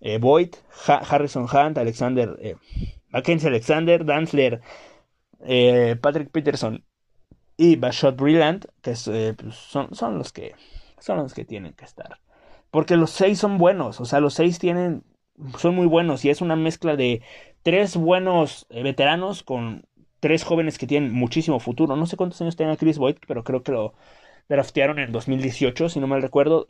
Eh, 0.01 0.17
Boyd, 0.17 0.55
Harrison 0.87 1.43
Hunt, 1.43 1.77
Alexander, 1.77 2.37
eh, 2.41 2.55
Mackenzie 3.09 3.49
Alexander, 3.49 4.05
Danzler, 4.05 4.61
eh, 5.41 5.95
Patrick 5.99 6.31
Peterson 6.31 6.83
y 7.57 7.75
Bashot 7.75 8.15
Brillant, 8.15 8.65
que 8.81 8.93
pues, 9.37 9.55
son, 9.55 9.93
son, 9.93 10.17
los 10.17 10.31
que 10.31 10.55
son 10.99 11.17
los 11.17 11.33
que 11.33 11.43
tienen 11.43 11.73
que 11.73 11.85
estar. 11.85 12.19
Porque 12.71 12.95
los 12.95 13.11
seis 13.11 13.39
son 13.39 13.57
buenos, 13.57 13.99
o 13.99 14.05
sea, 14.05 14.19
los 14.21 14.35
seis 14.35 14.59
tienen, 14.59 15.03
son 15.57 15.75
muy 15.75 15.87
buenos 15.87 16.23
y 16.23 16.29
es 16.29 16.41
una 16.41 16.55
mezcla 16.55 16.95
de 16.95 17.21
tres 17.63 17.97
buenos 17.97 18.67
veteranos 18.69 19.43
con 19.43 19.85
tres 20.19 20.43
jóvenes 20.43 20.77
que 20.77 20.87
tienen 20.87 21.11
muchísimo 21.11 21.59
futuro. 21.59 21.95
No 21.95 22.05
sé 22.05 22.15
cuántos 22.15 22.41
años 22.41 22.55
tenga 22.55 22.77
Chris 22.77 22.97
Boyd, 22.97 23.17
pero 23.27 23.43
creo 23.43 23.63
que 23.63 23.71
lo 23.71 23.93
draftearon 24.47 24.99
en 24.99 25.11
2018, 25.11 25.89
si 25.89 25.99
no 25.99 26.07
mal 26.07 26.21
recuerdo, 26.21 26.65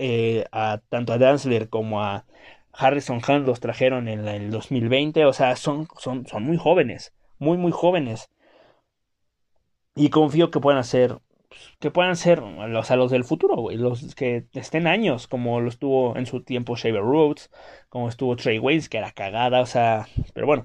a 0.52 0.82
tanto 0.90 1.14
a 1.14 1.18
Danzler 1.18 1.70
como 1.70 2.02
a 2.02 2.26
Harrison 2.74 3.22
Hunt 3.28 3.48
los 3.48 3.60
trajeron 3.60 4.08
en 4.08 4.28
el 4.28 4.52
2020, 4.52 5.26
o 5.26 5.34
sea, 5.34 5.56
son, 5.56 5.88
son, 5.98 6.26
son 6.28 6.44
muy 6.44 6.58
jóvenes, 6.58 7.14
muy, 7.38 7.58
muy 7.58 7.72
jóvenes. 7.72 8.30
Y 9.96 10.10
confío 10.10 10.50
que 10.52 10.60
puedan 10.60 10.84
ser, 10.84 11.20
que 11.80 11.92
puedan 11.92 12.16
ser, 12.16 12.42
o 12.42 12.84
sea, 12.84 12.96
los 12.96 13.12
del 13.12 13.24
futuro, 13.24 13.56
güey, 13.56 13.78
los 13.78 14.16
que 14.16 14.46
estén 14.54 14.88
años, 14.88 15.28
como 15.28 15.60
lo 15.62 15.70
estuvo 15.70 16.16
en 16.16 16.26
su 16.26 16.44
tiempo 16.44 16.76
Shaver 16.76 17.02
Rhodes, 17.02 17.52
como 17.90 18.10
estuvo 18.10 18.36
Trey 18.36 18.60
Waynes, 18.60 18.90
que 18.90 18.98
era 18.98 19.12
cagada, 19.12 19.62
o 19.62 19.66
sea, 19.66 20.08
pero 20.34 20.48
bueno. 20.48 20.64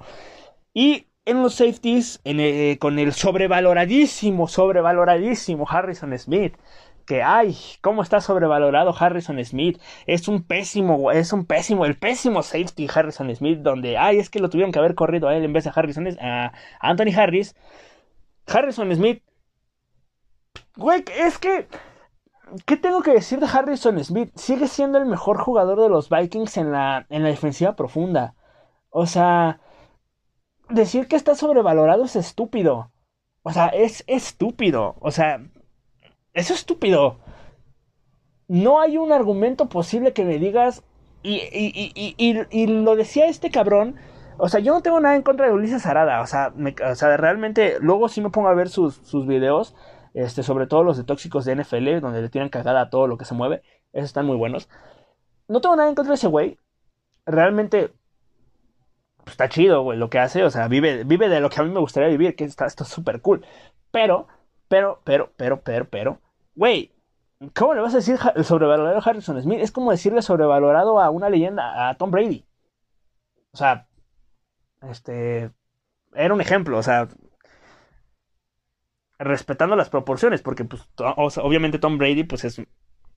Y 0.74 1.06
en 1.24 1.42
los 1.42 1.54
safeties, 1.54 2.20
en 2.24 2.76
con 2.78 2.98
el 2.98 3.12
sobrevaloradísimo, 3.12 4.48
sobrevaloradísimo 4.48 5.66
Harrison 5.68 6.16
Smith, 6.18 6.54
que 7.06 7.22
ay, 7.22 7.56
cómo 7.80 8.02
está 8.02 8.20
sobrevalorado 8.20 8.94
Harrison 8.98 9.42
Smith. 9.44 9.80
Es 10.06 10.28
un 10.28 10.42
pésimo, 10.42 11.12
es 11.12 11.32
un 11.32 11.46
pésimo, 11.46 11.84
el 11.84 11.96
pésimo 11.96 12.42
safety 12.42 12.88
Harrison 12.92 13.34
Smith, 13.34 13.60
donde 13.60 13.98
ay, 13.98 14.18
es 14.18 14.30
que 14.30 14.40
lo 14.40 14.50
tuvieron 14.50 14.72
que 14.72 14.78
haber 14.78 14.94
corrido 14.94 15.28
a 15.28 15.36
él 15.36 15.44
en 15.44 15.52
vez 15.52 15.64
de 15.64 15.72
Harrison, 15.74 16.08
a 16.20 16.52
Anthony 16.80 17.12
Harris. 17.16 17.54
Harrison 18.46 18.94
Smith, 18.94 19.22
güey, 20.76 21.04
es 21.16 21.38
que 21.38 21.68
¿Qué 22.66 22.76
tengo 22.76 23.02
que 23.02 23.12
decir 23.12 23.40
de 23.40 23.46
Harrison 23.46 24.02
Smith? 24.04 24.30
Sigue 24.36 24.68
siendo 24.68 24.98
el 24.98 25.06
mejor 25.06 25.38
jugador 25.38 25.80
de 25.80 25.88
los 25.88 26.08
Vikings 26.08 26.56
en 26.58 26.72
la, 26.72 27.06
en 27.08 27.22
la 27.22 27.30
defensiva 27.30 27.74
profunda. 27.74 28.34
O 28.90 29.06
sea, 29.06 29.60
decir 30.68 31.08
que 31.08 31.16
está 31.16 31.34
sobrevalorado 31.34 32.04
es 32.04 32.16
estúpido. 32.16 32.92
O 33.42 33.52
sea, 33.52 33.68
es 33.68 34.04
estúpido. 34.06 34.96
O 35.00 35.10
sea, 35.10 35.40
eso 36.34 36.52
es 36.52 36.60
estúpido. 36.60 37.18
No 38.48 38.80
hay 38.80 38.98
un 38.98 39.12
argumento 39.12 39.68
posible 39.68 40.12
que 40.12 40.24
me 40.24 40.38
digas. 40.38 40.82
Y, 41.22 41.36
y, 41.36 41.92
y, 41.94 42.46
y, 42.50 42.66
lo 42.66 42.96
decía 42.96 43.26
este 43.26 43.50
cabrón. 43.50 43.96
O 44.36 44.48
sea, 44.48 44.60
yo 44.60 44.74
no 44.74 44.82
tengo 44.82 45.00
nada 45.00 45.16
en 45.16 45.22
contra 45.22 45.46
de 45.46 45.52
Ulises 45.52 45.86
Arada. 45.86 46.20
O 46.20 46.26
sea, 46.26 46.52
o 46.90 46.94
sea 46.94 47.16
realmente, 47.16 47.78
luego 47.80 48.08
sí 48.08 48.20
me 48.20 48.30
pongo 48.30 48.48
a 48.48 48.54
ver 48.54 48.68
sus, 48.68 48.96
sus 48.96 49.26
videos. 49.26 49.74
Este, 50.12 50.42
sobre 50.42 50.66
todo 50.66 50.84
los 50.84 50.96
de 50.96 51.04
tóxicos 51.04 51.44
de 51.44 51.56
NFL, 51.56 52.00
donde 52.00 52.22
le 52.22 52.28
tiran 52.28 52.48
cagada 52.48 52.82
a 52.82 52.90
todo 52.90 53.06
lo 53.06 53.16
que 53.16 53.24
se 53.24 53.34
mueve. 53.34 53.62
Esos 53.92 54.06
están 54.06 54.26
muy 54.26 54.36
buenos. 54.36 54.68
No 55.48 55.60
tengo 55.60 55.76
nada 55.76 55.88
en 55.88 55.94
contra 55.94 56.12
de 56.12 56.16
ese 56.16 56.28
güey. 56.28 56.58
Realmente 57.26 57.92
pues, 59.24 59.32
está 59.32 59.48
chido, 59.48 59.82
güey, 59.82 59.98
lo 59.98 60.10
que 60.10 60.18
hace. 60.18 60.44
O 60.44 60.50
sea, 60.50 60.68
vive, 60.68 61.04
vive 61.04 61.28
de 61.28 61.40
lo 61.40 61.50
que 61.50 61.60
a 61.60 61.64
mí 61.64 61.70
me 61.70 61.80
gustaría 61.80 62.08
vivir, 62.08 62.36
que 62.36 62.44
está, 62.44 62.68
súper 62.68 63.20
cool. 63.20 63.44
Pero, 63.90 64.26
pero, 64.68 65.00
pero, 65.04 65.32
pero, 65.36 65.62
pero, 65.62 65.88
pero, 65.88 66.20
Güey, 66.54 66.92
¿cómo 67.54 67.74
le 67.74 67.80
vas 67.80 67.94
a 67.94 67.98
decir 67.98 68.16
sobrevalorado 68.44 68.96
a 68.96 69.02
Harrison 69.02 69.40
Smith? 69.42 69.60
Es 69.60 69.72
como 69.72 69.90
decirle 69.90 70.22
sobrevalorado 70.22 71.00
a 71.00 71.10
una 71.10 71.28
leyenda, 71.28 71.88
a 71.88 71.96
Tom 71.96 72.10
Brady. 72.10 72.44
O 73.52 73.56
sea, 73.56 73.88
este. 74.82 75.50
Era 76.14 76.34
un 76.34 76.40
ejemplo, 76.40 76.78
o 76.78 76.82
sea. 76.82 77.08
Respetando 79.18 79.76
las 79.76 79.90
proporciones, 79.90 80.42
porque, 80.42 80.64
pues, 80.64 80.82
obviamente 81.38 81.78
Tom 81.78 81.98
Brady, 81.98 82.24
pues 82.24 82.44
es, 82.44 82.60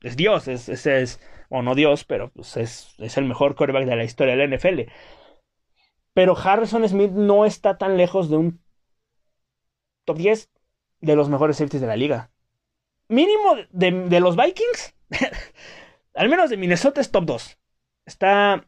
es 0.01 0.15
Dios, 0.15 0.47
es, 0.47 0.69
es, 0.69 1.19
o 1.49 1.63
no 1.63 1.73
Dios, 1.73 2.03
pero 2.03 2.29
pues 2.31 2.55
es, 2.55 2.95
es 2.99 3.17
el 3.17 3.25
mejor 3.25 3.55
quarterback 3.55 3.85
de 3.85 3.95
la 3.95 4.03
historia 4.03 4.35
de 4.35 4.47
la 4.47 4.55
NFL. 4.55 4.91
Pero 6.13 6.38
Harrison 6.38 6.88
Smith 6.88 7.11
no 7.11 7.45
está 7.45 7.77
tan 7.77 7.97
lejos 7.97 8.29
de 8.29 8.38
un 8.38 8.63
top 10.05 10.17
10 10.17 10.51
de 11.01 11.15
los 11.15 11.29
mejores 11.29 11.57
safeties 11.57 11.81
de 11.81 11.88
la 11.88 11.95
liga 11.95 12.31
mínimo 13.08 13.55
de, 13.72 14.20
los 14.20 14.36
Vikings, 14.36 14.95
al 16.16 16.30
menos 16.30 16.49
de 16.49 16.58
Minnesota 16.58 17.01
es 17.01 17.12
top 17.12 17.26
2. 17.26 17.58
Está 18.05 18.66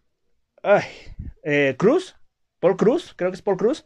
eh, 1.43 1.75
Cruz, 1.77 2.15
Paul 2.59 2.77
Cruz, 2.77 3.13
creo 3.15 3.31
que 3.31 3.35
es 3.35 3.41
Paul 3.41 3.57
Cruz. 3.57 3.85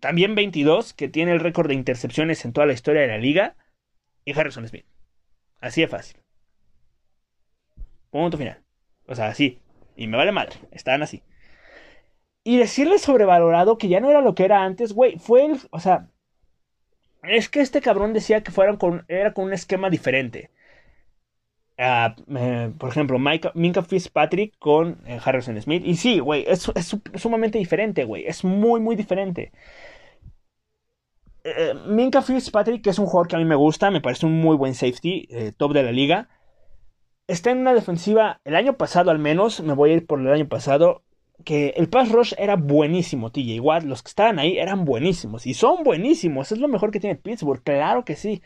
También 0.00 0.34
22, 0.34 0.94
que 0.94 1.08
tiene 1.08 1.32
el 1.32 1.40
récord 1.40 1.68
de 1.68 1.74
intercepciones 1.74 2.44
en 2.44 2.52
toda 2.52 2.66
la 2.66 2.72
historia 2.72 3.02
de 3.02 3.08
la 3.08 3.18
liga. 3.18 3.56
Y 4.24 4.38
Harrison 4.38 4.66
Smith. 4.68 4.86
Así 5.60 5.80
de 5.80 5.88
fácil. 5.88 6.20
Punto 8.10 8.38
final. 8.38 8.62
O 9.06 9.14
sea, 9.14 9.28
así. 9.28 9.60
Y 9.96 10.06
me 10.06 10.16
vale 10.16 10.32
madre. 10.32 10.56
Estaban 10.70 11.02
así. 11.02 11.22
Y 12.44 12.58
decirle 12.58 12.98
sobrevalorado 12.98 13.78
que 13.78 13.88
ya 13.88 14.00
no 14.00 14.10
era 14.10 14.20
lo 14.20 14.34
que 14.34 14.44
era 14.44 14.62
antes, 14.62 14.92
güey, 14.92 15.18
fue 15.18 15.44
el. 15.44 15.58
O 15.70 15.80
sea, 15.80 16.10
es 17.28 17.48
que 17.48 17.60
este 17.60 17.80
cabrón 17.80 18.12
decía 18.12 18.42
que 18.42 18.50
fueron 18.52 18.76
con, 18.76 19.04
era 19.08 19.32
con 19.32 19.46
un 19.46 19.52
esquema 19.52 19.90
diferente. 19.90 20.50
Ah, 21.80 22.16
por 22.78 22.88
ejemplo, 22.90 23.18
Minka 23.20 23.82
Fitzpatrick 23.84 24.58
con 24.58 25.00
eh, 25.06 25.20
Harrison 25.24 25.60
Smith. 25.62 25.82
Y 25.86 25.94
sí, 25.96 26.18
güey, 26.18 26.44
es, 26.48 26.68
sumamente 27.14 27.58
diferente, 27.58 28.04
güey. 28.04 28.26
Es 28.26 28.44
muy, 28.44 28.80
muy 28.80 28.96
diferente. 28.96 29.52
Eh, 31.44 31.74
Minka 31.86 32.20
Fitzpatrick, 32.22 32.82
que 32.82 32.90
es 32.90 32.98
un 32.98 33.06
jugador 33.06 33.28
que 33.28 33.36
a 33.36 33.38
mí 33.38 33.44
me 33.44 33.54
gusta, 33.54 33.90
me 33.90 34.00
parece 34.00 34.26
un 34.26 34.40
muy 34.40 34.56
buen 34.56 34.74
safety, 34.74 35.28
eh, 35.30 35.52
top 35.56 35.72
de 35.72 35.82
la 35.84 35.92
liga. 35.92 36.28
Está 37.28 37.50
en 37.50 37.58
una 37.58 37.74
defensiva, 37.74 38.40
el 38.44 38.56
año 38.56 38.76
pasado 38.76 39.10
al 39.10 39.18
menos, 39.18 39.60
me 39.60 39.74
voy 39.74 39.90
a 39.90 39.94
ir 39.94 40.06
por 40.06 40.20
el 40.20 40.32
año 40.32 40.48
pasado, 40.48 41.02
que 41.44 41.74
el 41.76 41.88
pass 41.88 42.10
rush 42.10 42.34
era 42.36 42.56
buenísimo, 42.56 43.30
TJ 43.30 43.54
igual 43.54 43.86
Los 43.86 44.02
que 44.02 44.08
estaban 44.08 44.38
ahí 44.38 44.58
eran 44.58 44.84
buenísimos. 44.84 45.46
Y 45.46 45.54
son 45.54 45.84
buenísimos. 45.84 46.52
Es 46.52 46.58
lo 46.58 46.68
mejor 46.68 46.90
que 46.90 47.00
tiene 47.00 47.16
Pittsburgh. 47.16 47.62
Claro 47.62 48.04
que 48.04 48.16
sí. 48.16 48.42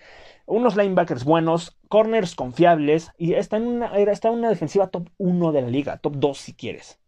Unos 0.46 0.76
linebackers 0.76 1.24
buenos, 1.24 1.78
corners 1.88 2.34
confiables. 2.34 3.10
Y 3.16 3.34
está 3.34 3.56
en 3.56 3.66
una, 3.66 3.96
está 3.96 4.28
en 4.28 4.34
una 4.34 4.50
defensiva 4.50 4.88
top 4.88 5.08
1 5.18 5.52
de 5.52 5.62
la 5.62 5.68
liga. 5.68 5.96
Top 5.98 6.14
2 6.16 6.38
si 6.38 6.52
quieres. 6.52 7.00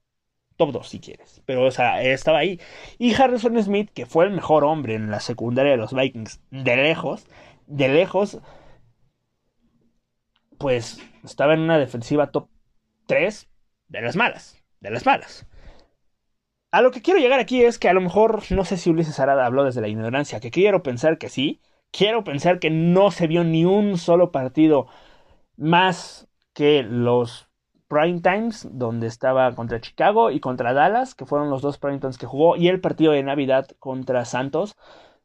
Top 0.57 0.73
2 0.73 0.89
si 0.89 1.01
quieres. 1.01 1.43
Pero, 1.45 1.65
o 1.65 1.71
sea, 1.71 2.03
estaba 2.03 2.39
ahí. 2.39 2.61
Y 2.99 3.15
Harrison 3.15 3.63
Smith, 3.63 3.91
que 3.93 4.07
fue 4.07 4.25
el 4.25 4.31
mejor 4.31 4.65
hombre 4.65 4.95
en 4.95 5.11
la 5.11 5.21
secundaria 5.21 5.73
de 5.73 5.79
los 5.79 5.93
Vikings. 5.93 6.41
De 6.51 6.77
lejos. 6.77 7.27
De 7.67 7.89
lejos. 7.89 8.39
Pues 10.59 10.99
estaba 11.25 11.55
en 11.55 11.61
una 11.61 11.79
defensiva 11.79 12.31
top 12.31 12.49
3 13.07 13.49
de 13.89 14.01
las 14.01 14.17
malas. 14.17 14.63
De 14.81 14.91
las 14.91 15.05
malas. 15.05 15.47
A 16.75 16.83
lo 16.83 16.91
que 16.91 17.03
quiero 17.03 17.21
llegar 17.21 17.39
aquí 17.39 17.63
es 17.63 17.79
que 17.79 17.89
a 17.89 17.93
lo 17.93 18.01
mejor, 18.01 18.43
no 18.51 18.65
sé 18.65 18.77
si 18.79 18.91
Ulises 18.91 19.21
Arada 19.21 19.47
habló 19.47 19.63
desde 19.63 19.81
la 19.81 19.87
ignorancia, 19.87 20.41
que 20.41 20.51
quiero 20.51 20.83
pensar 20.83 21.19
que 21.19 21.29
sí, 21.29 21.61
quiero 21.93 22.25
pensar 22.25 22.59
que 22.59 22.69
no 22.69 23.13
se 23.13 23.29
vio 23.29 23.45
ni 23.45 23.65
un 23.65 23.97
solo 23.97 24.33
partido 24.33 24.89
más 25.57 26.27
que 26.53 26.83
los 26.83 27.49
prime 27.87 28.23
times, 28.23 28.67
donde 28.73 29.07
estaba 29.07 29.55
contra 29.55 29.81
Chicago 29.81 30.33
y 30.33 30.41
contra 30.41 30.73
Dallas, 30.73 31.15
que 31.15 31.27
fueron 31.27 31.49
los 31.49 31.63
dos 31.63 31.79
prime 31.79 32.01
times 32.01 32.19
que 32.19 32.27
jugó, 32.27 32.57
y 32.57 32.67
el 32.67 32.81
partido 32.81 33.13
de 33.13 33.23
Navidad 33.23 33.69
contra 33.79 34.25
Santos. 34.25 34.75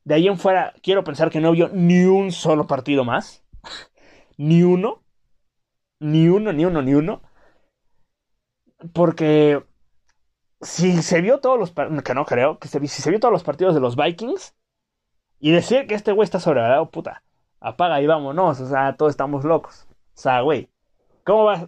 De 0.04 0.14
ahí 0.14 0.28
en 0.28 0.38
fuera, 0.38 0.76
quiero 0.84 1.04
pensar 1.04 1.32
que 1.32 1.42
no 1.42 1.52
vio 1.54 1.70
ni 1.74 2.04
un 2.04 2.32
solo 2.32 2.68
partido 2.68 3.06
más. 3.06 3.44
ni 4.38 4.62
uno. 4.62 5.02
Ni 6.00 6.30
uno, 6.30 6.54
ni 6.54 6.66
uno, 6.66 6.84
ni 6.84 6.94
uno. 6.94 7.24
Porque 8.94 9.64
si 10.62 11.02
se 11.02 11.22
vio 11.22 11.40
todos 11.40 11.58
los 11.58 11.72
que 12.04 12.14
no 12.14 12.26
creo, 12.26 12.60
que 12.60 12.68
si 12.68 12.88
se 12.88 13.10
vio 13.10 13.20
todos 13.20 13.32
los 13.32 13.44
partidos 13.44 13.74
de 13.74 13.82
los 13.82 13.96
Vikings 13.96 14.56
y 15.40 15.52
decir 15.52 15.88
que 15.88 15.96
este 15.96 16.12
güey 16.12 16.26
está 16.26 16.40
sobrevalorado, 16.40 16.90
puta, 16.90 17.24
apaga 17.60 18.02
y 18.02 18.08
vámonos, 18.08 18.60
o 18.60 18.68
sea, 18.68 18.96
todos 18.96 19.12
estamos 19.12 19.46
locos. 19.46 19.88
O 20.16 20.22
sea, 20.22 20.42
güey, 20.42 20.70
¿cómo 21.24 21.46
va? 21.46 21.68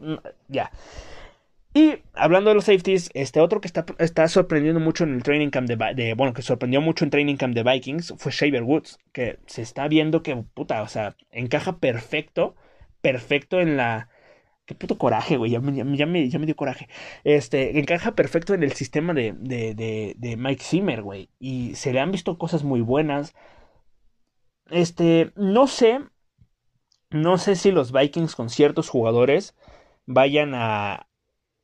Ya. 0.49 0.71
Y 1.73 1.99
hablando 2.13 2.49
de 2.49 2.55
los 2.55 2.65
safeties, 2.65 3.09
este 3.13 3.39
otro 3.39 3.61
que 3.61 3.67
está, 3.67 3.85
está 3.97 4.27
sorprendiendo 4.27 4.81
mucho 4.81 5.05
en 5.05 5.13
el 5.15 5.23
training 5.23 5.51
camp 5.51 5.69
de, 5.69 6.13
bueno, 6.15 6.33
que 6.33 6.41
sorprendió 6.41 6.81
mucho 6.81 7.05
en 7.05 7.11
training 7.11 7.37
camp 7.37 7.55
de 7.55 7.63
Vikings 7.63 8.15
fue 8.17 8.33
Shaver 8.33 8.63
Woods, 8.63 8.99
que 9.13 9.39
se 9.45 9.61
está 9.61 9.87
viendo 9.87 10.21
que, 10.21 10.35
puta, 10.35 10.81
o 10.81 10.87
sea, 10.89 11.15
encaja 11.31 11.77
perfecto, 11.77 12.55
perfecto 13.01 13.61
en 13.61 13.77
la 13.77 14.09
Qué 14.65 14.75
puto 14.75 14.97
coraje, 14.97 15.37
güey. 15.37 15.51
Ya 15.51 15.59
me, 15.59 16.29
dio 16.29 16.55
coraje. 16.55 16.87
Este, 17.23 17.79
encaja 17.79 18.15
perfecto 18.15 18.53
en 18.53 18.63
el 18.63 18.73
sistema 18.73 19.13
de, 19.13 19.33
de, 19.37 20.15
de, 20.17 20.37
Mike 20.37 20.63
Zimmer, 20.63 21.01
güey. 21.01 21.29
Y 21.39 21.75
se 21.75 21.93
le 21.93 21.99
han 21.99 22.11
visto 22.11 22.37
cosas 22.37 22.63
muy 22.63 22.81
buenas. 22.81 23.33
Este, 24.69 25.31
no 25.35 25.67
sé. 25.67 25.99
No 27.09 27.37
sé 27.37 27.55
si 27.55 27.71
los 27.71 27.91
Vikings 27.91 28.35
con 28.35 28.49
ciertos 28.49 28.89
jugadores 28.89 29.55
vayan 30.05 30.53
a 30.55 31.07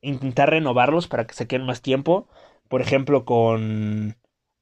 intentar 0.00 0.50
renovarlos 0.50 1.08
para 1.08 1.26
que 1.26 1.34
se 1.34 1.46
queden 1.46 1.66
más 1.66 1.82
tiempo. 1.82 2.28
Por 2.68 2.82
ejemplo, 2.82 3.24
con 3.24 4.16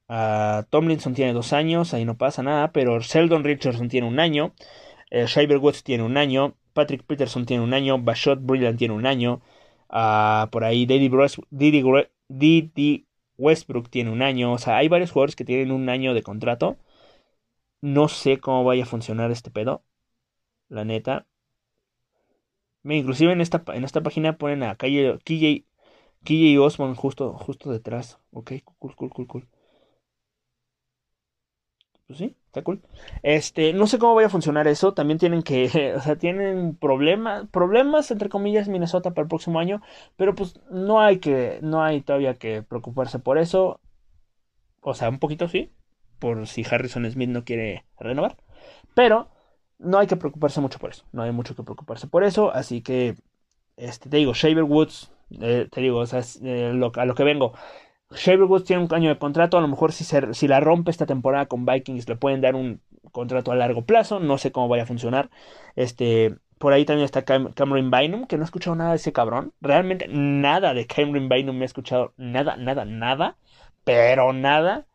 uh, 0.09 0.62
Tomlinson 0.70 1.14
tiene 1.14 1.32
dos 1.32 1.53
años, 1.53 1.95
ahí 1.95 2.05
no 2.05 2.16
pasa 2.16 2.43
nada, 2.43 2.72
pero 2.72 3.01
Sheldon 3.01 3.45
Richardson 3.45 3.89
tiene 3.89 4.07
un 4.07 4.20
año, 4.20 4.55
eh, 5.11 5.26
Shaver 5.26 5.59
Woods 5.59 5.82
tiene 5.82 6.05
un 6.05 6.16
año, 6.16 6.57
Patrick 6.77 7.05
Peterson 7.05 7.47
tiene 7.47 7.62
un 7.64 7.74
año, 7.74 7.99
Bashot 8.01 8.41
Brilliant 8.43 8.79
tiene 8.79 8.95
un 8.95 9.07
año, 9.07 9.41
uh, 9.91 10.49
por 10.51 10.64
ahí 10.64 10.87
Didi, 10.87 11.09
Westbrook 13.39 13.89
tiene 13.91 14.11
un 14.11 14.20
año, 14.22 14.53
o 14.53 14.59
sea, 14.59 14.77
hay 14.79 14.89
varios 14.89 15.11
jugadores 15.12 15.37
que 15.37 15.45
tienen 15.47 15.72
un 15.72 15.89
año 15.91 16.12
de 16.14 16.22
contrato. 16.22 16.77
No 17.81 18.09
sé 18.09 18.39
cómo 18.39 18.64
vaya 18.64 18.83
a 18.83 18.87
funcionar 18.87 19.31
este 19.31 19.51
pedo, 19.51 19.83
la 20.68 20.85
neta. 20.85 21.27
Inclusive 22.85 23.33
en 23.33 23.41
esta, 23.43 23.62
en 23.74 23.85
esta 23.85 24.03
página 24.03 24.39
ponen 24.39 24.62
a 24.62 24.77
KJ, 24.77 25.18
KJ 26.24 26.59
Osmond 26.61 26.97
justo, 26.97 27.35
justo 27.35 27.70
detrás. 27.70 28.18
Ok, 28.33 28.53
cool, 28.79 28.95
cool, 28.97 29.11
cool, 29.11 29.27
cool. 29.27 29.49
Pues 32.07 32.20
sí, 32.20 32.36
está 32.46 32.62
cool. 32.62 32.82
Este, 33.22 33.72
no 33.72 33.88
sé 33.88 33.98
cómo 33.98 34.14
vaya 34.14 34.28
a 34.28 34.30
funcionar 34.30 34.68
eso. 34.68 34.94
También 34.94 35.18
tienen 35.18 35.42
que, 35.42 35.94
o 35.96 36.00
sea, 36.00 36.16
tienen 36.16 36.76
problemas, 36.76 37.48
problemas 37.50 38.11
entre 38.11 38.28
comillas 38.28 38.68
Minnesota 38.68 39.11
para 39.11 39.22
el 39.24 39.28
próximo 39.28 39.59
año, 39.59 39.82
pero 40.16 40.34
pues 40.34 40.61
no 40.70 41.00
hay 41.00 41.18
que, 41.18 41.59
no 41.62 41.82
hay 41.82 42.00
todavía 42.02 42.34
que 42.34 42.62
preocuparse 42.62 43.18
por 43.18 43.38
eso. 43.38 43.80
O 44.80 44.94
sea, 44.94 45.09
un 45.09 45.18
poquito 45.18 45.48
sí, 45.48 45.72
por 46.18 46.46
si 46.46 46.64
Harrison 46.68 47.11
Smith 47.11 47.28
no 47.28 47.44
quiere 47.44 47.84
renovar, 47.98 48.36
pero 48.94 49.28
no 49.78 49.98
hay 49.98 50.07
que 50.07 50.16
preocuparse 50.16 50.61
mucho 50.61 50.78
por 50.78 50.90
eso. 50.90 51.04
No 51.12 51.22
hay 51.22 51.32
mucho 51.32 51.57
que 51.57 51.62
preocuparse 51.64 52.07
por 52.07 52.24
eso, 52.24 52.52
así 52.52 52.82
que, 52.82 53.16
este, 53.76 54.11
te 54.11 54.18
digo, 54.18 54.34
Shaver 54.34 54.64
Woods, 54.64 55.12
eh, 55.40 55.68
te 55.70 55.80
digo, 55.82 55.98
o 56.00 56.07
sea, 56.07 56.22
eh, 56.42 56.70
a 56.96 57.07
lo 57.07 57.14
que 57.14 57.24
vengo. 57.24 57.54
Woods 58.11 58.64
tiene 58.64 58.82
un 58.84 58.94
año 58.94 59.09
de 59.09 59.18
contrato, 59.18 59.59
a 59.59 59.61
lo 59.61 59.68
mejor 59.68 59.92
si, 59.92 60.04
si 60.04 60.48
la 60.48 60.61
rompe 60.61 60.90
esta 60.90 61.07
temporada 61.07 61.46
con 61.46 61.66
Vikings 61.66 62.09
le 62.09 62.16
pueden 62.16 62.40
dar 62.40 62.54
un 62.54 62.80
contrato 63.12 63.52
a 63.52 63.57
largo 63.57 63.84
plazo, 63.84 64.20
no 64.20 64.38
sé 64.38 64.52
cómo 64.52 64.68
vaya 64.68 64.84
a 64.84 64.86
funcionar. 64.86 65.30
Este, 65.74 66.36
por 66.59 66.72
ahí 66.72 66.84
también 66.84 67.04
está 67.04 67.24
Cameron 67.24 67.90
Bynum, 67.90 68.26
que 68.26 68.36
no 68.36 68.42
he 68.42 68.46
escuchado 68.46 68.76
nada 68.76 68.90
de 68.90 68.96
ese 68.96 69.12
cabrón. 69.12 69.52
Realmente 69.61 70.07
nada 70.09 70.74
de 70.74 70.86
Cameron 70.86 71.28
Bynum 71.28 71.57
me 71.57 71.64
he 71.64 71.66
escuchado, 71.66 72.12
nada, 72.16 72.57
nada, 72.57 72.84
nada, 72.84 73.36
pero 73.84 74.32
nada. 74.32 74.86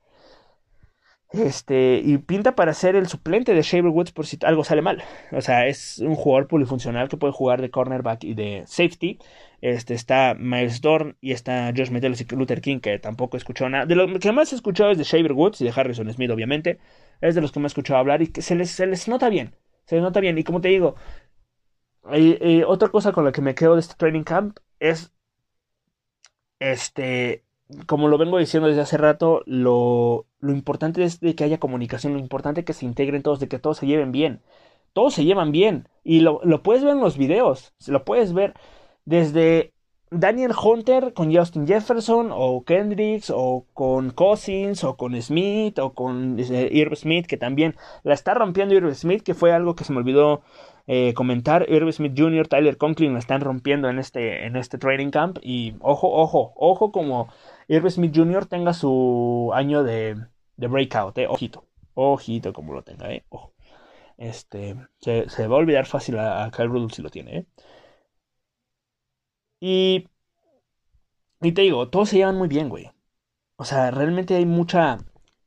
Este, 1.33 2.01
y 2.03 2.17
pinta 2.17 2.55
para 2.55 2.73
ser 2.73 2.95
el 2.97 3.07
suplente 3.07 3.53
de 3.53 3.61
Shaver 3.61 3.91
Woods 3.91 4.11
por 4.11 4.25
si 4.25 4.37
algo 4.43 4.63
sale 4.65 4.81
mal. 4.81 5.01
O 5.31 5.39
sea, 5.41 5.65
es 5.67 5.99
un 5.99 6.15
jugador 6.15 6.47
polifuncional 6.47 7.07
que 7.07 7.15
puede 7.17 7.31
jugar 7.31 7.61
de 7.61 7.71
cornerback 7.71 8.23
y 8.25 8.33
de 8.33 8.63
safety. 8.67 9.17
Este, 9.61 9.93
está 9.93 10.35
Miles 10.37 10.81
Dorn 10.81 11.17
y 11.21 11.31
está 11.31 11.71
Josh 11.75 11.91
Metellus 11.91 12.21
y 12.21 12.35
Luther 12.35 12.61
King, 12.61 12.79
que 12.79 12.97
tampoco 12.99 13.37
he 13.37 13.39
escuchado 13.39 13.69
nada. 13.69 13.85
De 13.85 13.95
lo 13.95 14.19
que 14.19 14.31
más 14.31 14.51
he 14.51 14.55
escuchado 14.55 14.91
es 14.91 14.97
de 14.97 15.03
Shaver 15.03 15.33
Woods 15.33 15.61
y 15.61 15.65
de 15.65 15.73
Harrison 15.75 16.11
Smith, 16.11 16.31
obviamente. 16.31 16.79
Es 17.21 17.35
de 17.35 17.41
los 17.41 17.51
que 17.51 17.59
me 17.59 17.65
he 17.65 17.67
escuchado 17.67 17.99
hablar 17.99 18.21
y 18.21 18.27
que 18.27 18.41
se 18.41 18.55
les, 18.55 18.71
se 18.71 18.87
les 18.87 19.07
nota 19.07 19.29
bien. 19.29 19.55
Se 19.85 19.95
les 19.95 20.03
nota 20.03 20.19
bien. 20.19 20.37
Y 20.37 20.43
como 20.43 20.61
te 20.61 20.69
digo, 20.69 20.95
otra 22.67 22.89
cosa 22.89 23.11
con 23.11 23.23
la 23.25 23.31
que 23.31 23.41
me 23.41 23.55
quedo 23.55 23.75
de 23.75 23.81
este 23.81 23.95
training 23.95 24.23
camp 24.23 24.57
es 24.79 25.13
este 26.59 27.43
como 27.85 28.07
lo 28.07 28.17
vengo 28.17 28.37
diciendo 28.37 28.67
desde 28.67 28.81
hace 28.81 28.97
rato, 28.97 29.43
lo, 29.45 30.25
lo 30.39 30.51
importante 30.51 31.03
es 31.03 31.19
de 31.19 31.35
que 31.35 31.43
haya 31.43 31.59
comunicación, 31.59 32.13
lo 32.13 32.19
importante 32.19 32.61
es 32.61 32.65
que 32.65 32.73
se 32.73 32.85
integren 32.85 33.23
todos, 33.23 33.39
de 33.39 33.47
que 33.47 33.59
todos 33.59 33.77
se 33.77 33.87
lleven 33.87 34.11
bien. 34.11 34.41
Todos 34.93 35.13
se 35.13 35.23
llevan 35.23 35.51
bien. 35.51 35.87
Y 36.03 36.19
lo, 36.19 36.41
lo 36.43 36.63
puedes 36.63 36.83
ver 36.83 36.93
en 36.93 36.99
los 36.99 37.17
videos. 37.17 37.73
Lo 37.87 38.03
puedes 38.03 38.33
ver 38.33 38.53
desde 39.05 39.73
Daniel 40.09 40.51
Hunter 40.51 41.13
con 41.13 41.33
Justin 41.33 41.67
Jefferson 41.67 42.31
o 42.31 42.63
Kendricks 42.65 43.31
o 43.33 43.65
con 43.73 44.11
Cousins 44.11 44.83
o 44.83 44.97
con 44.97 45.19
Smith 45.21 45.79
o 45.79 45.93
con 45.93 46.37
eh, 46.39 46.69
Irv 46.71 46.95
Smith 46.95 47.27
que 47.27 47.37
también 47.37 47.75
la 48.03 48.13
está 48.13 48.33
rompiendo 48.33 48.75
Irv 48.75 48.93
Smith 48.93 49.23
que 49.23 49.33
fue 49.33 49.53
algo 49.53 49.75
que 49.75 49.85
se 49.85 49.93
me 49.93 49.99
olvidó 49.99 50.41
eh, 50.87 51.13
comentar 51.13 51.65
Irv 51.69 51.91
Smith 51.93 52.13
Jr. 52.17 52.47
Tyler 52.47 52.77
Conklin 52.77 53.13
la 53.13 53.19
están 53.19 53.39
rompiendo 53.39 53.89
en 53.89 53.99
este 53.99 54.45
en 54.45 54.57
este 54.57 54.77
training 54.77 55.11
camp 55.11 55.37
y 55.41 55.75
ojo 55.79 56.11
ojo 56.11 56.51
ojo 56.57 56.91
como 56.91 57.29
Irv 57.71 57.89
Smith 57.89 58.11
Jr. 58.13 58.47
tenga 58.47 58.73
su 58.73 59.49
año 59.53 59.83
de, 59.83 60.17
de 60.57 60.67
breakout, 60.67 61.17
eh. 61.19 61.27
ojito, 61.27 61.65
ojito 61.93 62.51
como 62.51 62.73
lo 62.73 62.83
tenga, 62.83 63.09
eh, 63.13 63.23
ojo. 63.29 63.53
Este, 64.17 64.75
se, 64.99 65.29
se 65.29 65.47
va 65.47 65.55
a 65.55 65.59
olvidar 65.59 65.85
fácil 65.85 66.19
a, 66.19 66.43
a 66.43 66.51
Kyle 66.51 66.67
Rudolph 66.67 66.91
si 66.91 67.01
lo 67.01 67.09
tiene, 67.09 67.37
eh. 67.37 67.45
Y, 69.61 70.07
y 71.41 71.53
te 71.53 71.61
digo, 71.61 71.89
todos 71.89 72.09
se 72.09 72.17
llevan 72.17 72.37
muy 72.37 72.49
bien, 72.49 72.67
güey. 72.69 72.91
O 73.55 73.65
sea, 73.65 73.91
realmente 73.91 74.35
hay 74.35 74.45
mucha 74.45 74.99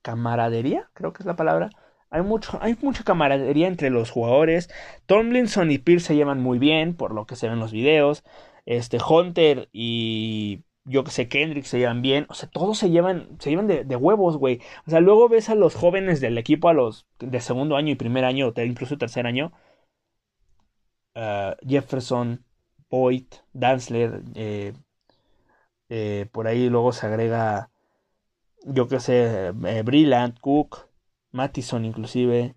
camaradería, 0.03 0.91
creo 0.95 1.13
que 1.13 1.23
es 1.23 1.27
la 1.27 1.37
palabra. 1.37 1.71
Hay, 2.11 2.23
mucho, 2.23 2.59
hay 2.63 2.77
mucha 2.83 3.05
camaradería 3.05 3.69
entre 3.69 3.91
los 3.91 4.11
jugadores. 4.11 4.71
Tomlinson 5.07 5.71
y 5.71 5.79
Pierce 5.79 6.07
se 6.09 6.17
llevan 6.17 6.41
muy 6.41 6.59
bien, 6.59 6.95
por 6.97 7.13
lo 7.13 7.27
que 7.27 7.37
se 7.37 7.47
ven 7.47 7.55
en 7.55 7.61
los 7.61 7.73
videos. 7.73 8.25
Este, 8.67 8.99
Hunter 9.07 9.69
y 9.73 10.65
yo 10.85 11.05
que 11.05 11.11
sé, 11.11 11.29
Kendrick 11.29 11.65
se 11.65 11.79
llevan 11.79 12.03
bien, 12.03 12.27
o 12.29 12.35
sea, 12.35 12.49
todos 12.49 12.79
se 12.79 12.91
llevan, 12.91 13.29
se 13.41 13.51
llevan 13.51 13.67
de, 13.67 13.97
huevos, 13.97 14.37
güey. 14.37 14.61
O 14.87 14.91
sea, 14.91 15.01
luego 15.01 15.29
ves 15.29 15.49
a 15.49 15.55
los 15.55 15.75
jóvenes 15.75 16.21
del 16.21 16.39
equipo, 16.39 16.69
a 16.69 16.75
los 16.75 17.07
de 17.19 17.41
segundo 17.41 17.77
año 17.77 17.91
y 17.93 17.95
primer 17.97 18.25
año, 18.25 18.53
incluso 18.57 18.99
tercer 18.99 19.27
año. 19.27 19.53
Uh, 21.17 21.55
Jefferson, 21.67 22.45
Boyd, 22.95 23.27
Danzler, 23.53 24.23
eh, 24.37 24.73
eh, 25.89 26.27
por 26.33 26.47
ahí 26.47 26.69
luego 26.69 26.93
se 26.93 27.07
agrega, 27.07 27.71
yo 28.65 28.89
que 28.89 29.01
sé, 29.01 29.49
eh, 29.49 29.83
Brillant, 29.85 30.39
Cook, 30.41 30.89
Mattison 31.33 31.85
inclusive. 31.85 32.55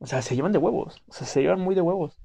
O 0.00 0.06
sea, 0.06 0.22
se 0.22 0.34
llevan 0.36 0.52
de 0.52 0.58
huevos, 0.58 1.02
o 1.08 1.12
sea, 1.12 1.26
se 1.26 1.42
llevan 1.42 1.60
muy 1.60 1.74
de 1.76 1.82
huevos. 1.82 2.16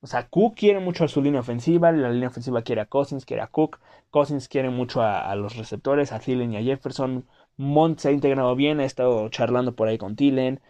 O 0.00 0.06
sea, 0.06 0.28
Cook 0.28 0.56
quiere 0.56 0.80
mucho 0.80 1.04
a 1.04 1.08
su 1.08 1.22
línea 1.22 1.40
ofensiva, 1.40 1.92
la 1.92 2.10
línea 2.10 2.28
ofensiva 2.28 2.62
quiere 2.62 2.82
a 2.82 2.86
Cousins, 2.86 3.26
quiere 3.26 3.42
a 3.42 3.48
Cook, 3.48 3.80
Cousins 4.10 4.48
quiere 4.48 4.70
mucho 4.70 5.02
a, 5.02 5.34
los 5.36 5.56
receptores, 5.56 6.12
a 6.12 6.20
Thielen 6.20 6.52
y 6.52 6.58
a 6.58 6.62
Jefferson, 6.62 7.26
Mont 7.56 7.98
se 8.00 8.08
ha 8.10 8.12
integrado 8.12 8.54
bien, 8.56 8.80
ha 8.80 8.84
estado 8.84 9.28
charlando 9.30 9.74
por 9.76 9.88
ahí 9.88 9.98
con 9.98 10.16
Thielen. 10.16 10.60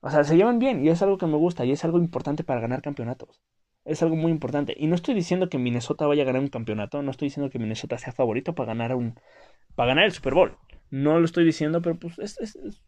O 0.00 0.10
sea, 0.10 0.24
se 0.24 0.36
llevan 0.36 0.58
bien 0.60 0.84
y 0.84 0.90
es 0.90 1.02
algo 1.02 1.18
que 1.18 1.26
me 1.26 1.36
gusta 1.36 1.64
y 1.64 1.72
es 1.72 1.84
algo 1.84 1.98
importante 1.98 2.44
para 2.44 2.60
ganar 2.60 2.82
campeonatos. 2.82 3.40
Es 3.84 4.02
algo 4.02 4.16
muy 4.16 4.30
importante. 4.30 4.74
Y 4.76 4.86
no 4.86 4.94
estoy 4.94 5.14
diciendo 5.14 5.48
que 5.48 5.58
Minnesota 5.58 6.06
vaya 6.06 6.22
a 6.22 6.26
ganar 6.26 6.42
un 6.42 6.48
campeonato, 6.48 7.02
no 7.02 7.10
estoy 7.10 7.26
diciendo 7.26 7.50
que 7.50 7.58
Minnesota 7.58 7.98
sea 7.98 8.12
favorito 8.12 8.54
para 8.54 8.68
ganar 8.68 8.94
un 8.94 9.14
para 9.74 9.88
ganar 9.88 10.04
el 10.04 10.12
Super 10.12 10.34
Bowl. 10.34 10.56
No 10.90 11.18
lo 11.18 11.24
estoy 11.24 11.44
diciendo, 11.44 11.80
pero 11.82 11.98
pues 11.98 12.18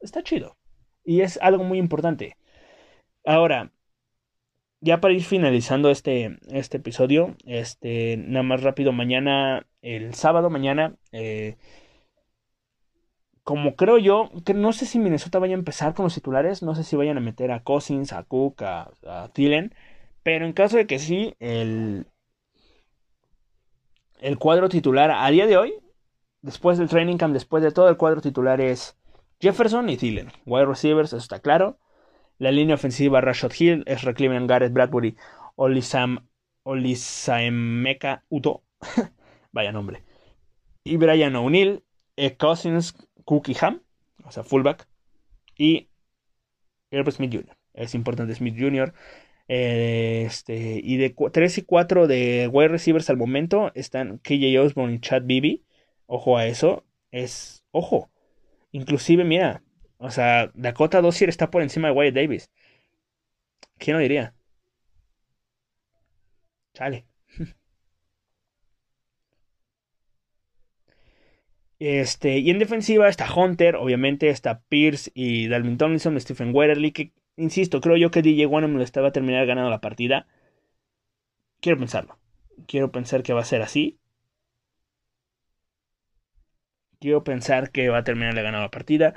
está 0.00 0.22
chido. 0.22 0.56
Y 1.04 1.20
es 1.22 1.38
algo 1.42 1.64
muy 1.64 1.78
importante. 1.78 2.36
Ahora, 3.24 3.72
ya 4.80 5.00
para 5.00 5.14
ir 5.14 5.22
finalizando 5.22 5.90
este, 5.90 6.38
este 6.50 6.78
episodio, 6.78 7.36
este, 7.46 8.16
nada 8.16 8.42
más 8.42 8.62
rápido, 8.62 8.92
mañana, 8.92 9.66
el 9.80 10.14
sábado, 10.14 10.50
mañana, 10.50 10.96
eh, 11.12 11.56
como 13.44 13.76
creo 13.76 13.98
yo, 13.98 14.30
que 14.44 14.54
no 14.54 14.72
sé 14.72 14.86
si 14.86 14.98
Minnesota 14.98 15.38
vaya 15.38 15.54
a 15.54 15.58
empezar 15.58 15.94
con 15.94 16.04
los 16.04 16.14
titulares, 16.14 16.62
no 16.62 16.74
sé 16.74 16.84
si 16.84 16.96
vayan 16.96 17.16
a 17.16 17.20
meter 17.20 17.50
a 17.52 17.62
Cousins, 17.62 18.12
a 18.12 18.24
Cook, 18.24 18.62
a, 18.62 18.90
a 19.06 19.28
Thielen, 19.32 19.74
pero 20.22 20.46
en 20.46 20.52
caso 20.52 20.76
de 20.76 20.86
que 20.86 20.98
sí, 20.98 21.34
el, 21.40 22.06
el 24.20 24.38
cuadro 24.38 24.68
titular 24.68 25.10
a 25.10 25.28
día 25.30 25.46
de 25.46 25.56
hoy, 25.56 25.74
después 26.42 26.78
del 26.78 26.88
training 26.88 27.16
camp, 27.16 27.34
después 27.34 27.62
de 27.62 27.72
todo, 27.72 27.88
el 27.88 27.96
cuadro 27.96 28.20
titular 28.20 28.60
es 28.60 28.96
Jefferson 29.40 29.88
y 29.88 29.96
Thielen, 29.96 30.32
wide 30.46 30.66
receivers, 30.66 31.10
eso 31.10 31.16
está 31.16 31.40
claro. 31.40 31.78
La 32.38 32.50
línea 32.50 32.74
ofensiva 32.74 33.20
Rashad 33.20 33.52
Hill, 33.58 33.84
es 33.86 34.02
Cleveland, 34.02 34.48
Garrett 34.48 34.72
Bradbury, 34.72 35.16
Olisam, 35.56 36.26
Olisaemeka 36.62 38.24
Udo. 38.28 38.62
Vaya 39.52 39.72
nombre. 39.72 40.02
Y 40.84 40.96
Brian 40.96 41.36
O'Neill, 41.36 41.84
e. 42.16 42.36
Cousins, 42.36 42.94
Cookie 43.24 43.56
Ham, 43.60 43.82
o 44.24 44.32
sea, 44.32 44.42
fullback. 44.42 44.88
Y 45.56 45.88
Herbert 46.90 47.16
Smith 47.16 47.32
Jr. 47.32 47.56
Es 47.74 47.94
importante 47.94 48.34
Smith 48.34 48.56
Jr. 48.58 48.92
Eh, 49.48 50.24
este, 50.26 50.80
y 50.82 50.96
de 50.96 51.14
3 51.32 51.58
y 51.58 51.62
4 51.62 52.06
de 52.06 52.48
wide 52.52 52.68
receivers 52.68 53.10
al 53.10 53.16
momento 53.16 53.72
están 53.74 54.18
KJ 54.18 54.58
Osborne 54.60 54.94
y 54.94 55.00
Chad 55.00 55.22
Bibi. 55.24 55.64
Ojo 56.06 56.36
a 56.38 56.46
eso. 56.46 56.84
Es, 57.10 57.64
ojo. 57.70 58.10
Inclusive, 58.72 59.24
mira, 59.24 59.62
o 59.98 60.10
sea, 60.10 60.50
Dakota 60.54 61.00
Dossier 61.02 61.28
está 61.30 61.50
por 61.50 61.62
encima 61.62 61.88
de 61.88 61.94
Wyatt 61.94 62.14
Davis. 62.14 62.50
¿Quién 63.78 63.96
lo 63.96 64.00
diría? 64.02 64.34
Chale. 66.74 67.06
Este, 71.78 72.38
y 72.38 72.50
en 72.50 72.60
defensiva 72.60 73.08
está 73.08 73.26
Hunter, 73.34 73.74
obviamente 73.74 74.28
está 74.28 74.60
Pierce 74.68 75.10
y 75.14 75.48
Dalvin 75.48 75.78
Tomlinson, 75.78 76.20
Stephen 76.20 76.54
Weatherly, 76.54 76.92
que 76.92 77.12
insisto, 77.36 77.80
creo 77.80 77.96
yo 77.96 78.10
que 78.10 78.22
DJ 78.22 78.46
One 78.46 78.68
le 78.68 78.84
estaba 78.84 79.12
terminar 79.12 79.46
ganando 79.46 79.70
la 79.70 79.80
partida. 79.80 80.26
Quiero 81.60 81.78
pensarlo. 81.78 82.18
Quiero 82.66 82.92
pensar 82.92 83.22
que 83.22 83.32
va 83.32 83.40
a 83.40 83.44
ser 83.44 83.62
así. 83.62 83.98
Quiero 87.00 87.24
pensar 87.24 87.70
que 87.70 87.88
va 87.88 87.98
a 87.98 88.04
terminar 88.04 88.34
ganando 88.34 88.60
la 88.60 88.70
partida. 88.70 89.14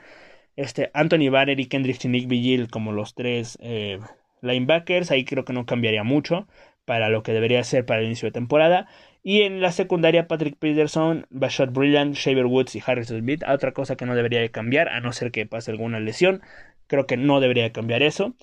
Este, 0.56 0.92
Anthony 0.94 1.30
Banner 1.30 1.60
y 1.60 1.68
Kendrick 1.68 2.04
y 2.06 2.08
Nick 2.08 2.28
Vigil 2.28 2.70
como 2.70 2.92
los 2.92 3.16
tres 3.16 3.58
eh, 3.62 4.00
linebackers. 4.42 5.12
Ahí 5.12 5.26
creo 5.26 5.46
que 5.46 5.54
no 5.54 5.66
cambiaría 5.66 6.04
mucho 6.04 6.48
para 6.86 7.10
lo 7.10 7.24
que 7.24 7.34
debería 7.34 7.64
ser 7.64 7.86
para 7.86 8.02
el 8.02 8.08
inicio 8.08 8.28
de 8.28 8.32
temporada. 8.32 8.88
Y 9.24 9.42
en 9.42 9.60
la 9.60 9.72
secundaria, 9.72 10.28
Patrick 10.28 10.58
Peterson, 10.58 11.26
Bashad 11.32 11.70
Brilliant, 11.70 12.16
Shaver 12.16 12.46
Woods 12.46 12.76
y 12.76 12.84
Harrison 12.86 13.20
Smith. 13.20 13.44
Otra 13.48 13.72
cosa 13.74 13.96
que 13.96 14.06
no 14.06 14.16
debería 14.16 14.40
de 14.40 14.52
cambiar, 14.52 14.90
a 14.90 15.00
no 15.02 15.12
ser 15.14 15.32
que 15.32 15.46
pase 15.48 15.72
alguna 15.72 16.00
lesión. 16.00 16.42
Creo 16.88 17.06
que 17.08 17.18
no 17.18 17.40
debería 17.40 17.64
de 17.64 17.72
cambiar 17.72 18.04
eso. 18.04 18.36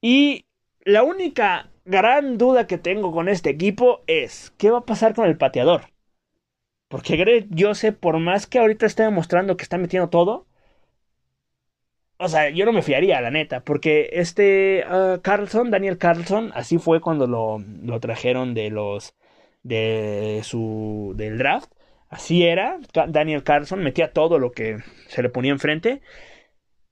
Y 0.00 0.46
la 0.84 1.02
única 1.02 1.70
gran 1.84 2.38
duda 2.38 2.66
que 2.66 2.78
tengo 2.78 3.12
con 3.12 3.28
este 3.28 3.50
equipo 3.50 4.02
es, 4.06 4.52
¿qué 4.58 4.70
va 4.70 4.78
a 4.78 4.84
pasar 4.86 5.14
con 5.14 5.26
el 5.26 5.36
pateador? 5.38 5.90
Porque 6.88 7.16
Greg 7.16 7.48
Joseph, 7.56 7.96
por 7.98 8.18
más 8.18 8.46
que 8.46 8.58
ahorita 8.58 8.86
esté 8.86 9.02
demostrando 9.02 9.56
que 9.56 9.62
está 9.62 9.78
metiendo 9.78 10.08
todo, 10.08 10.46
o 12.18 12.28
sea, 12.28 12.50
yo 12.50 12.64
no 12.66 12.72
me 12.72 12.82
fiaría, 12.82 13.20
la 13.20 13.30
neta, 13.30 13.60
porque 13.60 14.10
este 14.12 14.84
uh, 14.90 15.20
Carlson, 15.22 15.70
Daniel 15.70 15.98
Carlson, 15.98 16.50
así 16.54 16.78
fue 16.78 17.00
cuando 17.00 17.26
lo, 17.26 17.58
lo, 17.82 18.00
trajeron 18.00 18.54
de 18.54 18.70
los 18.70 19.14
de 19.62 20.40
su 20.44 21.14
del 21.16 21.38
draft. 21.38 21.72
Así 22.08 22.44
era, 22.44 22.78
Daniel 23.08 23.44
Carlson 23.44 23.80
metía 23.84 24.12
todo 24.12 24.38
lo 24.38 24.50
que 24.52 24.78
se 25.08 25.22
le 25.22 25.28
ponía 25.28 25.52
enfrente. 25.52 26.02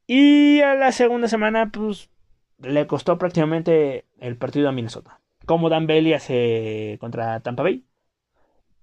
Y 0.07 0.61
a 0.61 0.75
la 0.75 0.93
segunda 0.93 1.29
semana, 1.29 1.71
pues, 1.73 2.11
le 2.59 2.87
costó 2.87 3.19
prácticamente 3.19 4.07
el 4.19 4.37
partido 4.37 4.69
a 4.69 4.73
Minnesota. 4.73 5.21
Como 5.47 5.69
Dan 5.69 5.87
Bailey 5.87 6.13
hace 6.13 6.97
contra 7.01 7.41
Tampa 7.41 7.63
Bay. 7.63 7.85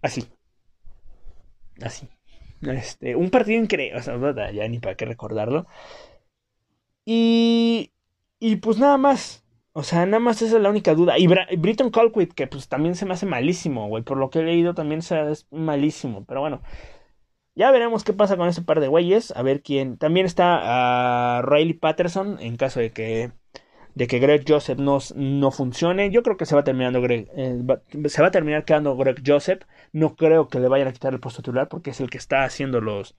Así. 0.02 0.26
Así. 1.82 2.08
Este, 2.62 3.16
un 3.16 3.30
partido 3.30 3.62
increíble. 3.62 3.98
O 3.98 4.02
sea, 4.02 4.52
ya 4.52 4.68
ni 4.68 4.80
para 4.80 4.96
qué 4.96 5.06
recordarlo. 5.06 5.68
Y, 7.06 7.92
y 8.40 8.58
pues 8.58 8.78
nada 8.78 8.98
más. 8.98 9.44
O 9.74 9.84
sea, 9.84 10.06
nada 10.06 10.20
más 10.20 10.42
esa 10.42 10.58
es 10.58 10.62
la 10.62 10.70
única 10.70 10.94
duda. 10.94 11.18
Y 11.18 11.28
Britton 11.28 11.90
Colquitt, 11.90 12.34
que 12.34 12.48
pues 12.48 12.70
también 12.70 12.96
se 12.96 13.06
me 13.06 13.14
hace 13.14 13.26
malísimo, 13.26 13.88
güey. 13.88 14.04
Por 14.04 14.18
lo 14.18 14.30
que 14.30 14.40
he 14.40 14.44
leído 14.44 14.74
también 14.74 15.00
es 15.00 15.48
malísimo. 15.52 16.26
Pero 16.26 16.42
bueno. 16.42 16.62
Ya 17.56 17.70
veremos 17.72 18.04
qué 18.04 18.14
pasa 18.14 18.36
con 18.38 18.48
ese 18.50 18.64
par 18.64 18.80
de 18.80 18.88
güeyes. 18.88 19.32
A 19.36 19.44
ver 19.44 19.62
quién. 19.62 19.98
También 19.98 20.26
está 20.26 21.42
Riley 21.44 21.74
Patterson. 21.74 22.40
En 22.40 22.58
caso 22.58 22.80
de 22.80 22.92
que. 22.92 23.32
De 23.96 24.08
que 24.08 24.20
Greg 24.20 24.44
Joseph 24.48 24.80
no, 24.80 24.98
no 25.16 25.52
funcione. 25.52 26.10
Yo 26.12 26.24
creo 26.24 26.36
que 26.38 26.48
se 26.48 26.56
va 26.56 26.64
terminando 26.64 27.00
eh, 27.06 27.28
se 28.08 28.22
va 28.24 28.30
a 28.30 28.32
terminar 28.32 28.66
quedando 28.66 28.98
Greg 28.98 29.22
Joseph. 29.26 29.64
No 29.92 30.16
creo 30.16 30.48
que 30.48 30.60
le 30.60 30.68
vayan 30.68 30.88
a 30.88 30.94
quitar 30.94 31.14
el 31.14 31.20
puesto 31.20 31.42
titular. 31.44 31.70
Porque 31.70 31.92
es 31.92 32.00
el 32.02 32.10
que 32.10 32.18
está 32.18 32.44
haciendo 32.44 32.82
los 32.82 33.16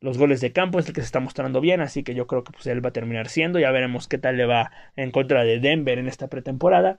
los 0.00 0.18
goles 0.18 0.40
de 0.40 0.52
campo, 0.52 0.78
es 0.78 0.86
el 0.88 0.94
que 0.94 1.00
se 1.00 1.06
está 1.06 1.20
mostrando 1.20 1.60
bien, 1.60 1.80
así 1.80 2.02
que 2.04 2.14
yo 2.14 2.26
creo 2.26 2.44
que 2.44 2.52
pues 2.52 2.66
él 2.66 2.84
va 2.84 2.90
a 2.90 2.92
terminar 2.92 3.28
siendo, 3.28 3.58
ya 3.58 3.70
veremos 3.72 4.06
qué 4.08 4.18
tal 4.18 4.36
le 4.36 4.46
va 4.46 4.70
en 4.96 5.10
contra 5.10 5.44
de 5.44 5.58
Denver 5.60 5.98
en 5.98 6.08
esta 6.08 6.28
pretemporada. 6.28 6.98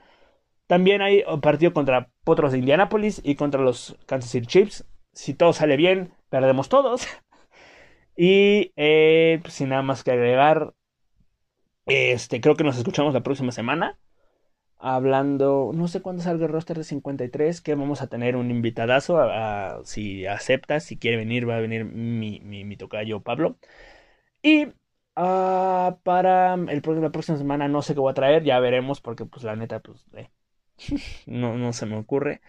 También 0.66 1.02
hay 1.02 1.24
un 1.28 1.40
partido 1.40 1.72
contra 1.72 2.10
Potros 2.24 2.52
de 2.52 2.58
Indianapolis 2.58 3.20
y 3.24 3.34
contra 3.36 3.60
los 3.62 3.98
Kansas 4.06 4.30
City 4.30 4.46
Chiefs. 4.46 4.86
Si 5.12 5.34
todo 5.34 5.52
sale 5.52 5.76
bien, 5.76 6.12
perdemos 6.30 6.68
todos. 6.68 7.06
y 8.16 8.72
eh, 8.76 9.40
pues, 9.42 9.54
sin 9.54 9.68
nada 9.70 9.82
más 9.82 10.04
que 10.04 10.12
agregar, 10.12 10.74
este, 11.86 12.40
creo 12.40 12.56
que 12.56 12.64
nos 12.64 12.78
escuchamos 12.78 13.14
la 13.14 13.22
próxima 13.22 13.52
semana 13.52 13.98
hablando, 14.80 15.72
no 15.74 15.88
sé 15.88 16.00
cuándo 16.00 16.22
salga 16.22 16.46
el 16.46 16.52
roster 16.52 16.78
de 16.78 16.84
53, 16.84 17.60
que 17.60 17.74
vamos 17.74 18.00
a 18.02 18.08
tener 18.08 18.34
un 18.36 18.50
invitadazo, 18.50 19.18
si 19.84 20.26
aceptas, 20.26 20.84
si 20.84 20.98
quiere 20.98 21.18
venir, 21.18 21.48
va 21.48 21.56
a 21.56 21.60
venir 21.60 21.84
mi, 21.84 22.40
mi, 22.40 22.76
tocayo 22.76 23.20
Pablo. 23.20 23.58
Y 24.42 24.66
uh, 25.16 25.96
para 26.02 26.54
el, 26.54 26.82
la 27.02 27.10
próxima 27.10 27.38
semana 27.38 27.68
no 27.68 27.82
sé 27.82 27.94
qué 27.94 28.00
voy 28.00 28.10
a 28.10 28.14
traer, 28.14 28.42
ya 28.42 28.58
veremos, 28.58 29.00
porque 29.00 29.26
pues 29.26 29.44
la 29.44 29.54
neta, 29.54 29.80
pues 29.80 30.06
eh, 30.14 30.30
no, 31.26 31.58
no 31.58 31.72
se 31.74 31.86
me 31.86 31.98
ocurre 31.98 32.40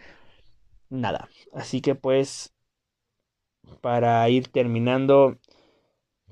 nada. 0.90 1.30
Así 1.54 1.82
que 1.82 1.96
pues, 1.96 2.54
para 3.82 4.28
ir 4.30 4.48
terminando, 4.48 5.38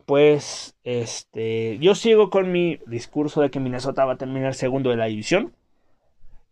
pues, 0.06 0.76
este, 0.84 1.78
yo 1.80 1.96
sigo 1.96 2.30
con 2.30 2.52
mi 2.52 2.80
discurso 2.88 3.42
de 3.42 3.52
que 3.52 3.60
Minnesota 3.60 4.06
va 4.06 4.14
a 4.14 4.18
terminar 4.18 4.54
segundo 4.56 4.90
de 4.90 4.98
la 4.98 5.06
división. 5.06 5.54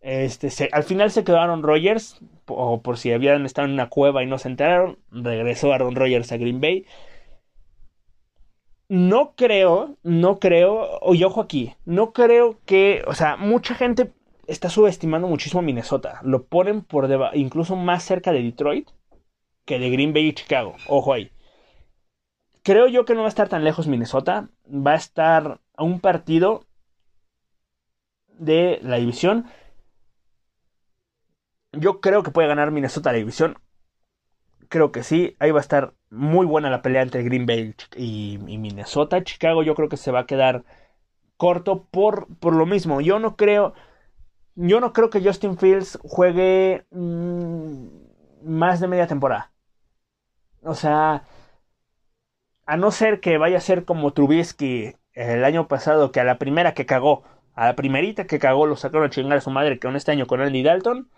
Este, 0.00 0.68
al 0.72 0.84
final 0.84 1.10
se 1.10 1.24
quedó 1.24 1.40
Aaron 1.40 1.62
Rodgers, 1.62 2.20
o 2.46 2.82
por 2.82 2.98
si 2.98 3.12
habían 3.12 3.44
estado 3.44 3.66
en 3.66 3.74
una 3.74 3.88
cueva 3.88 4.22
y 4.22 4.26
no 4.26 4.38
se 4.38 4.48
enteraron, 4.48 4.98
regresó 5.10 5.72
Aaron 5.72 5.96
Rodgers 5.96 6.30
a 6.32 6.36
Green 6.36 6.60
Bay. 6.60 6.86
No 8.88 9.34
creo, 9.36 9.96
no 10.02 10.38
creo, 10.38 10.98
oye, 11.00 11.24
ojo 11.24 11.42
aquí, 11.42 11.74
no 11.84 12.12
creo 12.12 12.58
que, 12.64 13.02
o 13.06 13.14
sea, 13.14 13.36
mucha 13.36 13.74
gente 13.74 14.12
está 14.46 14.70
subestimando 14.70 15.28
muchísimo 15.28 15.60
a 15.60 15.62
Minnesota. 15.64 16.20
Lo 16.22 16.44
ponen 16.44 16.82
por 16.82 17.08
incluso 17.34 17.76
más 17.76 18.02
cerca 18.02 18.32
de 18.32 18.42
Detroit 18.42 18.88
que 19.68 19.78
de 19.78 19.90
Green 19.90 20.14
Bay 20.14 20.28
y 20.28 20.32
Chicago. 20.32 20.76
Ojo 20.86 21.12
ahí. 21.12 21.30
Creo 22.62 22.88
yo 22.88 23.04
que 23.04 23.14
no 23.14 23.20
va 23.20 23.26
a 23.26 23.28
estar 23.28 23.50
tan 23.50 23.64
lejos 23.64 23.86
Minnesota. 23.86 24.48
Va 24.66 24.92
a 24.92 24.96
estar 24.96 25.60
a 25.76 25.84
un 25.84 26.00
partido 26.00 26.64
de 28.38 28.78
la 28.82 28.96
división. 28.96 29.44
Yo 31.72 32.00
creo 32.00 32.22
que 32.22 32.30
puede 32.30 32.48
ganar 32.48 32.70
Minnesota 32.70 33.12
la 33.12 33.18
división. 33.18 33.58
Creo 34.70 34.90
que 34.90 35.02
sí. 35.02 35.36
Ahí 35.38 35.50
va 35.50 35.58
a 35.58 35.60
estar 35.60 35.92
muy 36.08 36.46
buena 36.46 36.70
la 36.70 36.80
pelea 36.80 37.02
entre 37.02 37.22
Green 37.22 37.44
Bay 37.44 37.74
y, 37.94 38.38
Minnesota. 38.38 39.22
Chicago 39.22 39.62
yo 39.62 39.74
creo 39.74 39.90
que 39.90 39.98
se 39.98 40.10
va 40.10 40.20
a 40.20 40.26
quedar 40.26 40.64
corto 41.36 41.84
por, 41.90 42.26
por 42.38 42.54
lo 42.54 42.64
mismo. 42.64 43.02
Yo 43.02 43.18
no 43.18 43.36
creo... 43.36 43.74
Yo 44.54 44.80
no 44.80 44.92
creo 44.92 45.10
que 45.10 45.22
Justin 45.22 45.58
Fields 45.58 45.98
juegue 46.02 46.86
mm, 46.90 47.86
más 48.42 48.80
de 48.80 48.88
media 48.88 49.06
temporada. 49.06 49.52
O 50.68 50.74
sea, 50.74 51.24
a 52.66 52.76
no 52.76 52.90
ser 52.90 53.20
que 53.20 53.38
vaya 53.38 53.56
a 53.56 53.60
ser 53.60 53.86
como 53.86 54.12
Trubisky 54.12 54.94
el 55.14 55.44
año 55.44 55.66
pasado, 55.66 56.12
que 56.12 56.20
a 56.20 56.24
la 56.24 56.38
primera 56.38 56.74
que 56.74 56.84
cagó, 56.84 57.24
a 57.54 57.66
la 57.66 57.74
primerita 57.74 58.26
que 58.26 58.38
cagó, 58.38 58.66
lo 58.66 58.76
sacaron 58.76 59.06
a 59.06 59.10
chingar 59.10 59.38
a 59.38 59.40
su 59.40 59.50
madre, 59.50 59.78
que 59.78 59.88
en 59.88 59.96
este 59.96 60.12
año 60.12 60.26
con 60.26 60.42
Andy 60.42 60.62
Dalton. 60.62 61.10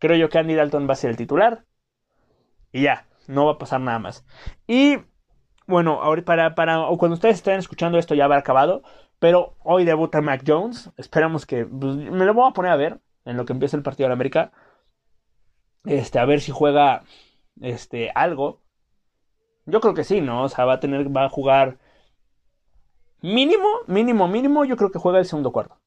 Creo 0.00 0.16
yo 0.16 0.28
que 0.28 0.38
Andy 0.38 0.54
Dalton 0.54 0.88
va 0.88 0.94
a 0.94 0.96
ser 0.96 1.10
el 1.10 1.16
titular. 1.16 1.64
Y 2.72 2.82
ya, 2.82 3.06
no 3.28 3.46
va 3.46 3.52
a 3.52 3.58
pasar 3.58 3.80
nada 3.80 4.00
más. 4.00 4.26
Y 4.66 4.98
bueno, 5.68 6.02
ahora 6.02 6.24
para, 6.24 6.54
para 6.56 6.86
cuando 6.98 7.14
ustedes 7.14 7.36
estén 7.36 7.58
escuchando 7.60 7.98
esto 7.98 8.14
ya 8.16 8.24
habrá 8.24 8.38
acabado. 8.38 8.82
Pero 9.20 9.56
hoy 9.62 9.84
debuta 9.84 10.20
Mac 10.20 10.42
Jones. 10.46 10.90
Esperamos 10.96 11.46
que. 11.46 11.64
Pues, 11.64 11.96
me 11.96 12.24
lo 12.24 12.34
voy 12.34 12.50
a 12.50 12.52
poner 12.52 12.72
a 12.72 12.76
ver 12.76 13.00
en 13.24 13.36
lo 13.36 13.44
que 13.46 13.52
empieza 13.52 13.76
el 13.76 13.82
partido 13.84 14.08
de 14.08 14.14
América. 14.14 14.52
Este, 15.84 16.18
a 16.18 16.24
ver 16.24 16.40
si 16.40 16.50
juega 16.52 17.04
este, 17.60 18.10
algo. 18.14 18.65
Yo 19.66 19.80
creo 19.80 19.94
que 19.94 20.04
sí, 20.04 20.20
¿no? 20.20 20.44
O 20.44 20.48
sea, 20.48 20.64
va 20.64 20.74
a 20.74 20.80
tener, 20.80 21.14
va 21.14 21.24
a 21.24 21.28
jugar 21.28 21.78
mínimo, 23.22 23.68
mínimo, 23.86 24.28
mínimo. 24.28 24.64
Yo 24.64 24.76
creo 24.76 24.90
que 24.90 24.98
juega 24.98 25.18
el 25.18 25.26
segundo 25.26 25.52
cuarto 25.52 25.78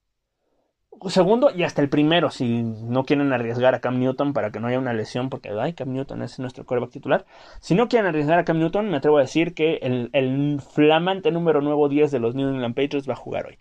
segundo 1.08 1.52
y 1.56 1.64
hasta 1.64 1.82
el 1.82 1.90
primero, 1.90 2.30
si 2.30 2.62
no 2.62 3.06
quieren 3.06 3.32
arriesgar 3.32 3.74
a 3.74 3.80
Cam 3.80 4.00
Newton 4.00 4.34
para 4.34 4.52
que 4.52 4.60
no 4.60 4.68
haya 4.68 4.80
una 4.80 4.94
lesión, 4.94 5.30
porque 5.30 5.50
ay, 5.58 5.74
Cam 5.74 5.94
Newton 5.94 6.22
es 6.24 6.40
nuestro 6.40 6.66
quarterback 6.66 6.92
titular. 6.92 7.26
Si 7.62 7.76
no 7.76 7.88
quieren 7.88 8.08
arriesgar 8.08 8.40
a 8.40 8.46
Cam 8.46 8.60
Newton, 8.60 8.90
me 8.90 8.98
atrevo 8.98 9.18
a 9.18 9.22
decir 9.22 9.54
que 9.54 9.80
el, 9.82 10.62
flamante 10.74 11.32
número 11.32 11.62
nuevo 11.62 11.88
10 11.88 12.12
de 12.12 12.20
los 12.20 12.36
New 12.36 12.50
England 12.50 12.76
Patriots 12.76 13.08
va 13.08 13.14
a 13.14 13.18
jugar 13.18 13.48
hoy. 13.48 13.60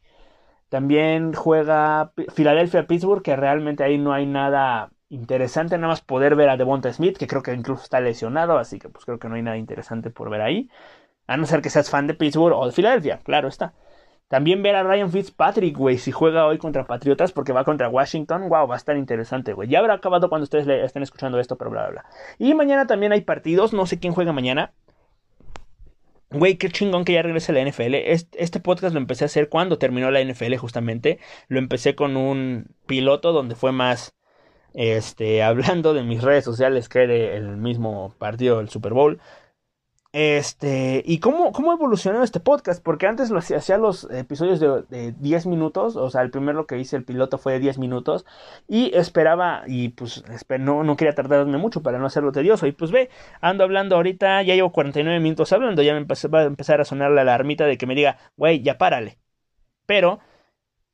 También 0.68 1.32
juega 1.32 2.12
Philadelphia-Pittsburgh, 2.34 3.22
que 3.22 3.36
realmente 3.36 3.84
ahí 3.84 3.98
no 3.98 4.12
hay 4.12 4.26
nada 4.26 4.90
interesante, 5.08 5.76
nada 5.76 5.88
más 5.88 6.00
poder 6.02 6.36
ver 6.36 6.48
a 6.50 6.56
Devonta 6.56 6.92
Smith, 6.92 7.16
que 7.16 7.26
creo 7.26 7.42
que 7.42 7.52
incluso 7.54 7.82
está 7.82 8.00
lesionado, 8.00 8.58
así 8.58 8.78
que 8.78 8.88
pues 8.88 9.04
creo 9.04 9.18
que 9.18 9.28
no 9.28 9.36
hay 9.36 9.42
nada 9.42 9.56
interesante 9.56 10.10
por 10.10 10.30
ver 10.30 10.42
ahí. 10.42 10.70
A 11.26 11.36
no 11.36 11.46
ser 11.46 11.62
que 11.62 11.70
seas 11.70 11.90
fan 11.90 12.06
de 12.06 12.14
Pittsburgh 12.14 12.54
o 12.56 12.66
de 12.66 12.72
Filadelfia, 12.72 13.18
claro 13.24 13.48
está. 13.48 13.74
También 14.28 14.62
ver 14.62 14.76
a 14.76 14.82
Ryan 14.82 15.10
Fitzpatrick, 15.10 15.76
güey, 15.76 15.96
si 15.98 16.12
juega 16.12 16.46
hoy 16.46 16.58
contra 16.58 16.86
Patriotas 16.86 17.32
porque 17.32 17.52
va 17.52 17.64
contra 17.64 17.88
Washington, 17.88 18.48
wow, 18.50 18.66
va 18.66 18.74
a 18.74 18.76
estar 18.76 18.96
interesante, 18.96 19.54
güey. 19.54 19.68
Ya 19.68 19.78
habrá 19.78 19.94
acabado 19.94 20.28
cuando 20.28 20.44
ustedes 20.44 20.68
estén 20.68 21.02
escuchando 21.02 21.40
esto, 21.40 21.56
pero 21.56 21.70
bla, 21.70 21.88
bla, 21.88 22.02
bla. 22.02 22.04
Y 22.38 22.52
mañana 22.54 22.86
también 22.86 23.12
hay 23.12 23.22
partidos, 23.22 23.72
no 23.72 23.86
sé 23.86 23.98
quién 23.98 24.12
juega 24.12 24.32
mañana. 24.32 24.72
Güey, 26.30 26.58
qué 26.58 26.68
chingón 26.68 27.06
que 27.06 27.14
ya 27.14 27.22
regrese 27.22 27.54
la 27.54 27.64
NFL. 27.64 27.94
Este, 27.94 28.60
podcast 28.60 28.92
lo 28.92 29.00
empecé 29.00 29.24
a 29.24 29.26
hacer 29.26 29.48
cuando 29.48 29.78
terminó 29.78 30.10
la 30.10 30.22
NFL, 30.22 30.56
justamente. 30.56 31.18
Lo 31.48 31.58
empecé 31.58 31.94
con 31.94 32.18
un 32.18 32.66
piloto 32.86 33.32
donde 33.32 33.54
fue 33.54 33.72
más, 33.72 34.12
este, 34.74 35.42
hablando 35.44 35.94
de 35.94 36.02
mis 36.02 36.22
redes 36.22 36.44
sociales 36.44 36.88
que 36.88 37.00
del 37.06 37.56
mismo 37.56 38.14
partido 38.18 38.58
del 38.58 38.68
Super 38.68 38.92
Bowl. 38.92 39.20
Este, 40.12 41.02
y 41.04 41.18
cómo, 41.20 41.52
cómo 41.52 41.72
evolucionó 41.72 42.22
este 42.22 42.40
podcast, 42.40 42.82
porque 42.82 43.06
antes 43.06 43.28
lo 43.30 43.38
hacía, 43.38 43.76
los 43.76 44.04
episodios 44.10 44.58
de, 44.58 44.82
de, 44.88 45.12
10 45.12 45.46
minutos, 45.46 45.96
o 45.96 46.08
sea, 46.08 46.22
el 46.22 46.30
primero 46.30 46.66
que 46.66 46.78
hice 46.78 46.96
el 46.96 47.04
piloto 47.04 47.36
fue 47.36 47.52
de 47.52 47.58
10 47.60 47.78
minutos, 47.78 48.24
y 48.66 48.90
esperaba, 48.96 49.64
y 49.66 49.90
pues 49.90 50.24
no, 50.58 50.82
no 50.82 50.96
quería 50.96 51.14
tardarme 51.14 51.58
mucho 51.58 51.82
para 51.82 51.98
no 51.98 52.06
hacerlo 52.06 52.32
tedioso, 52.32 52.66
y 52.66 52.72
pues 52.72 52.90
ve, 52.90 53.10
ando 53.42 53.64
hablando 53.64 53.96
ahorita, 53.96 54.42
ya 54.42 54.54
llevo 54.54 54.72
49 54.72 55.20
minutos 55.20 55.52
hablando, 55.52 55.82
ya 55.82 55.92
me 55.94 56.04
va 56.04 56.40
a 56.40 56.44
empezar 56.44 56.80
a 56.80 56.84
sonar 56.86 57.10
la 57.10 57.20
alarmita 57.20 57.66
de 57.66 57.76
que 57.76 57.86
me 57.86 57.94
diga, 57.94 58.18
güey, 58.36 58.62
ya 58.62 58.78
párale. 58.78 59.18
Pero, 59.86 60.20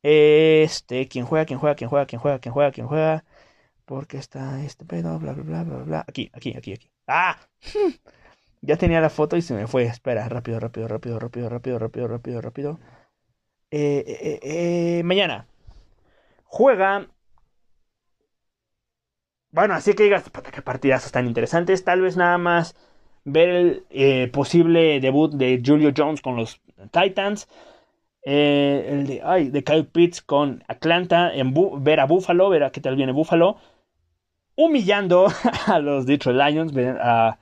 este, 0.03 1.09
quién 1.09 1.27
juega, 1.27 1.47
quién 1.47 1.59
juega, 1.59 1.77
quién 1.77 1.91
juega, 1.91 2.07
quién 2.07 2.21
juega, 2.21 2.41
quién 2.41 2.53
juega, 2.53 2.73
quién 2.73 2.87
juega, 2.89 3.25
porque 3.95 4.19
está 4.19 4.61
este 4.65 4.85
pedo, 4.85 5.21
bla, 5.21 5.35
bla, 5.35 5.45
bla, 5.45 5.63
bla, 5.63 5.85
bla, 5.85 6.05
aquí, 6.09 6.29
aquí, 6.35 6.53
aquí, 6.57 6.73
aquí. 6.73 6.91
¡Ah! 7.07 7.39
Ya 8.61 8.77
tenía 8.77 9.01
la 9.01 9.11
foto 9.11 9.37
y 9.37 9.43
se 9.43 9.55
me 9.55 9.67
fue. 9.67 9.85
Espera, 9.85 10.27
rápido, 10.29 10.59
rápido, 10.59 10.89
rápido, 10.89 11.19
rápido, 11.19 11.49
rápido, 11.51 11.79
rápido, 11.79 12.09
rápido, 12.09 12.41
rápido. 12.41 12.81
Eh, 13.71 14.05
eh, 14.07 14.41
eh, 14.99 15.03
mañana. 15.05 15.47
Juega. 16.45 17.07
Bueno, 19.51 19.75
así 19.75 19.93
que 19.93 20.05
digas, 20.05 20.25
qué 20.53 20.63
partidazos 20.63 21.13
tan 21.13 21.27
interesantes. 21.27 21.85
Tal 21.85 22.01
vez 22.01 22.17
nada 22.17 22.39
más 22.39 22.75
ver 23.25 23.85
el 23.91 24.31
posible 24.31 24.99
debut 24.99 25.35
de 25.35 25.63
Julio 25.65 25.93
Jones 25.95 26.23
con 26.23 26.35
los 26.37 26.63
Titans. 26.91 27.49
el 28.23 29.07
de, 29.07 29.21
ay, 29.23 29.51
de 29.51 29.63
Kyle 29.63 29.85
Pitts 29.87 30.23
con 30.23 30.65
Atlanta. 30.69 31.35
En 31.35 31.53
ver 31.85 32.01
a 32.01 32.07
Buffalo, 32.07 32.49
ver 32.49 32.65
a 32.65 32.73
qué 32.73 32.81
tal 32.81 32.97
viene 32.97 33.13
Buffalo. 33.13 33.59
Humillando 34.57 35.27
a 35.67 35.79
los 35.79 36.07
Detroit 36.07 36.37
Lions. 36.37 36.73
A 37.01 37.39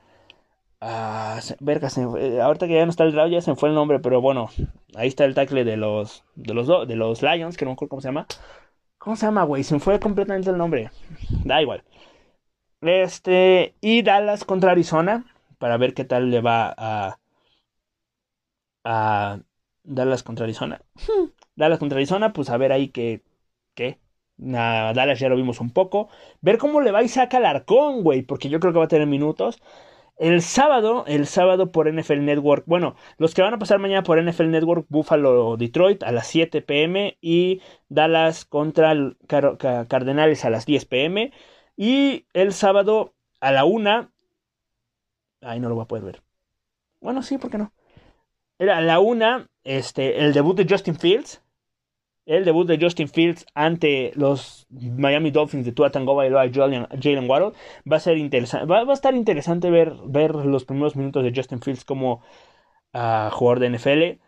Ah, 0.85 1.39
verga, 1.61 1.89
eh, 2.19 2.41
ahorita 2.41 2.67
que 2.67 2.75
ya 2.75 2.85
no 2.85 2.91
está 2.91 3.05
el 3.05 3.13
draft 3.13 3.31
ya 3.31 3.41
se 3.41 3.53
me 3.53 3.57
fue 3.57 3.69
el 3.69 3.75
nombre, 3.77 4.01
pero 4.01 4.21
bueno, 4.21 4.51
ahí 4.97 5.07
está 5.07 5.25
el 5.25 5.33
tackle 5.33 5.63
de 5.63 5.77
los 5.77 6.25
de 6.35 6.55
los 6.55 6.67
de 6.89 6.97
los 6.97 7.23
Lions, 7.23 7.57
que 7.57 7.65
no 7.65 7.71
me 7.71 7.75
acuerdo 7.75 7.91
cómo 7.91 8.03
se 8.03 8.09
llama. 8.09 8.27
¿Cómo 8.99 9.15
se 9.15 9.27
llama, 9.27 9.45
güey? 9.45 9.63
Se 9.63 9.75
me 9.75 9.81
fue 9.81 10.01
completamente 10.01 10.51
el 10.51 10.59
nombre. 10.59 10.91
Da 11.45 11.63
igual. 11.63 11.85
Este, 12.81 13.77
y 13.81 14.03
Dallas 14.03 14.45
contra 14.45 14.73
Arizona 14.73 15.25
para 15.59 15.77
ver 15.77 15.95
qué 15.95 16.05
tal 16.05 16.33
le 16.33 16.41
va 16.41 16.75
a 16.77 17.19
a 18.85 19.39
Dallas 19.85 20.25
contra 20.25 20.45
Arizona. 20.45 20.81
Dallas 21.55 21.79
contra 21.79 21.99
Arizona, 21.99 22.33
pues 22.33 22.51
a 22.51 22.57
ver 22.57 22.73
ahí 22.73 22.89
que 22.89 23.23
qué 23.75 24.01
Dallas 24.37 25.19
ya 25.21 25.29
lo 25.29 25.37
vimos 25.37 25.61
un 25.61 25.71
poco. 25.71 26.09
Ver 26.41 26.59
cómo 26.59 26.81
le 26.81 26.91
va 26.91 27.03
y 27.03 27.09
saca 27.09 27.39
Alarcón, 27.39 28.03
güey, 28.03 28.23
porque 28.23 28.49
yo 28.49 28.61
creo 28.61 28.73
que 28.73 28.79
va 28.79 28.87
a 28.87 28.89
tener 28.89 29.07
minutos. 29.07 29.61
El 30.19 30.43
sábado, 30.43 31.05
el 31.07 31.27
sábado 31.27 31.73
por 31.73 31.89
NFL 31.93 32.25
Network, 32.25 32.65
bueno, 32.67 32.95
los 33.19 33.35
que 33.35 33.43
van 33.43 33.55
a 33.55 33.59
pasar 33.59 33.79
mañana 33.79 34.03
por 34.03 34.23
NFL 34.23 34.51
Network, 34.51 34.87
Buffalo 34.89 35.57
Detroit 35.57 36.03
a 36.03 36.13
las 36.13 36.27
7 36.29 36.63
pm 36.63 37.19
y 37.21 37.61
Dallas 37.89 38.45
contra 38.45 38.95
Cardenales 39.27 40.45
a 40.45 40.51
las 40.51 40.67
10 40.67 40.85
pm. 40.85 41.33
Y 41.77 42.27
el 42.35 42.53
sábado 42.53 43.15
a 43.41 43.53
la 43.53 43.65
1, 43.65 44.11
ay, 45.41 45.61
no 45.61 45.69
lo 45.69 45.75
voy 45.75 45.85
a 45.85 45.89
poder 45.89 46.05
ver. 46.05 46.23
Bueno, 47.01 47.23
sí, 47.23 47.39
¿por 47.39 47.51
qué 47.51 47.59
no? 47.59 47.73
Era 48.59 48.79
a 48.79 48.81
la 48.81 49.01
1, 49.01 49.49
este, 49.65 50.25
el 50.25 50.33
debut 50.33 50.57
de 50.57 50.67
Justin 50.69 50.95
Fields 50.95 51.43
el 52.27 52.45
debut 52.45 52.67
de 52.67 52.79
Justin 52.81 53.09
Fields 53.09 53.47
ante 53.55 54.13
los 54.15 54.67
Miami 54.71 55.31
Dolphins 55.31 55.65
de 55.65 55.73
Tua 55.73 55.91
Tango 55.91 56.23
y 56.25 56.31
Jalen 56.31 57.29
Waddle 57.29 57.53
va 57.91 57.97
a 57.97 58.01
ser 58.01 58.17
interesante 58.19 58.67
va, 58.67 58.81
a 58.81 58.93
estar 58.93 59.15
interesante 59.15 59.71
ver, 59.71 59.95
ver 60.07 60.35
los 60.35 60.65
primeros 60.65 60.95
minutos 60.95 61.25
de 61.25 61.33
Justin 61.35 61.61
Fields 61.61 61.85
como 61.85 62.23
uh, 62.95 63.31
jugador 63.31 63.59
de 63.59 63.71
NFL 63.71 64.23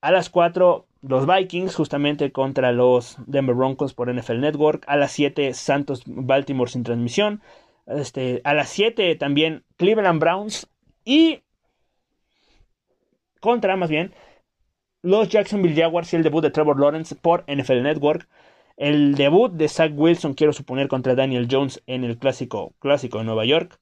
a 0.00 0.12
las 0.12 0.30
4 0.30 0.86
los 1.02 1.26
Vikings 1.26 1.74
justamente 1.74 2.32
contra 2.32 2.72
los 2.72 3.16
Denver 3.26 3.54
Broncos 3.54 3.94
por 3.94 4.12
NFL 4.12 4.40
Network. 4.40 4.84
A 4.88 4.96
las 4.96 5.12
7 5.12 5.54
Santos 5.54 6.02
Baltimore 6.06 6.70
sin 6.70 6.82
transmisión. 6.82 7.42
Este, 7.86 8.40
a 8.44 8.54
las 8.54 8.68
7 8.70 9.14
también 9.16 9.64
Cleveland 9.76 10.20
Browns 10.20 10.68
y 11.04 11.42
contra 13.40 13.76
más 13.76 13.90
bien 13.90 14.12
los 15.06 15.28
Jacksonville 15.28 15.80
Jaguars 15.80 16.12
y 16.12 16.16
el 16.16 16.22
debut 16.24 16.42
de 16.42 16.50
Trevor 16.50 16.80
Lawrence 16.80 17.14
por 17.14 17.44
NFL 17.48 17.82
Network. 17.82 18.28
El 18.76 19.14
debut 19.14 19.52
de 19.52 19.68
Zach 19.68 19.92
Wilson, 19.94 20.34
quiero 20.34 20.52
suponer, 20.52 20.88
contra 20.88 21.14
Daniel 21.14 21.48
Jones 21.50 21.82
en 21.86 22.04
el 22.04 22.18
clásico, 22.18 22.74
clásico 22.80 23.18
de 23.18 23.24
Nueva 23.24 23.44
York. 23.44 23.78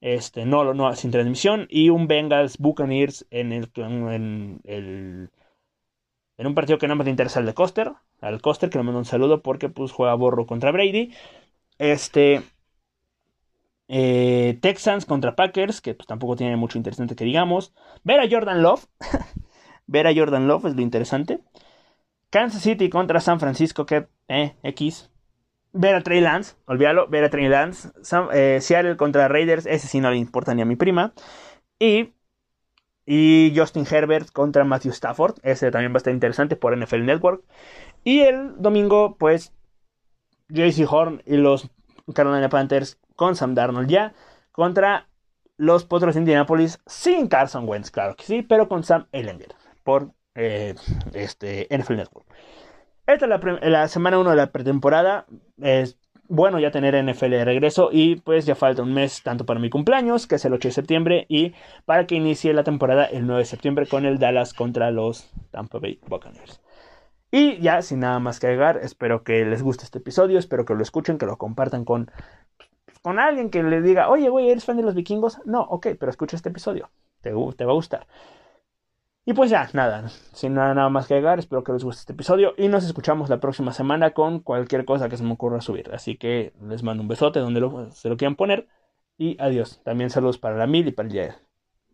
Este, 0.00 0.46
no, 0.46 0.72
no, 0.72 0.94
sin 0.94 1.10
transmisión. 1.10 1.66
Y 1.68 1.90
un 1.90 2.06
Bengals 2.06 2.58
Buccaneers 2.58 3.26
en 3.30 3.52
el, 3.52 3.70
en, 3.76 4.60
en 4.64 6.46
un 6.46 6.54
partido 6.54 6.78
que 6.78 6.88
no 6.88 6.96
me 6.96 7.08
interesa 7.10 7.40
al 7.40 7.46
de 7.46 7.54
Coster. 7.54 7.92
Al 8.20 8.40
Coster, 8.40 8.70
que 8.70 8.78
le 8.78 8.84
mando 8.84 8.98
un 9.00 9.04
saludo 9.04 9.42
porque 9.42 9.68
pues 9.68 9.92
juega 9.92 10.14
borro 10.14 10.46
contra 10.46 10.70
Brady. 10.70 11.12
Este. 11.78 12.42
Eh, 13.88 14.58
Texans 14.62 15.04
contra 15.06 15.36
Packers, 15.36 15.80
que 15.80 15.94
pues 15.94 16.06
tampoco 16.06 16.36
tiene 16.36 16.56
mucho 16.56 16.78
interesante 16.78 17.16
que 17.16 17.24
digamos. 17.24 17.74
Ver 18.04 18.20
a 18.20 18.30
Jordan 18.30 18.62
Love. 18.62 18.86
Ver 19.86 20.06
a 20.06 20.14
Jordan 20.14 20.48
Love 20.48 20.66
es 20.66 20.76
lo 20.76 20.82
interesante. 20.82 21.40
Kansas 22.30 22.62
City 22.62 22.88
contra 22.88 23.20
San 23.20 23.40
Francisco, 23.40 23.84
que 23.84 24.08
eh, 24.28 24.56
X. 24.62 25.10
Ver 25.74 25.94
a 25.94 26.02
Trey 26.02 26.20
Lance, 26.20 26.54
olvídalo, 26.66 27.08
ver 27.08 27.24
a 27.24 27.30
Trey 27.30 27.48
Lance. 27.48 27.90
Eh, 28.32 28.58
Seattle 28.60 28.96
contra 28.96 29.28
Raiders, 29.28 29.66
ese 29.66 29.86
sí 29.86 30.00
no 30.00 30.10
le 30.10 30.16
importa 30.16 30.54
ni 30.54 30.62
a 30.62 30.64
mi 30.64 30.76
prima. 30.76 31.12
Y, 31.78 32.14
y 33.04 33.52
Justin 33.56 33.86
Herbert 33.90 34.30
contra 34.32 34.64
Matthew 34.64 34.92
Stafford, 34.92 35.36
ese 35.42 35.70
también 35.70 35.92
va 35.92 35.96
a 35.96 35.98
estar 35.98 36.12
interesante 36.12 36.56
por 36.56 36.76
NFL 36.76 37.04
Network. 37.04 37.44
Y 38.04 38.20
el 38.20 38.60
domingo, 38.60 39.16
pues, 39.18 39.52
JC 40.48 40.86
Horn 40.90 41.22
y 41.26 41.36
los 41.36 41.70
Carolina 42.14 42.48
Panthers 42.48 42.98
con 43.16 43.36
Sam 43.36 43.54
Darnold 43.54 43.88
ya 43.88 44.14
contra 44.52 45.08
los 45.56 45.84
Potros 45.84 46.14
de 46.14 46.20
Indianapolis 46.20 46.80
sin 46.86 47.28
Carson 47.28 47.68
Wentz, 47.68 47.90
claro 47.90 48.16
que 48.16 48.24
sí, 48.24 48.42
pero 48.42 48.68
con 48.68 48.84
Sam 48.84 49.06
Ellinger 49.12 49.54
por 49.82 50.12
eh, 50.34 50.74
este, 51.12 51.68
NFL 51.70 51.96
Network. 51.96 52.26
Esta 53.06 53.26
es 53.26 53.70
la, 53.70 53.88
semana 53.88 54.18
1 54.18 54.30
de 54.30 54.36
la 54.36 54.52
pretemporada. 54.52 55.26
Es 55.60 55.98
bueno 56.28 56.58
ya 56.58 56.70
tener 56.70 56.94
NFL 56.94 57.30
de 57.30 57.44
regreso 57.44 57.90
y 57.92 58.16
pues 58.16 58.46
ya 58.46 58.54
falta 58.54 58.82
un 58.82 58.94
mes 58.94 59.22
tanto 59.22 59.44
para 59.44 59.60
mi 59.60 59.70
cumpleaños, 59.70 60.26
que 60.26 60.36
es 60.36 60.44
el 60.44 60.54
8 60.54 60.68
de 60.68 60.72
septiembre, 60.72 61.26
y 61.28 61.54
para 61.84 62.06
que 62.06 62.14
inicie 62.14 62.54
la 62.54 62.64
temporada 62.64 63.04
el 63.04 63.26
9 63.26 63.40
de 63.40 63.44
septiembre 63.44 63.86
con 63.86 64.06
el 64.06 64.18
Dallas 64.18 64.54
contra 64.54 64.90
los 64.90 65.30
Tampa 65.50 65.78
Bay 65.78 65.98
Buccaneers. 66.06 66.60
Y 67.30 67.58
ya, 67.60 67.82
sin 67.82 68.00
nada 68.00 68.18
más 68.18 68.40
que 68.40 68.46
agregar, 68.46 68.78
espero 68.82 69.24
que 69.24 69.44
les 69.44 69.62
guste 69.62 69.84
este 69.84 69.98
episodio, 69.98 70.38
espero 70.38 70.64
que 70.64 70.74
lo 70.74 70.82
escuchen, 70.82 71.18
que 71.18 71.26
lo 71.26 71.38
compartan 71.38 71.84
con, 71.84 72.10
con 73.02 73.18
alguien 73.18 73.50
que 73.50 73.62
le 73.62 73.80
diga, 73.82 74.08
oye, 74.10 74.28
güey, 74.28 74.50
¿eres 74.50 74.64
fan 74.64 74.76
de 74.76 74.82
los 74.82 74.94
vikingos? 74.94 75.38
No, 75.44 75.62
ok, 75.62 75.88
pero 75.98 76.10
escucha 76.10 76.36
este 76.36 76.50
episodio, 76.50 76.90
te, 77.20 77.30
te 77.56 77.64
va 77.64 77.72
a 77.72 77.74
gustar. 77.74 78.06
Y 79.24 79.34
pues 79.34 79.50
ya, 79.50 79.68
nada, 79.72 80.08
sin 80.32 80.54
nada, 80.54 80.74
nada 80.74 80.88
más 80.88 81.06
que 81.06 81.14
agregar, 81.14 81.38
espero 81.38 81.62
que 81.62 81.72
les 81.72 81.84
guste 81.84 82.00
este 82.00 82.12
episodio 82.12 82.54
y 82.58 82.66
nos 82.66 82.84
escuchamos 82.84 83.30
la 83.30 83.38
próxima 83.38 83.72
semana 83.72 84.10
con 84.14 84.40
cualquier 84.40 84.84
cosa 84.84 85.08
que 85.08 85.16
se 85.16 85.22
me 85.22 85.32
ocurra 85.32 85.60
subir. 85.60 85.90
Así 85.94 86.16
que 86.16 86.52
les 86.60 86.82
mando 86.82 87.02
un 87.02 87.08
besote 87.08 87.38
donde 87.38 87.60
se 87.92 88.08
lo 88.08 88.16
quieran 88.16 88.34
poner 88.34 88.66
y 89.16 89.36
adiós. 89.40 89.80
También 89.84 90.10
saludos 90.10 90.38
para 90.38 90.56
la 90.56 90.66
mil 90.66 90.88
y 90.88 90.92
para 90.92 91.06
el 91.06 91.12
día. 91.12 91.40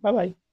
Bye 0.03 0.13
bye. 0.13 0.48